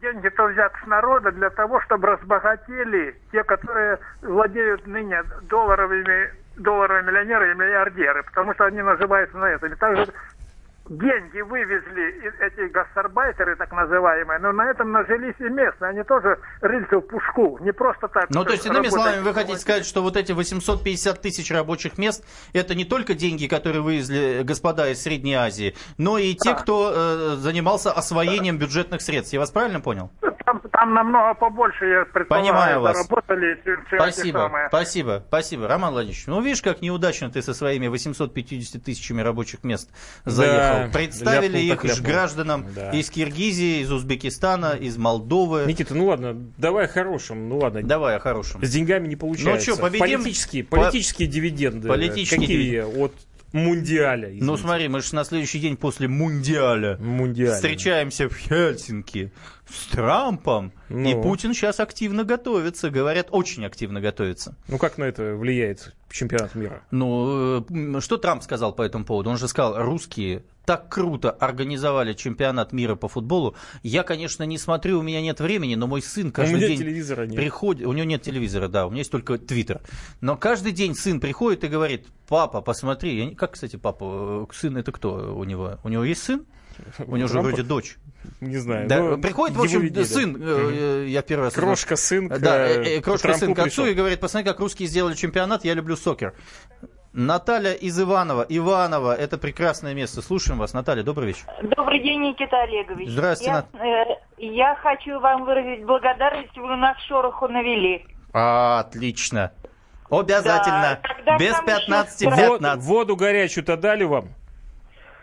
деньги-то 0.00 0.46
взят 0.46 0.72
с 0.82 0.86
народа 0.86 1.32
для 1.32 1.50
того, 1.50 1.80
чтобы 1.82 2.08
разбогатели 2.08 3.16
те, 3.32 3.42
которые 3.44 3.98
владеют 4.22 4.86
ныне 4.86 5.22
долларовыми, 5.42 6.32
долларовыми 6.56 7.06
миллионеры 7.06 7.52
и 7.52 7.54
миллиардеры, 7.54 8.22
потому 8.22 8.54
что 8.54 8.64
они 8.64 8.82
называются 8.82 9.36
на 9.36 9.46
этом. 9.46 9.72
И 9.72 9.76
также 9.76 10.06
деньги 10.88 11.40
вывезли 11.40 12.32
эти 12.40 12.70
гастарбайтеры, 12.70 13.56
так 13.56 13.72
называемые, 13.72 14.38
но 14.38 14.52
на 14.52 14.70
этом 14.70 14.92
нажились 14.92 15.34
и 15.38 15.44
местные. 15.44 15.90
Они 15.90 16.02
тоже 16.02 16.38
рыльцы 16.60 16.98
в 16.98 17.02
пушку, 17.02 17.58
не 17.60 17.72
просто 17.72 18.08
так. 18.08 18.26
Ну, 18.30 18.44
то 18.44 18.52
есть, 18.52 18.66
иными 18.66 18.88
словами, 18.88 19.22
вы 19.22 19.32
хотите 19.32 19.58
сказать, 19.58 19.86
что 19.86 20.02
вот 20.02 20.16
эти 20.16 20.32
850 20.32 21.20
тысяч 21.20 21.50
рабочих 21.50 21.96
мест, 21.98 22.24
это 22.52 22.74
не 22.74 22.84
только 22.84 23.14
деньги, 23.14 23.46
которые 23.46 23.82
вывезли 23.82 24.42
господа 24.42 24.90
из 24.90 25.02
Средней 25.02 25.34
Азии, 25.34 25.74
но 25.96 26.18
и 26.18 26.34
те, 26.34 26.54
кто 26.54 26.92
э, 26.94 27.36
занимался 27.36 27.92
освоением 27.92 28.58
бюджетных 28.58 29.00
средств. 29.00 29.32
Я 29.32 29.40
вас 29.40 29.50
правильно 29.50 29.80
понял? 29.80 30.10
Там, 30.44 30.60
там 30.60 30.92
намного 30.92 31.34
побольше, 31.34 31.86
я 31.86 32.04
предполагаю, 32.04 32.52
Понимаю 32.52 32.80
вас. 32.82 32.96
заработали, 32.98 33.60
чем, 33.64 33.86
чем 33.88 34.02
эти 34.02 34.12
Спасибо, 34.12 34.50
спасибо, 34.68 35.24
спасибо. 35.28 35.68
Роман 35.68 35.92
Владимирович, 35.92 36.26
ну 36.26 36.42
видишь, 36.42 36.60
как 36.60 36.82
неудачно 36.82 37.30
ты 37.30 37.40
со 37.40 37.54
своими 37.54 37.86
850 37.86 38.82
тысячами 38.82 39.22
рабочих 39.22 39.64
мест 39.64 39.90
заехал. 40.26 40.73
Да, 40.73 40.73
Представили 40.92 41.58
их 41.58 41.84
ляпнул. 41.84 42.04
гражданам 42.06 42.66
Да. 42.74 42.90
из 42.90 43.10
Киргизии, 43.10 43.80
из 43.82 43.90
Узбекистана, 43.92 44.72
из 44.78 44.96
Молдовы. 44.96 45.64
Никита, 45.66 45.94
ну 45.94 46.06
ладно, 46.06 46.36
давай 46.58 46.84
о 46.86 46.88
хорошем, 46.88 47.48
ну 47.48 47.58
ладно. 47.58 47.82
Давай 47.82 48.16
о 48.16 48.18
хорошем. 48.20 48.64
С 48.64 48.70
деньгами 48.70 49.08
не 49.08 49.16
получается. 49.16 49.70
Ну 49.70 49.74
что, 49.76 49.82
победим? 49.82 50.20
Политические, 50.22 50.64
По- 50.64 50.76
политические 50.78 51.28
дивиденды. 51.28 51.88
Политические 51.88 52.40
Какие 52.40 52.80
от 53.02 53.12
Мундиаля? 53.52 54.28
извините. 54.28 54.44
Ну 54.44 54.56
смотри, 54.56 54.88
мы 54.88 55.00
же 55.00 55.14
на 55.14 55.24
следующий 55.24 55.60
день 55.60 55.76
после 55.76 56.08
Мундиаля 56.08 56.96
Мундиаля. 56.98 57.54
встречаемся 57.54 58.28
в 58.28 58.36
Хельсинки 58.36 59.32
с 59.68 59.86
Трампом. 59.86 60.72
Ну. 60.88 61.08
И 61.08 61.14
Путин 61.22 61.54
сейчас 61.54 61.80
активно 61.80 62.24
готовится. 62.24 62.90
Говорят, 62.90 63.28
очень 63.30 63.64
активно 63.64 64.00
готовится. 64.00 64.56
Ну 64.68 64.78
как 64.78 64.98
на 64.98 65.04
это 65.04 65.34
влияет 65.34 65.94
чемпионат 66.10 66.54
мира? 66.54 66.82
Ну, 66.90 67.64
э, 67.96 68.00
что 68.00 68.16
Трамп 68.16 68.42
сказал 68.42 68.74
по 68.74 68.82
этому 68.82 69.04
поводу? 69.04 69.30
Он 69.30 69.36
же 69.36 69.48
сказал, 69.48 69.82
русские 69.82 70.44
так 70.64 70.88
круто 70.88 71.30
организовали 71.30 72.14
чемпионат 72.14 72.72
мира 72.72 72.94
по 72.94 73.08
футболу. 73.08 73.54
Я, 73.82 74.02
конечно, 74.02 74.44
не 74.44 74.56
смотрю, 74.56 75.00
у 75.00 75.02
меня 75.02 75.20
нет 75.20 75.40
времени, 75.40 75.74
но 75.74 75.86
мой 75.86 76.00
сын 76.00 76.32
каждый 76.32 76.54
у 76.54 76.56
меня 76.56 76.68
день 76.68 76.78
телевизора 76.78 77.26
нет. 77.26 77.36
приходит. 77.36 77.86
У 77.86 77.92
него 77.92 78.06
нет 78.06 78.22
телевизора, 78.22 78.68
да, 78.68 78.86
у 78.86 78.90
меня 78.90 79.00
есть 79.00 79.10
только 79.10 79.36
твиттер. 79.38 79.82
Но 80.20 80.36
каждый 80.36 80.72
день 80.72 80.94
сын 80.94 81.20
приходит 81.20 81.64
и 81.64 81.68
говорит, 81.68 82.06
папа, 82.28 82.60
посмотри. 82.62 83.24
Я 83.24 83.34
Как, 83.34 83.52
кстати, 83.52 83.76
папа, 83.76 84.46
э, 84.50 84.54
сын 84.54 84.76
это 84.76 84.92
кто 84.92 85.36
у 85.36 85.44
него? 85.44 85.78
У 85.84 85.88
него 85.88 86.04
есть 86.04 86.22
сын? 86.22 86.46
У 87.06 87.16
него 87.16 87.28
же 87.28 87.40
вроде 87.40 87.62
дочь. 87.62 87.96
Не 88.40 88.56
знаю. 88.56 88.88
Да, 88.88 89.00
ну, 89.02 89.18
приходит, 89.18 89.56
в 89.56 89.62
общем, 89.62 89.80
видели. 89.80 90.04
сын, 90.04 90.36
э, 90.40 91.04
э, 91.04 91.06
я 91.08 91.22
первый 91.22 91.44
раз... 91.44 91.54
Крошка 91.54 91.96
сын 91.96 92.28
к, 92.28 92.38
Да, 92.38 92.66
э, 92.66 92.82
э, 92.82 92.98
э, 92.98 93.00
крошка 93.00 93.28
Трампу 93.28 93.40
сын 93.46 93.54
к 93.54 93.58
отцу 93.58 93.68
пришел. 93.82 93.86
и 93.86 93.94
говорит, 93.94 94.20
посмотри, 94.20 94.48
как 94.48 94.60
русские 94.60 94.88
сделали 94.88 95.14
чемпионат, 95.14 95.64
я 95.64 95.74
люблю 95.74 95.96
сокер. 95.96 96.34
Наталья 97.12 97.74
из 97.74 98.00
Иванова. 98.00 98.44
Иваново, 98.48 99.14
это 99.14 99.38
прекрасное 99.38 99.94
место. 99.94 100.20
Слушаем 100.20 100.58
вас. 100.58 100.72
Наталья, 100.72 101.02
добрый 101.04 101.28
вечер. 101.28 101.44
Добрый 101.76 102.02
день, 102.02 102.20
Никита 102.22 102.62
Олегович. 102.62 103.08
Здравствуйте, 103.10 103.64
Я, 103.74 103.78
э, 103.84 104.04
я 104.38 104.74
хочу 104.76 105.20
вам 105.20 105.44
выразить 105.44 105.84
благодарность, 105.84 106.56
вы 106.56 106.74
нас 106.76 106.96
шороху 107.06 107.46
навели. 107.46 108.04
А, 108.32 108.80
отлично. 108.80 109.52
Обязательно. 110.10 111.00
Да, 111.24 111.38
Без 111.38 111.52
там 111.54 111.66
15 111.66 112.20
еще 112.22 112.30
Вод- 112.48 112.58
15. 112.58 112.84
воду 112.84 113.16
горячую-то 113.16 113.76
дали 113.76 114.04
вам? 114.04 114.28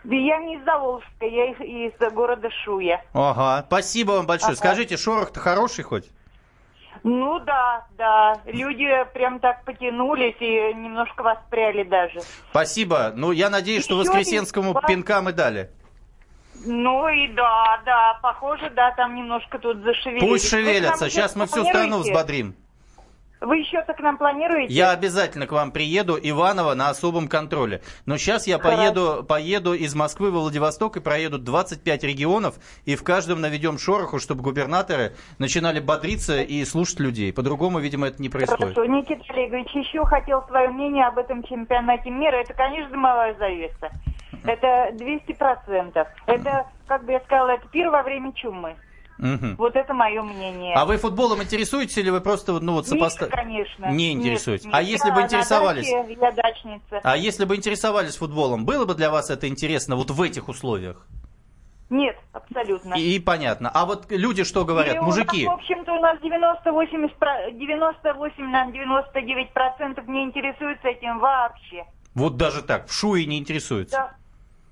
Да 0.04 0.14
Я 0.16 0.38
не 0.38 0.56
из 0.56 0.64
Заволжска, 0.64 1.26
я 1.26 1.52
из, 1.52 1.60
из 1.92 2.12
города 2.12 2.48
Шуя. 2.64 3.02
Ага, 3.12 3.64
спасибо 3.66 4.12
вам 4.12 4.26
большое. 4.26 4.52
Ага. 4.52 4.56
Скажите, 4.58 4.96
шорох-то 4.96 5.38
хороший 5.40 5.84
хоть? 5.84 6.10
Ну 7.04 7.38
да, 7.40 7.86
да. 7.96 8.40
Люди 8.46 8.88
прям 9.14 9.40
так 9.40 9.64
потянулись 9.64 10.36
и 10.40 10.74
немножко 10.74 11.22
воспряли 11.22 11.82
даже. 11.82 12.20
Спасибо. 12.50 13.12
Ну, 13.14 13.32
я 13.32 13.50
надеюсь, 13.50 13.84
что 13.84 13.94
Еще 13.94 14.08
Воскресенскому 14.10 14.70
один- 14.70 14.86
пинка 14.86 15.20
мы 15.20 15.32
дали. 15.32 15.70
Ну 16.64 17.08
и 17.08 17.28
да, 17.28 17.80
да, 17.84 18.18
похоже, 18.22 18.70
да, 18.70 18.92
там 18.92 19.16
немножко 19.16 19.58
тут 19.58 19.78
зашевелились. 19.78 20.28
Пусть 20.28 20.48
шевелятся. 20.48 21.10
Сейчас 21.10 21.34
мы 21.34 21.46
всю 21.46 21.64
страну 21.64 21.98
взбодрим. 21.98 22.54
Вы 23.42 23.58
еще-то 23.58 23.92
к 23.92 24.00
нам 24.00 24.18
планируете? 24.18 24.72
Я 24.72 24.92
обязательно 24.92 25.46
к 25.48 25.52
вам 25.52 25.72
приеду, 25.72 26.16
Иваново 26.20 26.74
на 26.74 26.90
особом 26.90 27.26
контроле. 27.26 27.82
Но 28.06 28.16
сейчас 28.16 28.46
я 28.46 28.58
Хорошо. 28.58 28.76
поеду, 28.76 29.24
поеду 29.24 29.74
из 29.74 29.94
Москвы 29.96 30.30
в 30.30 30.34
Владивосток 30.34 30.96
и 30.96 31.00
проеду 31.00 31.38
25 31.38 32.04
регионов, 32.04 32.54
и 32.84 32.94
в 32.94 33.02
каждом 33.02 33.40
наведем 33.40 33.78
шороху, 33.78 34.20
чтобы 34.20 34.42
губернаторы 34.42 35.14
начинали 35.38 35.80
бодриться 35.80 36.40
и 36.40 36.64
слушать 36.64 37.00
людей. 37.00 37.32
По-другому, 37.32 37.80
видимо, 37.80 38.06
это 38.06 38.22
не 38.22 38.28
происходит. 38.28 38.74
Хорошо, 38.74 38.84
Никита 38.84 39.22
Олегович, 39.28 39.70
еще 39.74 40.04
хотел 40.04 40.44
свое 40.46 40.68
мнение 40.68 41.06
об 41.06 41.18
этом 41.18 41.42
чемпионате 41.42 42.10
мира. 42.10 42.36
Это, 42.36 42.54
конечно, 42.54 42.90
дымовая 42.90 43.34
завеса. 43.34 43.90
Это 44.44 44.94
200%. 44.94 46.06
Это, 46.26 46.66
как 46.86 47.04
бы 47.04 47.12
я 47.12 47.20
сказала, 47.20 47.50
это 47.50 47.66
пир 47.68 47.90
во 47.90 48.02
время 48.02 48.32
чумы. 48.34 48.76
Мгм. 49.18 49.56
Вот 49.56 49.76
это 49.76 49.94
мое 49.94 50.22
мнение. 50.22 50.74
А 50.74 50.84
вы 50.84 50.96
футболом 50.96 51.42
интересуетесь 51.42 51.96
или 51.98 52.10
вы 52.10 52.20
просто 52.20 52.52
ну, 52.60 52.72
вот 52.74 52.90
Нет, 52.90 53.00
сопоста- 53.00 53.26
конечно. 53.28 53.86
Не 53.90 54.14
Нет, 54.14 54.24
интересуетесь. 54.24 54.64
нет. 54.66 54.74
А 54.74 54.82
если 54.82 55.08
Я 55.08 55.14
бы 55.14 55.20
интересовались? 55.22 55.90
даче, 55.90 56.16
я 56.20 56.32
дачница. 56.32 57.00
А 57.02 57.16
если 57.16 57.44
бы 57.44 57.56
интересовались 57.56 58.16
футболом, 58.16 58.64
было 58.64 58.84
бы 58.84 58.94
для 58.94 59.10
вас 59.10 59.30
это 59.30 59.48
интересно 59.48 59.96
вот 59.96 60.10
в 60.10 60.20
этих 60.22 60.48
условиях? 60.48 61.06
Нет, 61.90 62.16
абсолютно. 62.32 62.94
И, 62.94 63.16
и 63.16 63.20
понятно. 63.20 63.70
А 63.72 63.84
вот 63.84 64.10
люди 64.10 64.44
что 64.44 64.64
говорят? 64.64 64.96
И 64.96 64.98
у 64.98 65.02
Мужики. 65.04 65.44
нас, 65.46 65.54
в 65.56 65.58
общем-то, 65.58 65.92
у 65.92 66.00
нас 66.00 66.18
98, 66.22 67.08
про- 67.18 67.50
98 67.52 68.50
на 68.50 68.70
99 68.72 69.52
процентов 69.52 70.06
не 70.08 70.24
интересуются 70.24 70.88
этим 70.88 71.18
вообще. 71.18 71.84
Вот 72.14 72.36
даже 72.38 72.62
так. 72.62 72.88
В 72.88 72.94
Шуе 72.94 73.26
не 73.26 73.38
интересуются. 73.38 73.96
Да. 73.96 74.16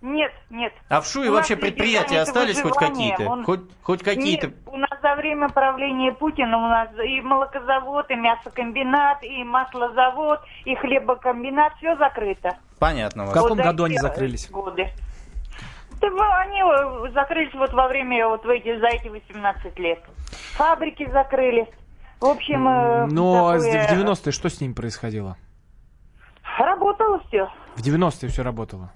Нет, 0.02 0.32
нет. 0.48 0.72
А 0.88 1.02
в 1.02 1.06
Шуе 1.06 1.30
вообще 1.30 1.56
предприятия 1.56 2.20
остались 2.20 2.60
хоть 2.60 2.74
какие-то? 2.76 3.24
Он- 3.28 3.44
Хоть, 3.44 3.60
хоть 3.82 4.02
какие-то? 4.02 4.46
Нет, 4.48 4.56
у 4.66 4.76
нас 4.78 4.90
за 5.02 5.14
время 5.16 5.48
правления 5.50 6.12
Путина 6.12 6.56
у 6.56 6.68
нас 6.68 6.88
и 7.04 7.20
молокозавод, 7.20 8.10
и 8.10 8.14
мясокомбинат, 8.14 9.22
и 9.22 9.44
маслозавод, 9.44 10.40
и 10.64 10.74
хлебокомбинат, 10.76 11.74
все 11.76 11.96
закрыто. 11.96 12.56
Понятно. 12.78 13.26
В 13.26 13.32
каком 13.32 13.50
Вот 13.50 13.58
году 13.58 13.84
они 13.84 13.98
закрылись? 13.98 14.48
Годы. 14.50 14.88
Да, 16.00 16.08
ну, 16.08 16.22
они 16.38 16.62
э, 16.62 17.12
закрылись 17.12 17.52
вот 17.52 17.74
во 17.74 17.86
время, 17.88 18.26
вот 18.26 18.42
в 18.42 18.48
эти, 18.48 18.80
за 18.80 18.86
эти 18.86 19.08
18 19.08 19.78
лет. 19.78 20.02
Фабрики 20.54 21.06
закрылись. 21.10 21.68
В 22.20 22.24
общем, 22.24 22.66
э, 22.66 23.06
Но 23.10 23.58
с- 23.58 23.64
такое- 23.66 23.86
в 23.86 23.90
90-е 23.90 24.32
что 24.32 24.48
с 24.48 24.62
ним 24.62 24.74
происходило? 24.74 25.36
Работало 26.58 27.20
все. 27.28 27.48
В 27.76 27.82
90-е 27.82 28.30
все 28.30 28.42
работало. 28.42 28.92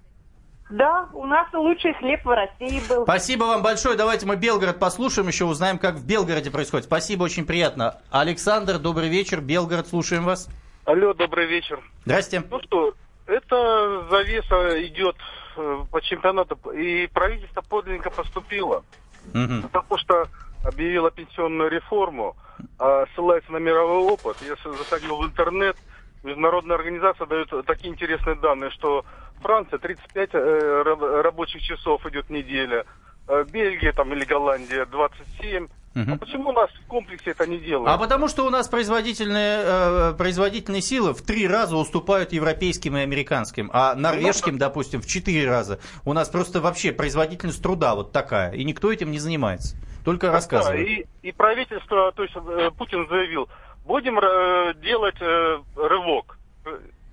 Да, 0.71 1.09
у 1.13 1.27
нас 1.27 1.47
лучший 1.53 1.93
хлеб 1.95 2.25
в 2.25 2.31
России 2.31 2.81
был. 2.89 3.05
Спасибо 3.05 3.45
вам 3.45 3.63
большое. 3.63 3.97
Давайте 3.97 4.27
мы 4.27 4.37
Белгород 4.37 4.79
послушаем, 4.79 5.29
еще 5.29 5.45
узнаем, 5.45 5.79
как 5.79 5.97
в 5.97 6.07
Белгороде 6.07 6.51
происходит. 6.51 6.87
Спасибо, 6.87 7.25
очень 7.25 7.45
приятно. 7.47 7.99
Александр, 8.11 8.79
добрый 8.79 9.09
вечер. 9.09 9.41
Белгород, 9.41 9.87
слушаем 9.87 10.25
вас. 10.25 10.49
Алло, 10.87 11.13
добрый 11.13 11.47
вечер. 11.47 11.81
Здрасте. 12.05 12.43
Ну 12.51 12.61
что, 12.63 12.95
это 13.27 14.07
завеса 14.11 14.83
идет 14.87 15.17
э, 15.57 15.79
по 15.91 16.01
чемпионату, 16.01 16.59
и 16.73 17.07
правительство 17.09 17.61
подлинно 17.63 18.11
поступило, 18.11 18.85
Мгм. 19.33 19.63
потому 19.63 19.99
что 19.99 20.27
объявило 20.65 21.11
пенсионную 21.11 21.71
реформу, 21.71 22.37
а 22.79 23.05
ссылается 23.15 23.53
на 23.53 23.59
мировой 23.59 24.03
опыт. 24.13 24.37
Я 24.43 24.57
заходил 24.73 25.17
в 25.17 25.27
интернет, 25.27 25.77
международная 26.23 26.77
организация 26.77 27.27
дает 27.27 27.51
такие 27.67 27.93
интересные 27.93 28.37
данные, 28.37 28.71
что 28.71 29.05
Франция 29.43 29.79
35 29.79 30.31
э, 30.35 30.83
раб- 30.85 31.23
рабочих 31.23 31.63
часов 31.63 32.05
идет 32.07 32.31
неделя, 32.31 32.85
э, 33.29 33.45
Бельгия 33.51 33.93
там 33.93 34.13
или 34.13 34.25
Голландия 34.25 34.85
27. 34.87 35.69
Мгм. 35.95 36.15
А 36.15 36.17
почему 36.17 36.49
у 36.49 36.53
нас 36.53 36.69
в 36.73 36.87
комплексе 36.89 37.31
это 37.31 37.47
не 37.47 37.59
делают? 37.59 37.89
А 37.89 37.97
потому 37.99 38.27
что 38.27 38.45
у 38.45 38.51
нас 38.51 38.67
производительные, 38.67 39.61
э, 39.65 40.15
производительные 40.19 40.83
силы 40.83 41.15
в 41.15 41.23
три 41.23 41.47
раза 41.47 41.77
уступают 41.77 42.33
европейским 42.33 42.97
и 42.97 43.01
американским, 43.01 43.71
а 43.73 43.95
норвежским, 43.95 44.59
допустим, 44.59 45.01
в 45.01 45.07
четыре 45.07 45.49
раза. 45.49 45.79
У 46.05 46.13
нас 46.13 46.29
просто 46.29 46.61
вообще 46.61 46.91
производительность 46.91 47.63
труда 47.63 47.95
вот 47.95 48.11
такая, 48.11 48.53
и 48.55 48.65
никто 48.65 48.91
этим 48.93 49.13
не 49.13 49.21
занимается. 49.21 49.77
Только 50.05 50.27
Да, 50.27 50.33
рассказывает. 50.33 50.87
и, 50.89 51.07
и 51.23 51.33
правительство, 51.33 52.11
то 52.13 52.25
есть 52.25 52.35
э, 52.37 52.71
Путин 52.77 53.07
заявил, 53.09 53.49
будем 53.87 54.19
э, 54.19 54.75
делать 54.83 55.17
э, 55.21 55.59
рывок. 55.77 56.39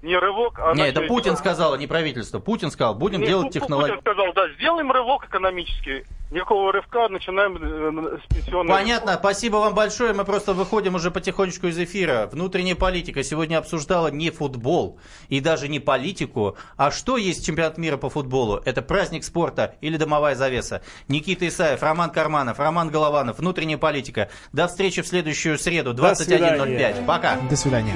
Не 0.02 0.18
рывок, 0.18 0.60
а... 0.60 0.74
Не, 0.74 0.88
это 0.88 1.02
Путин 1.02 1.38
сказал, 1.38 1.74
а 1.74 1.78
не 1.78 1.88
правительство. 1.88 2.40
Путин 2.40 2.72
сказал, 2.72 2.96
будем 2.96 3.22
Не, 3.22 3.28
делать 3.28 3.54
технологии. 3.54 3.92
Путин 3.92 4.02
сказал, 4.02 4.34
да, 4.34 4.50
сделаем 4.54 4.92
рывок 4.92 5.26
экономический. 5.26 6.06
Никакого 6.32 6.72
рывка, 6.72 7.10
начинаем 7.10 7.58
э, 7.58 8.20
с 8.20 8.34
пенсионной 8.34 8.74
Понятно, 8.74 9.16
спасибо 9.20 9.58
вам 9.58 9.76
большое. 9.76 10.14
Мы 10.14 10.24
просто 10.24 10.54
выходим 10.54 10.96
уже 10.96 11.12
потихонечку 11.12 11.68
из 11.68 11.78
эфира. 11.78 12.30
Внутренняя 12.32 12.76
политика 12.76 13.22
сегодня 13.22 13.58
обсуждала 13.58 14.08
не 14.08 14.32
футбол 14.32 14.98
и 15.28 15.42
даже 15.42 15.68
не 15.68 15.80
политику, 15.80 16.58
а 16.78 16.90
что 16.90 17.18
есть 17.18 17.46
чемпионат 17.46 17.78
мира 17.78 17.98
по 17.98 18.10
футболу. 18.10 18.62
Это 18.64 18.82
праздник 18.82 19.26
спорта 19.26 19.76
или 19.82 19.98
домовая 19.98 20.36
завеса. 20.36 20.82
Никита 21.10 21.48
Исаев, 21.48 21.84
Роман 21.84 22.12
Карманов, 22.12 22.60
Роман 22.60 22.90
Голованов. 22.90 23.38
Внутренняя 23.40 23.78
политика. 23.78 24.30
До 24.54 24.68
встречи 24.68 25.02
в 25.02 25.08
следующую 25.08 25.60
среду, 25.60 25.94
До 25.94 26.16
свидания. 26.16 26.58
21.05. 26.58 27.06
Пока. 27.06 27.36
До 27.50 27.58
свидания. 27.58 27.96